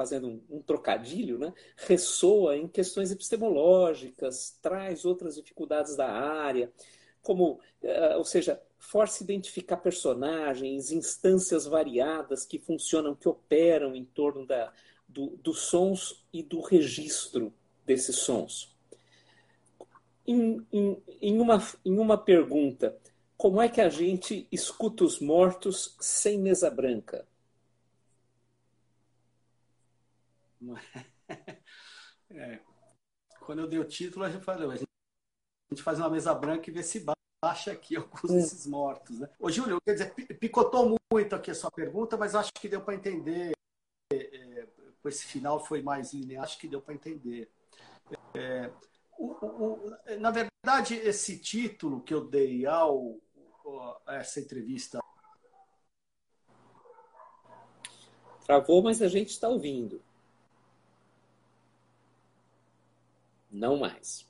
fazendo 0.00 0.28
um, 0.28 0.42
um, 0.48 0.62
trocadilho, 0.62 1.38
né, 1.38 1.52
ressoa 1.76 2.56
em 2.56 2.66
questões 2.66 3.10
epistemológicas, 3.10 4.58
traz 4.62 5.04
outras 5.04 5.34
dificuldades 5.36 5.94
da 5.94 6.10
área, 6.10 6.72
como, 7.22 7.60
uh, 7.82 8.16
ou 8.16 8.24
seja, 8.24 8.60
força 8.78 9.22
identificar 9.22 9.76
personagens, 9.76 10.90
instâncias 10.90 11.66
variadas 11.66 12.46
que 12.46 12.58
funcionam, 12.58 13.14
que 13.14 13.28
operam 13.28 13.94
em 13.94 14.04
torno 14.04 14.46
da, 14.46 14.72
do, 15.06 15.36
dos 15.36 15.60
sons 15.60 16.24
e 16.32 16.42
do 16.42 16.60
registro 16.60 17.52
desses 17.84 18.16
sons. 18.16 18.74
Em, 20.26 20.66
em, 20.72 21.02
em, 21.20 21.40
uma, 21.40 21.62
em 21.84 21.98
uma 21.98 22.16
pergunta, 22.16 22.96
como 23.40 23.58
é 23.62 23.70
que 23.70 23.80
a 23.80 23.88
gente 23.88 24.46
escuta 24.52 25.02
os 25.02 25.18
mortos 25.18 25.96
sem 25.98 26.38
mesa 26.38 26.70
branca? 26.70 27.26
É. 32.32 32.60
Quando 33.40 33.60
eu 33.60 33.66
dei 33.66 33.80
o 33.80 33.84
título, 33.84 34.28
gente 34.30 34.44
falou, 34.44 34.70
a 34.70 34.76
gente 34.76 35.82
faz 35.82 35.98
uma 35.98 36.08
mesa 36.08 36.32
branca 36.32 36.70
e 36.70 36.72
vê 36.72 36.80
se 36.80 37.04
baixa 37.42 37.72
aqui 37.72 37.96
alguns 37.98 38.30
desses 38.30 38.66
mortos. 38.68 39.18
Né? 39.18 39.28
Ô, 39.36 39.50
Júlio, 39.50 39.80
quer 39.84 39.94
dizer, 39.94 40.14
picotou 40.38 40.96
muito 41.12 41.34
aqui 41.34 41.50
a 41.50 41.54
sua 41.54 41.72
pergunta, 41.72 42.16
mas 42.16 42.36
acho 42.36 42.52
que 42.52 42.68
deu 42.68 42.82
para 42.82 42.94
entender. 42.94 43.52
É, 44.12 44.16
é, 44.16 44.66
com 45.02 45.08
esse 45.08 45.24
final 45.24 45.64
foi 45.64 45.82
mais 45.82 46.12
linear, 46.12 46.44
acho 46.44 46.58
que 46.58 46.68
deu 46.68 46.80
para 46.80 46.94
entender. 46.94 47.50
É, 48.34 48.70
o, 49.18 49.26
o, 49.26 49.96
na 50.20 50.30
verdade, 50.30 50.94
esse 50.94 51.36
título 51.38 52.00
que 52.00 52.14
eu 52.14 52.24
dei 52.24 52.64
ao 52.64 53.18
essa 54.06 54.40
entrevista. 54.40 55.00
Travou, 58.44 58.82
mas 58.82 59.00
a 59.00 59.08
gente 59.08 59.30
está 59.30 59.48
ouvindo. 59.48 60.02
Não 63.50 63.76
mais. 63.76 64.26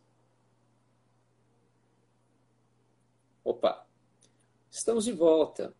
Opa, 3.44 3.86
estamos 4.70 5.04
de 5.04 5.12
volta. 5.12 5.74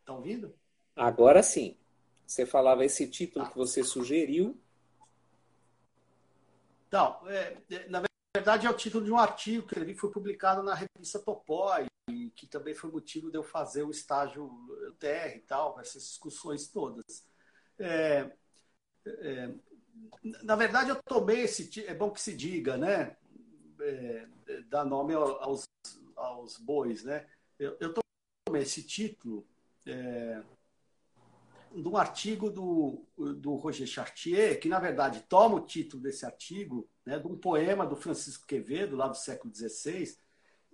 Estão 0.00 0.16
ouvindo? 0.16 0.54
Agora 0.96 1.42
sim. 1.42 1.76
Você 2.26 2.44
falava 2.44 2.84
esse 2.84 3.08
título 3.08 3.48
que 3.48 3.56
você 3.56 3.84
sugeriu. 3.84 4.60
Então, 6.90 7.20
é, 7.28 7.56
é, 7.70 7.88
na 7.88 8.02
verdade 8.36 8.66
é 8.66 8.70
o 8.70 8.76
título 8.76 9.04
de 9.04 9.12
um 9.12 9.16
artigo 9.16 9.64
que 9.64 9.94
foi 9.94 10.10
publicado 10.10 10.60
na 10.60 10.74
revista 10.74 11.20
Topói, 11.20 11.86
que 12.34 12.48
também 12.48 12.74
foi 12.74 12.90
motivo 12.90 13.30
de 13.30 13.38
eu 13.38 13.44
fazer 13.44 13.84
o 13.84 13.92
estágio 13.92 14.50
TR 14.98 15.36
e 15.36 15.40
tal, 15.46 15.78
essas 15.78 16.02
discussões 16.02 16.66
todas. 16.66 17.24
É, 17.78 18.28
é, 19.06 19.54
na 20.42 20.56
verdade, 20.56 20.90
eu 20.90 21.00
tomei 21.04 21.42
esse. 21.42 21.86
É 21.86 21.94
bom 21.94 22.10
que 22.10 22.20
se 22.20 22.34
diga, 22.34 22.76
né? 22.76 23.16
É, 23.80 24.26
dar 24.68 24.84
nome 24.84 25.14
aos, 25.14 25.62
aos 26.16 26.58
bois, 26.58 27.04
né? 27.04 27.24
Eu, 27.56 27.76
eu 27.78 27.94
tomei 28.44 28.62
esse 28.62 28.82
título 28.82 29.46
é, 29.86 30.42
de 31.74 31.88
um 31.88 31.96
artigo 31.96 32.50
do, 32.50 33.04
do 33.16 33.54
Roger 33.54 33.86
Chartier, 33.86 34.58
que 34.60 34.68
na 34.68 34.78
verdade 34.78 35.24
toma 35.28 35.56
o 35.56 35.66
título 35.66 36.02
desse 36.02 36.26
artigo 36.26 36.88
né, 37.04 37.18
de 37.18 37.26
um 37.26 37.36
poema 37.36 37.86
do 37.86 37.96
Francisco 37.96 38.46
Quevedo, 38.46 38.96
lá 38.96 39.06
do 39.06 39.16
século 39.16 39.54
XVI, 39.54 40.16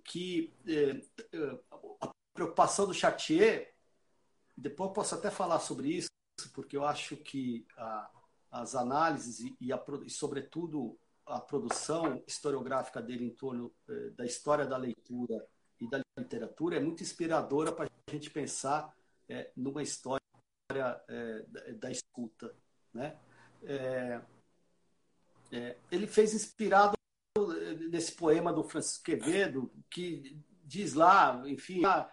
que 0.03 0.53
é, 0.65 1.01
é, 1.37 1.59
a 2.01 2.11
preocupação 2.33 2.87
do 2.87 2.93
Chartier, 2.93 3.73
depois 4.55 4.89
eu 4.89 4.93
posso 4.93 5.15
até 5.15 5.29
falar 5.29 5.59
sobre 5.59 5.89
isso, 5.89 6.09
porque 6.53 6.75
eu 6.75 6.85
acho 6.85 7.15
que 7.17 7.65
a, 7.77 8.09
as 8.51 8.75
análises 8.75 9.55
e, 9.59 9.71
a, 9.71 9.83
e, 10.05 10.09
sobretudo, 10.09 10.97
a 11.25 11.39
produção 11.39 12.23
historiográfica 12.25 13.01
dele 13.01 13.25
em 13.25 13.29
torno 13.29 13.71
é, 13.87 14.09
da 14.11 14.25
história 14.25 14.65
da 14.65 14.77
leitura 14.77 15.45
e 15.79 15.87
da 15.87 16.01
literatura 16.17 16.77
é 16.77 16.79
muito 16.79 17.03
inspiradora 17.03 17.71
para 17.71 17.85
a 17.85 18.11
gente 18.11 18.29
pensar 18.31 18.95
é, 19.29 19.51
numa 19.55 19.83
história 19.83 20.25
é, 20.79 21.45
da, 21.47 21.61
da, 21.73 21.91
escuta. 21.91 22.53
Né? 22.93 23.17
É, 23.63 24.21
ele 25.91 26.07
fez 26.07 26.33
inspirado 26.33 26.95
nesse 27.89 28.11
poema 28.13 28.51
do 28.51 28.63
Francisco 28.63 29.03
Quevedo, 29.03 29.71
que 29.89 30.41
diz 30.63 30.93
lá, 30.93 31.41
enfim, 31.45 31.85
ah, 31.85 32.09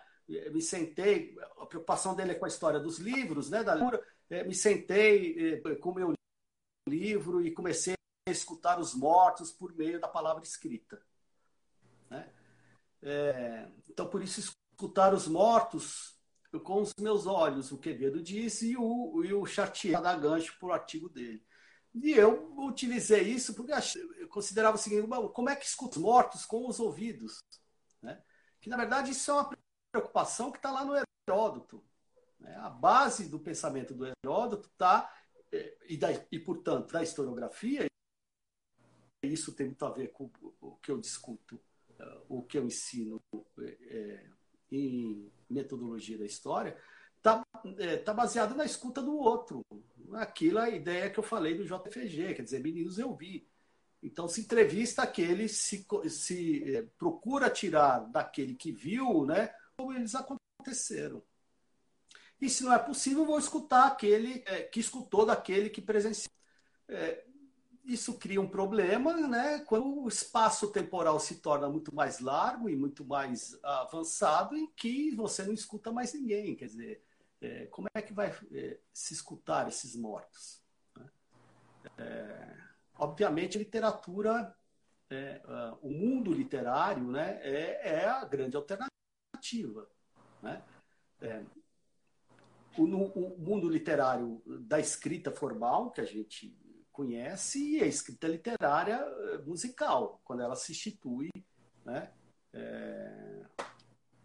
me 0.53 0.63
sentei, 0.63 1.37
a 1.59 1.67
preocupação 1.67 2.15
dele 2.15 2.33
é 2.33 2.35
com 2.35 2.45
a 2.45 2.49
história 2.49 2.79
dos 2.79 2.99
livros, 2.99 3.51
né, 3.51 3.63
da 3.63 3.75
leitura, 3.75 4.03
é, 4.31 4.45
me 4.45 4.55
sentei 4.55 5.55
é, 5.55 5.75
com 5.77 5.91
o 5.91 5.95
meu 5.95 6.13
livro 6.89 7.45
e 7.45 7.51
comecei 7.51 7.95
escutar 8.31 8.79
os 8.79 8.95
mortos 8.95 9.53
por 9.53 9.75
meio 9.75 10.01
da 10.01 10.09
palavra 10.09 10.43
escrita. 10.43 11.01
Né? 12.09 12.31
É, 13.03 13.69
então, 13.89 14.09
por 14.09 14.23
isso, 14.23 14.41
escutar 14.41 15.13
os 15.13 15.29
mortos 15.29 16.14
com 16.61 16.81
os 16.81 16.93
meus 16.99 17.27
olhos, 17.27 17.73
o 17.73 17.79
Quevedo 17.79 18.23
disse, 18.23 18.73
e 18.73 18.77
o, 18.77 19.25
e 19.25 19.33
o 19.33 19.45
Chartier 19.47 20.01
dá 20.01 20.17
gancho 20.17 20.55
o 20.61 20.73
artigo 20.73 21.09
dele. 21.09 21.45
E 21.95 22.11
eu 22.11 22.53
utilizei 22.59 23.23
isso 23.23 23.55
porque 23.55 23.73
eu 24.19 24.29
considerava 24.29 24.77
o 24.77 24.79
seguinte: 24.79 25.07
como 25.33 25.49
é 25.49 25.55
que 25.55 25.65
escuta 25.65 25.97
os 25.97 26.03
mortos 26.03 26.45
com 26.45 26.69
os 26.69 26.81
ouvidos? 26.81 27.39
Né? 28.03 28.21
Que, 28.61 28.69
na 28.69 28.77
verdade, 28.77 29.13
isso 29.13 29.31
é 29.31 29.35
uma 29.35 29.51
preocupação 29.93 30.51
que 30.51 30.59
está 30.59 30.73
lá 30.73 30.85
no 30.85 30.95
Heródoto. 31.29 31.85
Né? 32.41 32.55
A 32.57 32.69
base 32.69 33.29
do 33.29 33.39
pensamento 33.39 33.95
do 33.95 34.07
Heródoto 34.07 34.69
está, 34.69 35.13
é, 35.53 35.79
e, 35.89 35.99
e, 36.33 36.39
portanto, 36.41 36.93
da 36.93 37.03
historiografia, 37.03 37.87
isso 39.23 39.55
tem 39.55 39.67
muito 39.67 39.85
a 39.85 39.91
ver 39.91 40.09
com 40.09 40.31
o 40.61 40.77
que 40.77 40.91
eu 40.91 40.99
discuto, 40.99 41.61
é, 41.97 42.23
o 42.29 42.43
que 42.43 42.59
eu 42.59 42.67
ensino 42.67 43.23
é, 43.61 44.27
em 44.71 45.31
metodologia 45.51 46.19
da 46.19 46.25
história, 46.25 46.77
está 47.17 47.43
é, 47.79 47.97
tá 47.97 48.13
baseado 48.13 48.55
na 48.55 48.65
escuta 48.65 49.03
do 49.03 49.17
outro. 49.17 49.65
Aquilo 50.13 50.59
é 50.59 50.65
a 50.65 50.71
ideia 50.71 51.11
que 51.11 51.19
eu 51.19 51.25
falei 51.25 51.55
do 51.57 51.65
JFG, 51.65 52.35
quer 52.35 52.43
dizer, 52.43 52.61
meninos 52.61 52.99
eu 52.99 53.15
vi. 53.15 53.47
Então, 54.03 54.29
se 54.29 54.43
entrevista 54.43 55.03
aquele, 55.03 55.49
se, 55.49 55.87
se 56.11 56.77
é, 56.77 56.83
procura 56.99 57.49
tirar 57.49 58.01
daquele 58.01 58.55
que 58.55 58.71
viu, 58.71 59.25
né, 59.25 59.55
como 59.77 59.95
eles 59.95 60.15
aconteceram. 60.15 61.23
E 62.39 62.51
se 62.51 62.63
não 62.65 62.75
é 62.75 62.79
possível, 62.79 63.25
vou 63.25 63.39
escutar 63.39 63.87
aquele 63.87 64.43
é, 64.47 64.63
que 64.63 64.79
escutou 64.79 65.25
daquele 65.25 65.71
que 65.71 65.81
presenciou. 65.81 66.31
É, 66.89 67.25
isso 67.85 68.19
cria 68.19 68.41
um 68.41 68.49
problema, 68.49 69.15
né? 69.29 69.61
Quando 69.61 70.03
o 70.03 70.09
espaço 70.09 70.71
temporal 70.71 71.21
se 71.21 71.37
torna 71.37 71.69
muito 71.69 71.95
mais 71.95 72.19
largo 72.19 72.69
e 72.69 72.77
muito 72.77 73.05
mais 73.05 73.59
avançado, 73.63 74.57
em 74.57 74.67
que 74.67 75.15
você 75.15 75.43
não 75.45 75.53
escuta 75.53 75.93
mais 75.93 76.15
ninguém. 76.15 76.57
Quer 76.57 76.67
dizer, 76.67 77.03
é, 77.41 77.67
como 77.67 77.89
é 77.95 78.01
que 78.01 78.13
vai 78.13 78.35
é, 78.53 78.79
se 78.93 79.13
escutar 79.13 79.69
esses 79.69 79.95
mortos? 79.95 80.63
Né? 80.97 81.11
É, 81.99 82.57
obviamente, 82.99 83.59
a 83.59 83.61
literatura, 83.61 84.57
é, 85.11 85.43
o 85.83 85.91
mundo 85.91 86.33
literário, 86.33 87.05
né, 87.05 87.39
é, 87.43 87.97
é, 87.97 88.09
a 88.09 88.25
grande 88.25 88.57
alternativa. 88.57 89.87
Né? 90.43 90.63
É, 91.21 91.43
o, 92.79 92.85
o 92.85 93.39
mundo 93.39 93.69
literário 93.69 94.43
da 94.47 94.81
escrita 94.81 95.31
formal, 95.31 95.91
que 95.91 96.01
a 96.01 96.07
gente 96.07 96.57
conhece, 96.95 97.59
e 97.59 97.83
a 97.83 97.87
escrita 97.87 98.29
literária 98.29 98.95
eh, 98.95 99.39
musical, 99.39 100.21
quando 100.25 100.43
ela 100.43 100.55
se 100.55 100.71
institui 100.71 101.29
né, 101.85 102.13
é, 102.53 103.45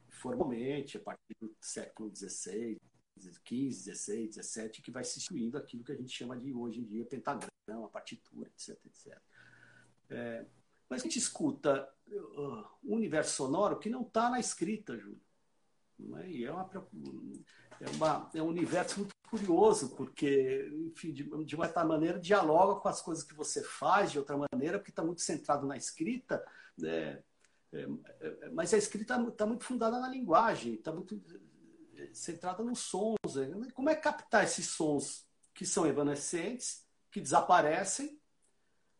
formalmente, 0.08 0.98
a 0.98 1.00
partir 1.00 1.36
do 1.42 1.52
século 1.60 2.16
XVI, 2.16 2.78
XV, 3.20 3.72
XVI, 3.72 4.32
XVII, 4.32 4.70
que 4.70 4.92
vai 4.92 5.04
se 5.04 5.18
instituindo 5.18 5.58
aquilo 5.58 5.84
que 5.84 5.92
a 5.92 5.96
gente 5.96 6.16
chama 6.16 6.38
de, 6.38 6.54
hoje 6.54 6.80
em 6.80 6.86
dia, 6.86 7.06
pentagrama, 7.06 7.90
partitura, 7.92 8.48
etc. 8.50 8.80
etc. 8.86 9.20
É, 10.12 10.46
mas 10.88 11.02
a 11.02 11.04
gente 11.04 11.18
escuta 11.18 11.92
uh, 12.08 12.66
um 12.84 12.96
universo 12.96 13.36
sonoro 13.36 13.80
que 13.80 13.90
não 13.90 14.04
está 14.04 14.30
na 14.30 14.40
escrita, 14.40 14.96
Júlio. 14.96 15.22
É? 16.18 16.30
E 16.30 16.46
é 16.46 16.52
uma, 16.52 16.70
é, 17.82 17.90
uma, 17.90 18.32
é 18.34 18.42
um 18.42 18.48
universo 18.48 19.00
muito 19.00 19.19
curioso, 19.30 19.96
porque, 19.96 20.70
enfim, 20.88 21.14
de, 21.14 21.24
de 21.46 21.56
uma 21.56 21.66
certa 21.66 21.86
maneira, 21.86 22.20
dialoga 22.20 22.80
com 22.80 22.88
as 22.88 23.02
coisas 23.02 23.24
que 23.24 23.34
você 23.34 23.64
faz 23.64 24.12
de 24.12 24.20
outra 24.20 24.38
maneira, 24.38 24.78
porque 24.78 24.92
está 24.92 25.04
muito 25.04 25.22
centrado 25.22 25.68
na 25.68 25.78
escrita, 25.78 26.44
né? 26.78 27.22
É, 27.72 27.88
é, 28.22 28.50
mas 28.50 28.74
a 28.74 28.78
escrita 28.78 29.16
está 29.28 29.46
muito 29.46 29.64
fundada 29.64 30.00
na 30.00 30.10
linguagem, 30.10 30.74
está 30.74 30.92
muito 30.92 31.22
é, 31.96 32.10
centrada 32.14 32.64
nos 32.64 32.80
sons. 32.80 33.36
Né? 33.36 33.70
Como 33.74 33.90
é 33.90 33.96
captar 33.96 34.44
esses 34.44 34.68
sons 34.68 35.28
que 35.54 35.66
são 35.66 35.86
evanescentes, 35.86 36.86
que 37.12 37.22
desaparecem, 37.22 38.20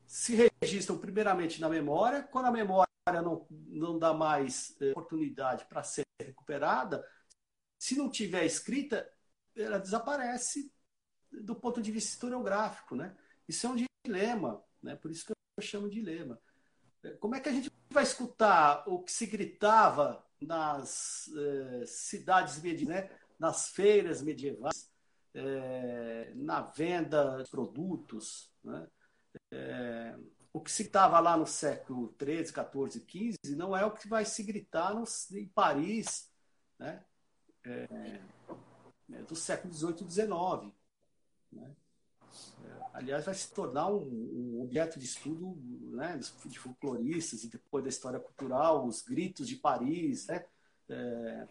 se 0.06 0.52
registram 0.62 0.98
primeiramente 0.98 1.62
na 1.62 1.70
memória, 1.70 2.24
quando 2.24 2.46
a 2.46 2.52
memória 2.52 2.90
não, 3.24 3.46
não 3.50 3.98
dá 3.98 4.14
mais 4.14 4.76
é, 4.82 4.92
oportunidade 4.92 5.66
para 5.66 5.84
ser 5.84 6.04
recuperada, 6.22 7.04
se 7.78 7.96
não 7.96 8.10
tiver 8.10 8.46
escrita, 8.46 9.10
ela 9.56 9.80
desaparece 9.80 10.72
do 11.32 11.56
ponto 11.56 11.82
de 11.82 11.92
vista 11.92 12.12
historiográfico, 12.12 12.96
né? 12.96 13.16
Isso 13.48 13.68
é 13.68 13.70
um 13.70 13.88
dilema, 14.06 14.64
né? 14.82 14.96
Por 14.96 15.12
isso 15.12 15.26
que 15.26 15.32
eu 15.32 15.64
chamo 15.64 15.90
de 15.90 15.96
dilema. 15.96 16.40
Como 17.20 17.36
é 17.36 17.40
que 17.40 17.50
a 17.50 17.52
gente 17.52 17.72
vai 17.90 18.04
escutar 18.04 18.84
o 18.88 19.02
que 19.02 19.12
se 19.12 19.26
gritava 19.26 20.26
nas 20.42 21.30
eh, 21.36 21.86
cidades 21.86 22.62
medievais, 22.62 23.10
né? 23.10 23.20
nas 23.38 23.70
feiras 23.70 24.22
medievais, 24.22 24.90
eh, 25.34 26.34
na 26.36 26.62
venda 26.62 27.42
de 27.44 27.50
produtos, 27.50 28.52
né? 28.64 28.88
Eh, 29.52 30.18
o 30.52 30.62
que 30.62 30.72
se 30.72 30.84
gritava 30.84 31.20
lá 31.20 31.38
no 31.38 31.46
século 31.46 32.16
XIII, 32.22 32.46
XIV, 32.48 33.06
XV 33.08 33.56
não 33.56 33.78
é 33.78 33.86
o 33.86 33.94
que 33.94 34.08
vai 34.08 34.26
se 34.26 34.44
gritar 34.44 34.94
no, 34.94 35.04
em 35.32 35.48
Paris, 35.48 36.30
né? 36.78 37.06
É, 39.12 39.20
é, 39.20 39.22
do 39.24 39.36
século 39.36 39.74
XVIII 39.74 40.08
e 40.08 40.12
XIX. 40.12 40.74
Né? 41.52 41.76
É, 42.66 42.82
aliás, 42.94 43.26
vai 43.26 43.34
se 43.34 43.52
tornar 43.52 43.88
um, 43.88 44.02
um, 44.02 44.62
objeto 44.62 45.00
de 45.00 45.06
estudo 45.06 45.58
né, 45.96 46.20
de 46.46 46.60
folcloristas 46.60 47.44
e 47.44 47.48
depois 47.48 47.84
da 47.84 47.90
história 47.90 48.20
cultural, 48.20 48.86
os 48.86 49.02
gritos 49.02 49.48
de 49.48 49.56
Paris. 49.56 50.28
Né? 50.28 50.46
É, 50.90 51.48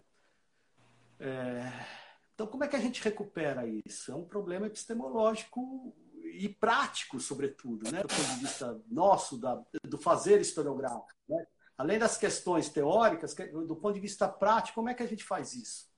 é, 1.19 1.85
então, 2.33 2.47
como 2.47 2.63
é 2.63 2.67
que 2.67 2.75
a 2.75 2.79
gente 2.79 3.03
recupera 3.03 3.67
isso? 3.85 4.11
É 4.11 4.15
um 4.15 4.25
problema 4.25 4.67
epistemológico 4.67 5.93
e 6.33 6.47
prático, 6.47 7.19
sobretudo, 7.19 7.91
né? 7.91 8.01
do 8.01 8.07
ponto 8.07 8.35
de 8.35 8.39
vista 8.39 8.81
nosso, 8.87 9.37
da, 9.37 9.61
do 9.83 9.97
fazer 9.97 10.39
historiográfico. 10.39 11.19
Né? 11.27 11.45
Além 11.77 11.99
das 11.99 12.17
questões 12.17 12.69
teóricas, 12.69 13.33
do 13.33 13.75
ponto 13.75 13.93
de 13.93 13.99
vista 13.99 14.27
prático, 14.27 14.75
como 14.75 14.89
é 14.89 14.93
que 14.93 15.03
a 15.03 15.07
gente 15.07 15.23
faz 15.23 15.53
isso? 15.53 15.88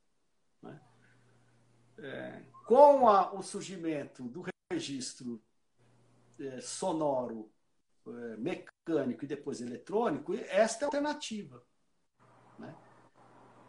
É, 2.02 2.42
com 2.66 3.08
a, 3.08 3.34
o 3.34 3.44
surgimento 3.44 4.24
do 4.24 4.44
registro 4.72 5.42
é, 6.40 6.60
sonoro, 6.60 7.52
é, 8.08 8.38
mecânico 8.38 9.24
e 9.24 9.28
depois 9.28 9.62
eletrônico, 9.62 10.34
esta 10.34 10.84
é 10.84 10.86
a 10.86 10.88
alternativa. 10.88 11.64
Né? 12.58 12.76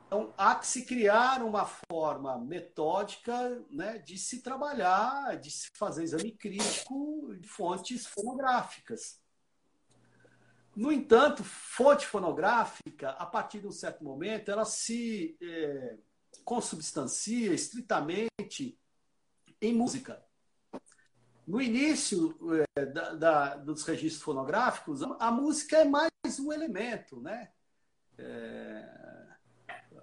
Então, 0.06 0.32
há 0.36 0.54
que 0.54 0.66
se 0.66 0.84
criar 0.84 1.42
uma 1.42 1.66
forma 1.66 2.38
metódica 2.38 3.62
né, 3.70 3.98
de 3.98 4.18
se 4.18 4.42
trabalhar, 4.42 5.38
de 5.38 5.50
se 5.50 5.70
fazer 5.74 6.04
exame 6.04 6.32
crítico 6.32 7.34
de 7.38 7.48
fontes 7.48 8.06
fonográficas. 8.06 9.20
No 10.74 10.90
entanto, 10.90 11.44
fonte 11.44 12.06
fonográfica, 12.06 13.10
a 13.10 13.26
partir 13.26 13.60
de 13.60 13.66
um 13.66 13.72
certo 13.72 14.02
momento, 14.02 14.50
ela 14.50 14.64
se 14.64 15.36
é, 15.40 15.96
consubstancia 16.44 17.52
estritamente 17.52 18.78
em 19.60 19.74
música. 19.74 20.22
No 21.46 21.60
início 21.60 22.36
é, 22.76 22.86
da, 22.86 23.14
da, 23.14 23.56
dos 23.56 23.84
registros 23.84 24.22
fonográficos, 24.22 25.02
a 25.02 25.30
música 25.30 25.78
é 25.78 25.84
mais 25.84 26.10
um 26.38 26.52
elemento, 26.52 27.20
né? 27.20 27.50
É, 28.16 28.88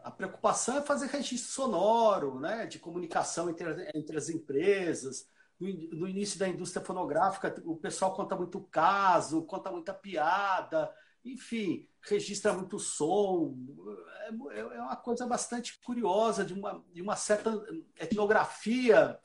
a 0.03 0.11
preocupação 0.11 0.77
é 0.77 0.81
fazer 0.81 1.07
registro 1.07 1.51
sonoro, 1.51 2.39
né? 2.39 2.65
De 2.65 2.79
comunicação 2.79 3.49
entre, 3.49 3.89
entre 3.95 4.17
as 4.17 4.29
empresas. 4.29 5.27
No, 5.59 5.67
no 5.67 6.07
início 6.07 6.39
da 6.39 6.47
indústria 6.47 6.85
fonográfica, 6.85 7.55
o 7.65 7.75
pessoal 7.75 8.13
conta 8.13 8.35
muito 8.35 8.61
caso, 8.61 9.43
conta 9.43 9.71
muita 9.71 9.93
piada, 9.93 10.93
enfim, 11.23 11.87
registra 12.01 12.53
muito 12.53 12.79
som. 12.79 13.55
É, 14.51 14.59
é 14.59 14.81
uma 14.81 14.95
coisa 14.95 15.25
bastante 15.25 15.79
curiosa, 15.81 16.45
de 16.45 16.53
uma, 16.53 16.83
de 16.91 17.01
uma 17.01 17.15
certa 17.15 17.51
etnografia 17.97 19.19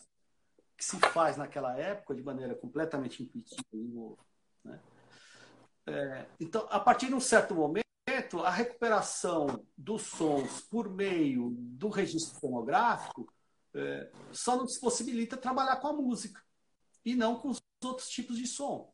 que 0.76 0.84
se 0.84 0.98
faz 0.98 1.36
naquela 1.36 1.78
época 1.78 2.14
de 2.14 2.22
maneira 2.22 2.54
completamente 2.54 3.22
intuitiva. 3.22 4.16
Né? 4.64 4.80
É, 5.86 6.26
então, 6.40 6.66
a 6.70 6.80
partir 6.80 7.08
de 7.08 7.14
um 7.14 7.20
certo 7.20 7.54
momento, 7.54 7.84
a 8.44 8.50
recuperação 8.50 9.64
dos 9.76 10.02
sons 10.02 10.62
por 10.62 10.88
meio 10.88 11.50
do 11.56 11.88
registro 11.88 12.38
fonográfico 12.40 13.32
é, 13.74 14.10
só 14.32 14.56
nos 14.56 14.78
possibilita 14.78 15.36
trabalhar 15.36 15.76
com 15.76 15.88
a 15.88 15.92
música 15.92 16.40
e 17.04 17.14
não 17.14 17.38
com 17.38 17.48
os 17.48 17.60
outros 17.82 18.08
tipos 18.08 18.36
de 18.36 18.46
som. 18.46 18.93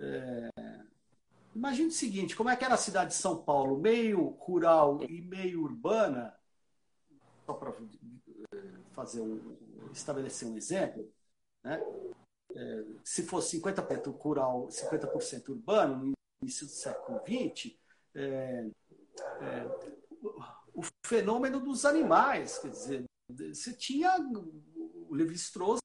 É... 0.00 0.50
Imagine 1.54 1.88
o 1.88 1.92
seguinte: 1.92 2.36
como 2.36 2.48
é 2.50 2.56
que 2.56 2.64
era 2.64 2.74
a 2.74 2.78
cidade 2.78 3.10
de 3.10 3.16
São 3.16 3.42
Paulo, 3.42 3.78
meio 3.78 4.28
rural 4.40 5.02
e 5.02 5.20
meio 5.20 5.62
urbana, 5.62 6.34
só 7.44 7.54
para 7.54 7.70
é, 7.70 8.56
fazer 8.92 9.20
um, 9.20 9.56
estabelecer 9.92 10.48
um 10.48 10.56
exemplo, 10.56 11.12
né? 11.62 11.80
é, 12.54 12.84
se 13.04 13.24
fosse 13.24 13.60
50% 13.60 14.16
rural, 14.16 14.68
50% 14.68 15.48
urbano, 15.50 16.06
no 16.06 16.12
início 16.42 16.66
do 16.66 16.72
século 16.72 17.20
XX, 17.20 17.76
é, 18.14 18.66
é, 19.40 19.66
o 20.74 20.82
fenômeno 21.04 21.60
dos 21.60 21.84
animais, 21.84 22.58
quer 22.58 22.70
dizer, 22.70 23.04
você 23.28 23.72
tinha 23.72 24.16
o 25.10 25.14
Levi 25.14 25.34
Strauss 25.34 25.80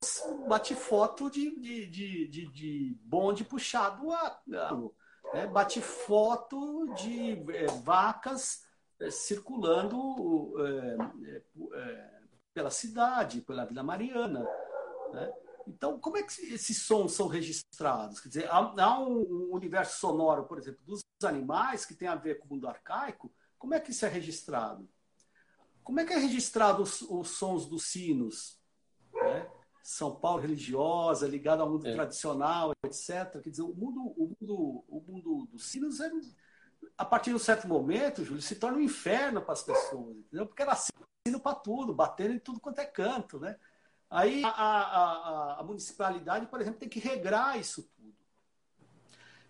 bate 0.47 0.76
foto 0.76 1.32
de, 1.32 1.59
de, 1.59 1.88
de, 1.88 2.28
de, 2.28 2.45
de 2.51 2.99
bonde 3.01 3.43
puxado 3.43 4.11
a, 4.11 4.39
a 4.53 4.89
né? 5.34 5.47
bate 5.47 5.82
foto 5.82 6.93
de 6.93 7.32
é, 7.51 7.65
vacas 7.84 8.63
é, 8.99 9.09
circulando 9.09 10.53
é, 10.63 10.97
é, 11.73 12.19
pela 12.53 12.69
cidade, 12.69 13.41
pela 13.41 13.65
Vila 13.65 13.82
Mariana. 13.82 14.47
Né? 15.11 15.34
Então, 15.67 15.99
como 15.99 16.17
é 16.17 16.23
que 16.23 16.53
esses 16.53 16.84
sons 16.84 17.13
são 17.13 17.28
registrados? 17.28 18.19
Quer 18.19 18.28
dizer, 18.28 18.47
há, 18.51 18.57
há 18.78 18.99
um, 18.99 19.49
universo 19.51 19.99
sonoro, 19.99 20.43
por 20.43 20.59
exemplo, 20.59 20.82
dos 20.86 21.01
animais 21.23 21.84
que 21.84 21.95
tem 21.95 22.07
a 22.07 22.15
ver 22.15 22.38
com 22.38 22.45
o 22.45 22.49
mundo 22.51 22.67
arcaico. 22.67 23.34
Como 23.57 23.73
é 23.73 23.80
que 23.80 23.89
isso 23.89 24.05
é 24.05 24.09
registrado? 24.09 24.88
Como 25.84 25.99
é 25.99 26.05
que 26.05 26.13
é 26.13 26.17
registrado 26.17 26.84
os, 26.84 27.01
os 27.01 27.30
sons 27.30 27.65
dos 27.65 27.86
sinos? 27.86 28.63
Né? 29.16 29.49
São 29.84 30.16
Paulo 30.16 30.41
religiosa, 30.41 31.28
ligada 31.28 31.61
ao 31.61 31.70
mundo 31.70 31.88
é. 31.88 31.93
tradicional, 31.93 32.72
etc. 32.86 33.41
Quer 33.41 33.49
dizer, 33.49 33.61
o 33.61 33.74
mundo, 33.74 34.01
o 34.18 34.36
mundo, 34.39 34.84
o 34.88 35.03
mundo 35.07 35.47
dos 35.51 35.66
sinos, 35.66 35.99
é, 35.99 36.11
a 36.97 37.05
partir 37.05 37.30
de 37.30 37.36
um 37.36 37.39
certo 37.39 37.68
momento, 37.68 38.24
Júlio, 38.24 38.41
se 38.41 38.55
torna 38.55 38.78
um 38.78 38.82
inferno 38.82 39.41
para 39.41 39.53
as 39.53 39.63
pessoas, 39.63 40.18
entendeu? 40.18 40.47
Porque 40.47 40.61
era 40.61 40.76
sino 40.76 41.39
para 41.39 41.55
tudo, 41.55 41.93
batendo 41.93 42.34
em 42.34 42.39
tudo 42.39 42.59
quanto 42.59 42.80
é 42.80 42.86
canto, 42.86 43.39
né? 43.39 43.57
Aí 44.09 44.43
a, 44.43 44.49
a, 44.49 44.82
a, 44.82 45.59
a 45.59 45.63
municipalidade, 45.63 46.45
por 46.47 46.61
exemplo, 46.61 46.80
tem 46.80 46.89
que 46.89 46.99
regrar 46.99 47.59
isso 47.59 47.84
tudo. 47.95 48.16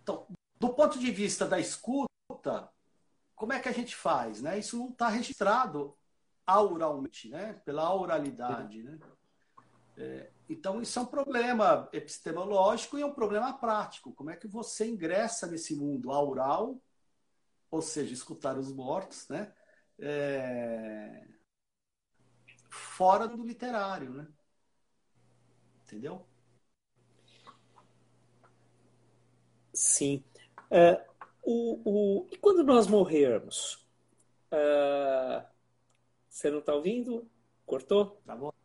Então, 0.02 0.26
do 0.58 0.72
ponto 0.72 0.98
de 0.98 1.10
vista 1.10 1.46
da 1.46 1.58
escuta, 1.58 2.70
como 3.34 3.52
é 3.52 3.60
que 3.60 3.68
a 3.68 3.72
gente 3.72 3.94
faz? 3.94 4.40
Né? 4.40 4.58
Isso 4.58 4.76
não 4.78 4.88
está 4.88 5.08
registrado 5.08 5.96
auralmente, 6.46 7.28
né? 7.28 7.54
pela 7.64 7.92
oralidade. 7.94 8.82
Né? 8.82 8.98
É, 9.96 10.30
então, 10.48 10.80
isso 10.80 10.98
é 10.98 11.02
um 11.02 11.06
problema 11.06 11.88
epistemológico 11.92 12.98
e 12.98 13.02
é 13.02 13.06
um 13.06 13.14
problema 13.14 13.52
prático. 13.58 14.12
Como 14.12 14.30
é 14.30 14.36
que 14.36 14.46
você 14.46 14.86
ingressa 14.86 15.46
nesse 15.46 15.74
mundo 15.74 16.12
aural, 16.12 16.80
ou 17.70 17.82
seja, 17.82 18.12
escutar 18.12 18.58
os 18.58 18.72
mortos, 18.72 19.28
né? 19.28 19.52
É, 19.98 21.26
fora 22.70 23.26
do 23.26 23.42
literário, 23.44 24.10
né? 24.12 24.26
Entendeu? 25.84 26.26
Sim. 29.72 30.24
Uh, 30.70 31.00
o, 31.42 32.20
o, 32.24 32.28
e 32.32 32.36
quando 32.36 32.64
nós 32.64 32.86
morrermos? 32.86 33.86
Uh, 34.52 35.44
você 36.28 36.50
não 36.50 36.60
está 36.60 36.74
ouvindo? 36.74 37.28
Cortou? 37.66 38.22
Tá 38.26 38.36
bom. 38.36 38.55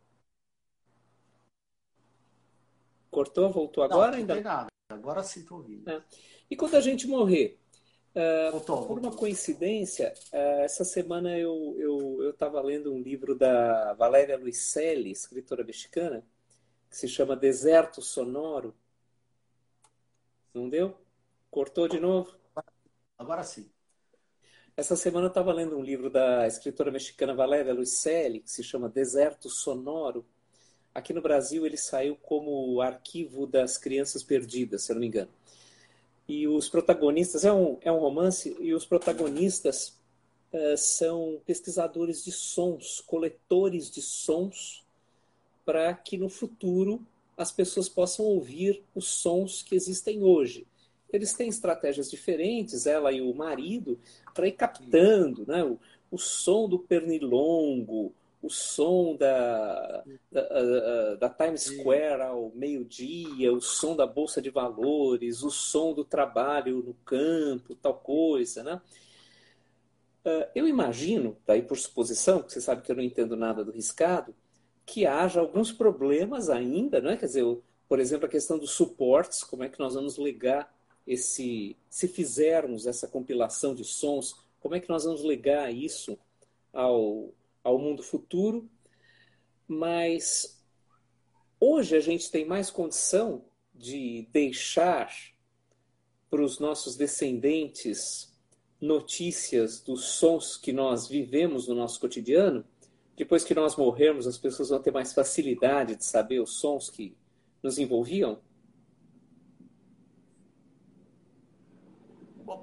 Cortou? 3.12 3.50
Voltou 3.50 3.84
agora? 3.84 4.12
Não, 4.12 4.18
ainda? 4.18 4.34
Não 4.34 4.42
nada. 4.42 4.66
Agora 4.88 5.22
sim 5.22 5.40
estou 5.40 5.58
ouvindo. 5.58 5.88
É. 5.88 6.02
E 6.50 6.56
quando 6.56 6.76
a 6.76 6.80
gente 6.80 7.06
morrer? 7.06 7.60
Uh, 8.14 8.52
voltou, 8.52 8.86
por 8.86 8.98
uma 8.98 9.14
coincidência, 9.14 10.12
uh, 10.32 10.62
essa 10.62 10.84
semana 10.84 11.38
eu 11.38 12.30
estava 12.30 12.58
eu, 12.58 12.62
eu 12.62 12.66
lendo 12.66 12.92
um 12.92 13.00
livro 13.00 13.34
da 13.34 13.94
Valéria 13.94 14.36
Luiselli, 14.36 15.10
escritora 15.10 15.62
mexicana, 15.62 16.26
que 16.90 16.96
se 16.96 17.06
chama 17.06 17.36
Deserto 17.36 18.00
Sonoro. 18.02 18.74
Não 20.52 20.68
deu? 20.68 20.94
Cortou 21.50 21.88
de 21.88 22.00
novo? 22.00 22.34
Agora 23.18 23.42
sim. 23.42 23.70
Essa 24.74 24.96
semana 24.96 25.26
eu 25.26 25.28
estava 25.28 25.52
lendo 25.52 25.76
um 25.76 25.82
livro 25.82 26.08
da 26.08 26.46
escritora 26.46 26.90
mexicana 26.90 27.34
Valéria 27.34 27.74
Luiselli, 27.74 28.40
que 28.40 28.50
se 28.50 28.62
chama 28.62 28.88
Deserto 28.88 29.50
Sonoro. 29.50 30.26
Aqui 30.94 31.12
no 31.12 31.22
Brasil 31.22 31.64
ele 31.64 31.76
saiu 31.76 32.16
como 32.16 32.80
Arquivo 32.82 33.46
das 33.46 33.78
Crianças 33.78 34.22
Perdidas, 34.22 34.82
se 34.82 34.92
eu 34.92 34.94
não 34.94 35.00
me 35.00 35.06
engano. 35.06 35.30
E 36.28 36.46
os 36.46 36.68
protagonistas, 36.68 37.44
é 37.44 37.52
um, 37.52 37.78
é 37.80 37.90
um 37.90 37.98
romance, 37.98 38.56
e 38.60 38.74
os 38.74 38.84
protagonistas 38.84 39.98
uh, 40.52 40.76
são 40.76 41.40
pesquisadores 41.46 42.24
de 42.24 42.30
sons, 42.30 43.00
coletores 43.00 43.90
de 43.90 44.02
sons, 44.02 44.84
para 45.64 45.94
que 45.94 46.18
no 46.18 46.28
futuro 46.28 47.04
as 47.36 47.50
pessoas 47.50 47.88
possam 47.88 48.26
ouvir 48.26 48.82
os 48.94 49.06
sons 49.06 49.62
que 49.62 49.74
existem 49.74 50.22
hoje. 50.22 50.66
Eles 51.12 51.32
têm 51.32 51.48
estratégias 51.48 52.10
diferentes, 52.10 52.86
ela 52.86 53.12
e 53.12 53.20
o 53.20 53.34
marido, 53.34 53.98
para 54.34 54.46
ir 54.46 54.52
captando 54.52 55.44
né, 55.46 55.64
o, 55.64 55.78
o 56.10 56.18
som 56.18 56.68
do 56.68 56.78
pernilongo, 56.78 58.12
o 58.42 58.50
som 58.50 59.14
da, 59.14 60.02
da, 60.30 61.14
da, 61.14 61.30
Times 61.30 61.62
Square 61.62 62.22
ao 62.22 62.50
meio-dia, 62.54 63.52
o 63.52 63.60
som 63.60 63.94
da 63.94 64.04
Bolsa 64.04 64.42
de 64.42 64.50
Valores, 64.50 65.44
o 65.44 65.50
som 65.50 65.94
do 65.94 66.04
trabalho 66.04 66.82
no 66.82 66.94
campo, 67.04 67.76
tal 67.76 67.94
coisa, 67.94 68.64
né? 68.64 68.82
Uh, 70.24 70.46
eu 70.54 70.66
imagino, 70.66 71.36
daí 71.46 71.62
por 71.62 71.78
suposição, 71.78 72.42
que 72.42 72.52
você 72.52 72.60
sabe 72.60 72.82
que 72.82 72.90
eu 72.90 72.96
não 72.96 73.02
entendo 73.02 73.36
nada 73.36 73.64
do 73.64 73.70
riscado, 73.70 74.34
que 74.84 75.06
haja 75.06 75.40
alguns 75.40 75.70
problemas 75.70 76.50
ainda, 76.50 77.00
né? 77.00 77.16
Quer 77.16 77.26
dizer, 77.26 77.58
por 77.88 78.00
exemplo, 78.00 78.26
a 78.26 78.30
questão 78.30 78.58
dos 78.58 78.72
suportes, 78.72 79.44
como 79.44 79.62
é 79.62 79.68
que 79.68 79.78
nós 79.78 79.94
vamos 79.94 80.18
ligar 80.18 80.72
esse, 81.06 81.76
se 81.88 82.08
fizermos 82.08 82.88
essa 82.88 83.06
compilação 83.06 83.72
de 83.72 83.84
sons, 83.84 84.36
como 84.60 84.74
é 84.74 84.80
que 84.80 84.88
nós 84.88 85.04
vamos 85.04 85.22
ligar 85.22 85.72
isso 85.72 86.18
ao, 86.72 87.32
ao 87.62 87.78
mundo 87.78 88.02
futuro, 88.02 88.68
mas 89.66 90.62
hoje 91.60 91.96
a 91.96 92.00
gente 92.00 92.30
tem 92.30 92.44
mais 92.44 92.70
condição 92.70 93.44
de 93.74 94.28
deixar 94.32 95.12
para 96.28 96.42
os 96.42 96.58
nossos 96.58 96.96
descendentes 96.96 98.32
notícias 98.80 99.80
dos 99.80 100.04
sons 100.04 100.56
que 100.56 100.72
nós 100.72 101.06
vivemos 101.06 101.68
no 101.68 101.74
nosso 101.74 102.00
cotidiano. 102.00 102.64
Depois 103.16 103.44
que 103.44 103.54
nós 103.54 103.76
morrermos, 103.76 104.26
as 104.26 104.38
pessoas 104.38 104.70
vão 104.70 104.82
ter 104.82 104.90
mais 104.90 105.12
facilidade 105.12 105.94
de 105.96 106.04
saber 106.04 106.40
os 106.40 106.54
sons 106.54 106.90
que 106.90 107.16
nos 107.62 107.78
envolviam. 107.78 108.40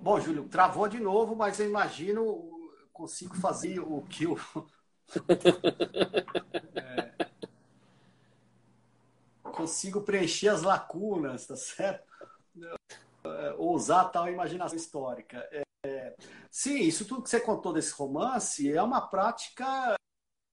Bom, 0.02 0.20
Júlio, 0.20 0.48
travou 0.50 0.88
de 0.88 1.00
novo, 1.00 1.36
mas 1.36 1.60
eu 1.60 1.68
imagino 1.68 2.60
consigo 2.92 3.36
fazer 3.36 3.80
o 3.80 4.02
que 4.02 4.26
eu 4.26 4.38
é, 6.76 7.28
consigo 9.44 10.02
preencher 10.02 10.50
as 10.50 10.62
lacunas, 10.62 11.46
tá 11.46 11.56
certo? 11.56 12.08
É, 13.24 13.56
usar 13.58 14.06
tal 14.06 14.30
imaginação 14.30 14.78
histórica. 14.78 15.48
É, 15.84 16.16
sim, 16.50 16.80
isso 16.80 17.06
tudo 17.06 17.24
que 17.24 17.30
você 17.30 17.40
contou 17.40 17.74
desse 17.74 17.94
romance 17.94 18.72
é 18.72 18.82
uma 18.82 19.02
prática 19.02 19.96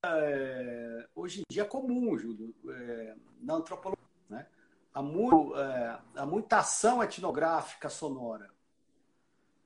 é, 0.05 1.07
hoje 1.15 1.41
em 1.41 1.43
dia 1.49 1.65
comum, 1.65 2.17
Júlio, 2.17 2.55
é, 2.69 3.15
na 3.41 3.55
antropologia. 3.55 4.03
Né? 4.29 4.45
Há, 4.93 5.01
muito, 5.01 5.57
é, 5.57 5.99
há 6.15 6.25
muita 6.25 6.57
ação 6.59 7.03
etnográfica 7.03 7.89
sonora. 7.89 8.49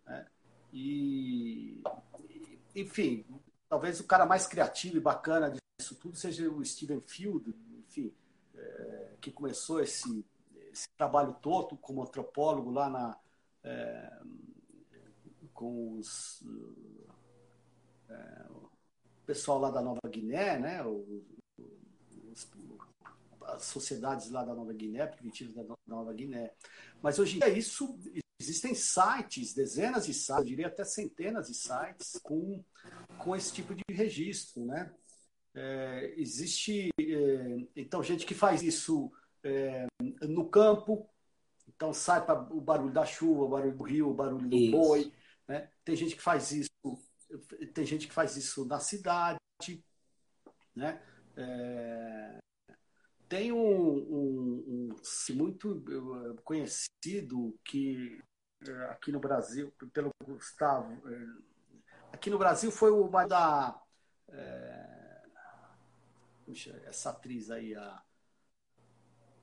Né? 0.06 0.28
E, 0.74 1.82
enfim, 2.76 3.26
talvez 3.72 4.02
o 4.02 4.04
cara 4.04 4.26
mais 4.26 4.46
criativo 4.46 4.98
e 4.98 5.00
bacana 5.00 5.50
disso 5.50 5.96
tudo 5.96 6.18
seja 6.18 6.52
o 6.52 6.64
Steven 6.64 7.00
Field, 7.00 7.56
enfim, 7.88 8.14
é, 8.54 9.14
que 9.22 9.32
começou 9.32 9.80
esse, 9.80 10.26
esse, 10.74 10.90
trabalho 10.98 11.34
todo 11.42 11.78
como 11.78 12.04
antropólogo 12.04 12.70
lá 12.70 12.90
na, 12.90 13.18
é, 13.64 14.22
com 15.54 15.94
os, 15.94 16.44
é, 18.10 18.46
o 18.50 18.70
pessoal 19.26 19.58
lá 19.58 19.72
da 19.72 19.82
Nova 19.82 20.02
Guiné, 20.06 20.60
né, 20.60 20.84
os, 20.86 21.26
as 23.44 23.64
sociedades 23.64 24.30
lá 24.32 24.44
da 24.44 24.54
Nova 24.54 24.74
Guiné, 24.74 25.08
primitivas 25.08 25.54
da 25.56 25.64
Nova 25.88 26.14
Guiné. 26.14 26.52
Mas 27.02 27.20
hoje 27.20 27.38
em 27.38 27.40
dia 27.40 27.50
isso 27.50 27.98
Existem 28.42 28.74
sites, 28.74 29.54
dezenas 29.54 30.06
de 30.08 30.14
sites, 30.14 30.38
eu 30.38 30.44
diria 30.44 30.68
até 30.68 30.84
centenas 30.84 31.48
de 31.48 31.54
sites 31.54 32.20
com, 32.24 32.64
com 33.20 33.36
esse 33.36 33.54
tipo 33.54 33.76
de 33.76 33.84
registro, 33.92 34.66
né? 34.66 34.92
É, 35.54 36.14
existe, 36.18 36.89
é, 37.00 37.68
então, 37.76 38.02
gente 38.02 38.26
que 38.26 38.34
faz 38.34 38.64
isso 38.64 39.12
é, 39.44 39.86
no 40.22 40.50
campo, 40.50 41.08
então 41.68 41.94
sai 41.94 42.26
para 42.26 42.42
o 42.54 42.60
barulho 42.62 42.92
da 42.92 43.06
chuva, 43.06 43.44
o 43.44 43.50
barulho 43.50 43.78
do 43.78 43.84
rio, 43.84 44.10
o 44.10 44.14
barulho 44.14 44.50
do 44.50 44.58
isso. 44.58 44.72
boi, 44.72 45.14
né? 45.48 45.70
Tem 45.84 45.96
gente 45.96 46.16
que 46.16 46.22
faz 46.22 46.52
isso, 46.52 46.72
tem 47.74 47.86
gente 47.86 48.08
que 48.08 48.14
faz 48.14 48.36
isso 48.38 48.66
na 48.66 48.80
cidade, 48.80 49.39
né? 50.76 51.02
É, 51.36 52.39
tem 53.32 53.52
um, 53.52 53.58
um, 53.58 54.89
um, 54.89 55.36
muito 55.36 55.84
conhecido 56.44 57.58
que 57.64 58.20
aqui 58.89 59.12
no 59.12 59.20
Brasil, 59.20 59.72
pelo 59.93 60.12
Gustavo, 60.24 61.01
aqui 62.12 62.30
no 62.30 62.38
Brasil 62.38 62.72
foi 62.72 62.91
o 62.91 63.07
da. 63.28 63.82
É, 64.30 65.22
puxa, 66.45 66.82
essa 66.86 67.09
atriz 67.09 67.49
aí, 67.49 67.76
a. 67.76 68.03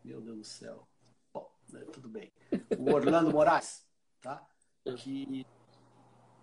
Meu 0.04 0.20
Deus 0.20 0.38
do 0.38 0.44
céu. 0.44 0.88
Bom, 1.32 1.50
né, 1.68 1.84
tudo 1.92 2.08
bem. 2.08 2.32
O 2.78 2.92
Orlando 2.92 3.30
Moraes, 3.30 3.86
tá? 4.20 4.46
Que, 4.96 5.44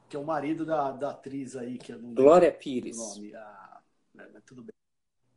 que 0.10 0.16
é 0.16 0.20
o 0.20 0.26
marido 0.26 0.66
da, 0.66 0.92
da 0.92 1.12
atriz 1.12 1.56
aí, 1.56 1.78
que 1.78 1.94
não 1.96 2.14
Glória 2.14 2.52
Pires. 2.52 2.98
Nome, 2.98 3.34
a, 3.34 3.82
né, 4.14 4.42
tudo 4.46 4.64
bem. 4.64 4.76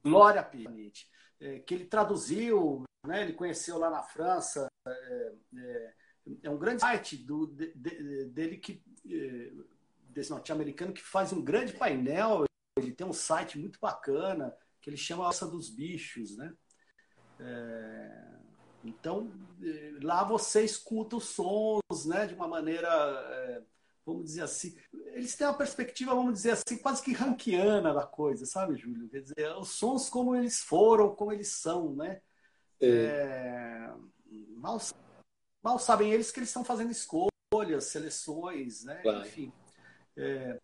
Glória 0.03 0.43
Pires. 0.43 1.09
É, 1.41 1.61
que 1.61 1.75
ele 1.75 1.87
traduziu, 1.87 2.83
né, 3.07 3.23
ele 3.23 3.33
conheceu 3.33 3.79
lá 3.79 3.89
na 3.89 4.03
França. 4.03 4.67
É, 4.87 5.95
é, 6.43 6.51
um 6.51 6.59
grande 6.59 6.81
site 6.81 7.17
do, 7.17 7.47
de, 7.47 7.73
de, 7.75 8.25
dele 8.27 8.57
que 8.57 8.83
é, 9.09 9.53
desse 10.11 10.31
norte-americano 10.31 10.93
que 10.93 11.03
faz 11.03 11.33
um 11.33 11.43
grande 11.43 11.73
painel. 11.73 12.45
Ele 12.77 12.93
tem 12.93 13.07
um 13.07 13.13
site 13.13 13.59
muito 13.59 13.79
bacana 13.81 14.55
que 14.81 14.91
ele 14.91 14.97
chama 14.97 15.25
Alça 15.25 15.47
dos 15.47 15.69
Bichos, 15.69 16.37
né? 16.37 16.55
É, 17.41 18.29
então 18.85 19.31
é, 19.63 19.93
lá 20.03 20.25
você 20.25 20.65
escuta 20.65 21.17
os 21.17 21.25
sons, 21.25 22.07
né? 22.07 22.27
De 22.27 22.35
uma 22.35 22.49
maneira, 22.49 22.89
é, 22.89 23.63
vamos 24.05 24.25
dizer 24.25 24.43
assim, 24.43 24.77
eles 25.13 25.37
têm 25.37 25.47
uma 25.47 25.57
perspectiva, 25.57 26.15
vamos 26.15 26.35
dizer 26.35 26.53
assim, 26.53 26.79
quase 26.79 27.03
que 27.03 27.13
ranquiana 27.13 27.93
da 27.93 28.07
coisa, 28.07 28.47
sabe, 28.47 28.77
Júlio? 28.77 29.09
Quer 29.09 29.23
dizer, 29.23 29.57
os 29.59 29.71
sons 29.71 30.09
como 30.09 30.35
eles 30.35 30.61
foram, 30.61 31.15
como 31.15 31.33
eles 31.33 31.49
são, 31.49 31.95
né? 31.95 32.21
É. 32.81 32.89
é 32.89 33.95
mal 35.69 35.79
sabem 35.79 36.13
eles 36.13 36.31
que 36.31 36.39
eles 36.39 36.49
estão 36.49 36.65
fazendo 36.65 36.91
escolhas, 36.91 37.85
seleções, 37.85 38.85
né? 38.85 38.97
Claro. 39.03 39.27
Enfim. 39.27 39.53
É, 40.17 40.59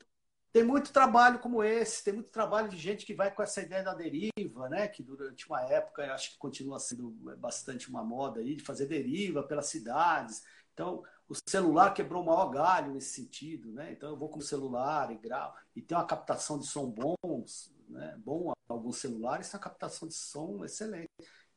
tem 0.53 0.65
muito 0.65 0.93
trabalho 0.93 1.39
como 1.41 1.63
esse, 1.63 2.03
tem 2.03 2.15
muito 2.15 2.31
trabalho 2.31 2.69
de 2.69 2.77
gente 2.77 3.05
que 3.05 3.15
vai 3.15 3.33
com 3.33 3.43
essa 3.43 3.61
ideia 3.61 3.83
da 3.83 3.93
deriva, 3.93 4.69
né? 4.69 4.89
Que 4.89 5.03
durante 5.03 5.47
uma 5.47 5.63
época 5.63 6.13
acho 6.15 6.33
que 6.33 6.39
continua 6.39 6.79
sendo 6.79 7.11
bastante 7.39 7.91
uma 7.91 8.03
moda 8.03 8.41
aí 8.41 8.57
de 8.57 8.65
fazer 8.65 8.87
deriva 8.87 9.43
pelas 9.43 9.67
cidades. 9.67 10.43
Então, 10.73 11.03
o 11.29 11.35
celular 11.49 11.93
quebrou 11.93 12.23
o 12.23 12.27
maior 12.27 12.51
galho 12.51 12.93
nesse 12.93 13.15
sentido, 13.15 13.73
né? 13.73 13.93
Então 13.93 14.11
eu 14.11 14.17
vou 14.17 14.29
com 14.29 14.39
o 14.39 14.43
celular 14.43 15.11
e 15.11 15.17
gravo 15.17 15.55
e 15.75 15.83
tem 15.83 15.97
uma 15.97 16.07
captação 16.07 16.59
de 16.59 16.67
som 16.67 16.91
bons, 16.91 17.75
né? 17.89 18.17
Bom, 18.25 18.53
alguns 18.69 18.99
celulares 18.99 19.51
tem 19.51 19.59
uma 19.59 19.65
captação 19.65 20.09
de 20.09 20.15
som 20.15 20.65
excelente. 20.65 21.09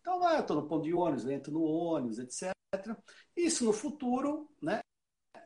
Então, 0.07 0.31
eu 0.31 0.39
estou 0.39 0.55
no 0.55 0.65
ponto 0.65 0.83
de 0.83 0.93
ônibus, 0.93 1.27
entro 1.27 1.51
no 1.51 1.63
ônibus, 1.63 2.17
etc. 2.17 2.53
Isso 3.35 3.65
no 3.65 3.73
futuro, 3.73 4.49
né? 4.61 4.79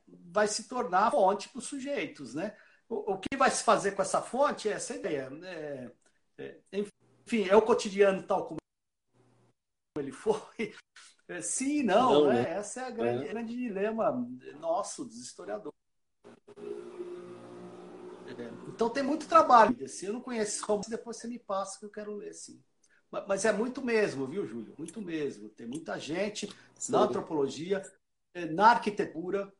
vai 0.07 0.47
se 0.47 0.67
tornar 0.67 1.09
fonte 1.09 1.49
para 1.49 1.57
os 1.57 1.65
sujeitos. 1.65 2.35
Né? 2.35 2.55
O, 2.87 3.13
o, 3.13 3.17
que 3.17 3.35
vai 3.35 3.49
se 3.49 3.63
fazer 3.63 3.93
com 3.93 4.03
essa 4.03 4.21
fonte 4.21 4.69
é 4.69 4.73
essa 4.73 4.95
ideia. 4.95 5.31
É, 5.43 5.91
é, 6.37 6.61
enfim, 6.71 7.49
é 7.49 7.55
o 7.55 7.61
cotidiano 7.63 8.21
tal 8.21 8.45
como 8.45 8.59
ele 9.97 10.11
foi. 10.11 10.75
É, 11.27 11.41
sim 11.41 11.79
e 11.79 11.83
não, 11.83 12.13
não 12.13 12.27
né? 12.27 12.43
né? 12.43 12.51
Essa 12.51 12.81
é 12.81 12.83
a 12.83 12.89
grande, 12.91 13.25
é. 13.25 13.29
grande 13.29 13.55
dilema 13.55 14.11
nosso, 14.59 15.05
dos 15.05 15.17
historiadores. 15.17 15.75
É, 18.27 18.67
então 18.67 18.91
tem 18.91 19.01
muito 19.01 19.27
trabalho 19.27 19.73
desse. 19.73 20.05
Eu 20.05 20.13
não 20.13 20.21
conheço 20.21 20.63
como 20.63 20.83
depois 20.87 21.17
você 21.17 21.27
me 21.27 21.39
passa 21.39 21.79
que 21.79 21.85
eu 21.85 21.89
quero 21.89 22.13
ler, 22.13 22.33
sim. 22.33 22.61
Mas 23.27 23.43
é 23.43 23.51
muito 23.51 23.83
mesmo, 23.83 24.25
viu, 24.25 24.47
Júlio? 24.47 24.73
Muito 24.77 25.01
mesmo. 25.01 25.49
Tem 25.49 25.67
muita 25.67 25.99
gente 25.99 26.49
sim. 26.77 26.93
na 26.93 26.99
antropologia, 26.99 27.81
é, 28.33 28.45
na 28.45 28.69
arquitetura, 28.69 29.51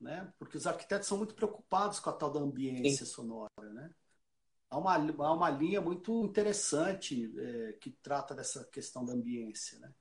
né? 0.00 0.32
Porque 0.38 0.56
os 0.56 0.68
arquitetos 0.68 1.08
são 1.08 1.18
muito 1.18 1.34
preocupados 1.34 1.98
com 1.98 2.10
a 2.10 2.12
tal 2.12 2.30
da 2.30 2.38
ambiência 2.38 3.04
Sim. 3.04 3.12
sonora, 3.12 3.50
né? 3.58 3.90
Há 4.70 4.78
uma, 4.78 4.94
há 4.94 5.32
uma 5.32 5.50
linha 5.50 5.80
muito 5.80 6.24
interessante 6.24 7.32
é, 7.38 7.72
que 7.80 7.90
trata 7.90 8.34
dessa 8.34 8.64
questão 8.64 9.04
da 9.04 9.12
ambiência, 9.12 9.78
né? 9.80 9.92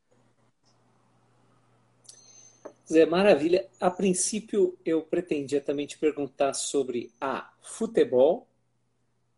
Zé, 2.87 3.05
maravilha. 3.05 3.67
A 3.79 3.89
princípio, 3.89 4.77
eu 4.85 5.01
pretendia 5.01 5.59
também 5.59 5.87
te 5.87 5.97
perguntar 5.97 6.53
sobre 6.53 7.11
A. 7.19 7.51
Futebol, 7.61 8.47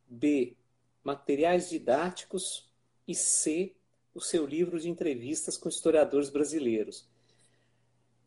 B. 0.09 0.55
Materiais 1.01 1.69
didáticos 1.69 2.66
e 3.07 3.15
C. 3.15 3.75
O 4.13 4.19
seu 4.19 4.45
livro 4.45 4.79
de 4.79 4.89
entrevistas 4.89 5.57
com 5.57 5.69
historiadores 5.69 6.29
brasileiros. 6.29 7.07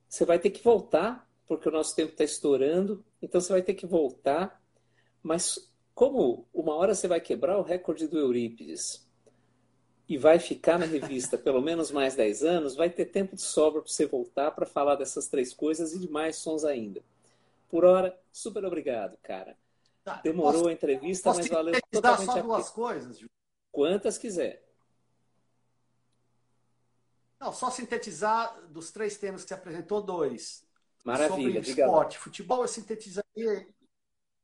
Você 0.09 0.25
vai 0.25 0.39
ter 0.39 0.51
que 0.51 0.63
voltar 0.63 1.29
porque 1.51 1.69
o 1.69 1.73
nosso 1.73 1.97
tempo 1.97 2.13
está 2.13 2.23
estourando, 2.23 3.05
então 3.21 3.41
você 3.41 3.53
vai 3.53 3.61
ter 3.61 3.75
que 3.75 3.85
voltar. 3.85 4.63
Mas 5.21 5.69
como 5.93 6.47
uma 6.55 6.77
hora 6.77 6.95
você 6.95 7.09
vai 7.09 7.21
quebrar 7.21 7.59
o 7.59 7.63
recorde 7.63 8.07
do 8.07 8.17
Eurípides 8.17 9.05
e 10.09 10.17
vai 10.17 10.39
ficar 10.39 10.79
na 10.79 10.87
revista 10.87 11.37
pelo 11.39 11.61
menos 11.61 11.91
mais 11.91 12.15
10 12.15 12.45
anos, 12.45 12.77
vai 12.77 12.89
ter 12.89 13.07
tempo 13.07 13.35
de 13.35 13.43
sobra 13.43 13.83
para 13.83 13.91
você 13.91 14.07
voltar 14.07 14.53
para 14.53 14.65
falar 14.65 14.95
dessas 14.95 15.27
três 15.27 15.53
coisas 15.53 15.93
e 15.93 15.99
de 15.99 16.09
mais 16.09 16.37
sons 16.37 16.65
ainda. 16.65 17.03
Por 17.69 17.85
hora, 17.85 18.17
super 18.31 18.65
obrigado, 18.65 19.17
cara. 19.21 19.57
Tá, 20.05 20.21
Demorou 20.23 20.53
posso, 20.53 20.69
a 20.69 20.73
entrevista, 20.73 21.35
mas 21.35 21.49
valeu 21.49 21.75
totalmente 21.91 22.27
só 22.27 22.43
duas 22.43 22.69
a... 22.69 22.73
coisas, 22.73 23.25
Quantas 23.73 24.17
quiser. 24.19 24.70
Não, 27.41 27.53
só 27.53 27.71
sintetizar 27.71 28.61
dos 28.69 28.91
três 28.91 29.17
temas 29.17 29.43
que 29.43 29.49
você 29.49 29.55
apresentou, 29.55 30.03
dois. 30.03 30.63
Maravilha, 31.03 31.65
sobre 31.65 31.83
esporte, 31.83 32.19
futebol, 32.19 32.61
eu 32.61 32.69
sintetizaria, 32.69 33.67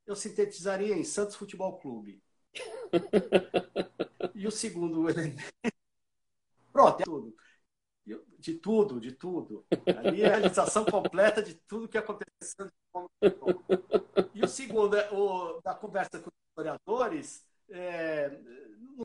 eu 0.07 0.17
sintetizaria 0.17 0.97
em 0.97 1.05
Santos 1.05 1.37
Futebol 1.37 1.79
Clube. 1.79 2.23
e 4.35 4.47
o 4.47 4.51
segundo 4.51 5.11
elemento. 5.11 5.45
Pronto, 6.73 7.03
é 7.03 7.05
tudo. 7.05 7.37
De 8.39 8.55
tudo, 8.55 9.01
de 9.01 9.13
tudo. 9.13 9.67
Ali 9.99 10.23
é 10.23 10.27
a 10.27 10.37
realização 10.37 10.85
completa 10.87 11.43
de 11.43 11.55
tudo 11.55 11.89
que 11.89 11.99
aconteceu. 11.99 12.71
E 14.33 14.43
o 14.43 14.49
segundo, 14.49 14.97
é 14.97 15.11
o, 15.11 15.61
da 15.61 15.75
conversa 15.75 16.19
com 16.21 16.31
os 16.31 16.49
historiadores, 16.49 17.45
é, 17.69 18.31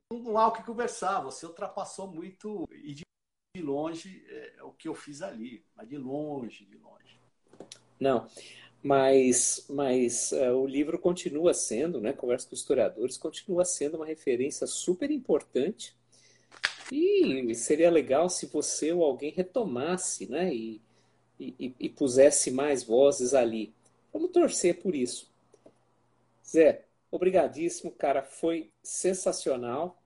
não, 0.10 0.20
não, 0.20 0.38
há 0.38 0.48
o 0.48 0.52
que 0.54 0.64
conversar. 0.64 1.22
Você 1.22 1.46
ultrapassou 1.46 2.08
muito 2.08 2.68
e 2.72 2.94
longe 3.72 4.24
é, 4.30 4.64
o 4.64 4.72
que 4.72 4.88
eu 4.88 4.96
fiz 4.96 5.22
ali. 5.22 5.64
Mas 5.76 5.88
de 5.88 5.98
longe, 5.98 6.66
de 6.66 6.78
longe. 6.78 7.20
Não, 8.00 8.28
mas, 8.84 9.66
mas 9.70 10.32
uh, 10.32 10.56
o 10.56 10.66
livro 10.68 10.98
continua 11.00 11.54
sendo, 11.54 12.02
né, 12.02 12.14
Conversa 12.14 12.50
com 12.50 12.56
Historiadores, 12.56 13.18
continua 13.18 13.64
sendo 13.64 13.98
uma 13.98 14.06
referência 14.06 14.66
super 14.66 15.12
importante 15.12 15.96
e 16.92 17.54
seria 17.56 17.90
legal 17.90 18.30
se 18.30 18.48
você 18.48 18.92
ou 18.92 19.04
alguém 19.04 19.32
retomasse 19.32 20.30
né, 20.30 20.54
e, 20.54 20.82
e, 21.40 21.74
e 21.80 21.90
pusesse 21.90 22.52
mais 22.52 22.84
vozes 22.84 23.34
ali. 23.34 23.74
Vamos 24.12 24.32
torcer 24.32 24.82
por 24.82 24.94
isso. 24.94 25.32
Zé, 26.46 26.84
obrigadíssimo, 27.10 27.92
cara, 27.92 28.24
foi 28.24 28.72
sensacional 28.84 30.02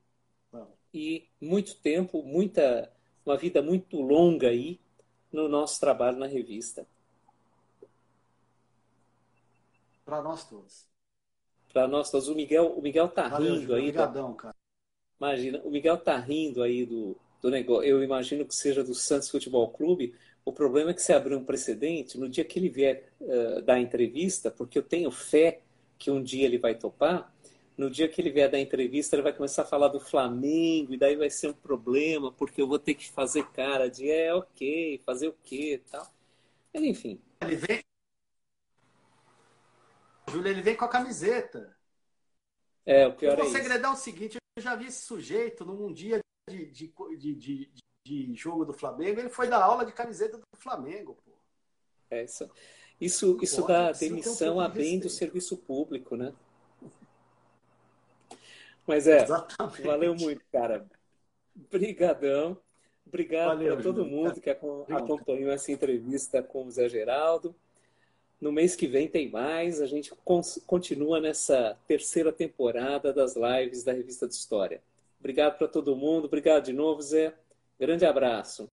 e 0.95 1.27
muito 1.41 1.75
tempo, 1.75 2.23
muita, 2.23 2.89
uma 3.25 3.37
vida 3.37 3.61
muito 3.61 3.99
longa 4.01 4.49
aí 4.49 4.79
no 5.31 5.49
nosso 5.49 5.79
trabalho 5.79 6.17
na 6.17 6.27
revista. 6.27 6.87
Para 10.05 10.21
nós 10.21 10.47
todos. 10.47 10.85
Para 11.73 11.87
nós 11.87 12.11
todos. 12.11 12.27
O 12.27 12.35
Miguel, 12.35 12.73
o 12.77 12.81
Miguel 12.81 13.09
tá 13.09 13.27
Valeu, 13.27 13.55
rindo 13.55 13.73
aí. 13.73 13.81
Obrigadão, 13.81 14.33
tá... 14.33 14.43
cara. 14.43 14.55
Imagina, 15.19 15.61
o 15.63 15.71
Miguel 15.71 15.97
tá 15.97 16.17
rindo 16.17 16.61
aí 16.61 16.85
do, 16.85 17.17
do 17.41 17.49
negócio. 17.49 17.87
Eu 17.87 18.03
imagino 18.03 18.45
que 18.45 18.55
seja 18.55 18.83
do 18.83 18.93
Santos 18.93 19.29
Futebol 19.29 19.69
Clube. 19.69 20.13
O 20.43 20.53
problema 20.53 20.91
é 20.91 20.93
que 20.93 21.01
você 21.01 21.13
abriu 21.13 21.39
um 21.39 21.43
precedente 21.43 22.19
no 22.19 22.29
dia 22.29 22.45
que 22.45 22.59
ele 22.59 22.69
vier 22.69 23.09
uh, 23.19 23.61
dar 23.63 23.79
entrevista, 23.79 24.51
porque 24.51 24.77
eu 24.77 24.83
tenho 24.83 25.09
fé 25.09 25.61
que 25.97 26.11
um 26.11 26.21
dia 26.21 26.45
ele 26.45 26.59
vai 26.59 26.75
topar. 26.75 27.33
No 27.77 27.89
dia 27.89 28.07
que 28.07 28.21
ele 28.21 28.31
vier 28.31 28.49
dar 28.49 28.59
entrevista, 28.59 29.15
ele 29.15 29.23
vai 29.23 29.33
começar 29.33 29.63
a 29.63 29.65
falar 29.65 29.89
do 29.89 29.99
Flamengo, 29.99 30.93
e 30.93 30.97
daí 30.97 31.15
vai 31.15 31.29
ser 31.29 31.49
um 31.49 31.53
problema, 31.53 32.31
porque 32.31 32.61
eu 32.61 32.67
vou 32.67 32.79
ter 32.79 32.93
que 32.93 33.11
fazer 33.11 33.45
cara 33.47 33.89
de 33.89 34.09
é, 34.09 34.33
ok, 34.33 35.01
fazer 35.05 35.27
o 35.27 35.35
quê 35.43 35.81
tal. 35.91 36.07
Mas, 36.73 36.83
enfim. 36.83 37.21
Ele 37.41 37.55
vem, 37.55 37.83
Júlio, 40.29 40.49
ele 40.49 40.61
vem 40.61 40.75
com 40.75 40.85
a 40.85 40.89
camiseta. 40.89 41.75
É, 42.85 43.07
o 43.07 43.13
pior 43.13 43.39
o 43.39 43.43
é 43.43 43.49
segredão 43.49 43.91
é 43.91 43.93
o 43.93 43.97
seguinte, 43.97 44.37
eu 44.55 44.63
já 44.63 44.75
vi 44.75 44.85
esse 44.85 45.05
sujeito 45.05 45.65
num 45.65 45.91
dia 45.91 46.19
de, 46.49 46.65
de, 46.67 46.93
de, 47.17 47.35
de, 47.35 47.71
de 48.05 48.35
jogo 48.35 48.63
do 48.63 48.73
Flamengo, 48.73 49.19
ele 49.19 49.29
foi 49.29 49.47
dar 49.47 49.63
aula 49.63 49.85
de 49.85 49.91
camiseta 49.91 50.37
do 50.37 50.43
Flamengo, 50.57 51.17
pô. 51.25 51.31
É 52.09 52.23
isso. 52.23 52.49
Isso, 53.01 53.37
isso 53.41 53.67
dá 53.67 53.91
demissão 53.91 54.57
um 54.57 54.59
a 54.59 54.69
bem 54.69 54.99
do 54.99 55.09
serviço 55.09 55.57
público, 55.57 56.15
né? 56.15 56.33
Mas 58.85 59.07
é, 59.07 59.23
Exatamente. 59.23 59.81
valeu 59.81 60.15
muito, 60.15 60.41
cara. 60.51 60.85
Brigadão. 61.71 62.57
Obrigado 63.07 63.63
para 63.63 63.81
todo 63.81 64.05
mundo 64.05 64.41
que 64.41 64.49
acompanhou 64.49 65.51
essa 65.51 65.71
entrevista 65.71 66.41
com 66.41 66.65
o 66.65 66.71
Zé 66.71 66.89
Geraldo. 66.89 67.55
No 68.41 68.51
mês 68.51 68.75
que 68.75 68.87
vem 68.87 69.07
tem 69.07 69.29
mais. 69.29 69.81
A 69.81 69.85
gente 69.85 70.11
continua 70.65 71.19
nessa 71.19 71.77
terceira 71.87 72.31
temporada 72.31 73.13
das 73.13 73.35
lives 73.35 73.83
da 73.83 73.93
Revista 73.93 74.27
de 74.27 74.33
História. 74.33 74.81
Obrigado 75.19 75.57
para 75.57 75.67
todo 75.67 75.95
mundo. 75.95 76.25
Obrigado 76.25 76.65
de 76.65 76.73
novo, 76.73 77.01
Zé. 77.01 77.33
Grande 77.79 78.05
abraço. 78.05 78.63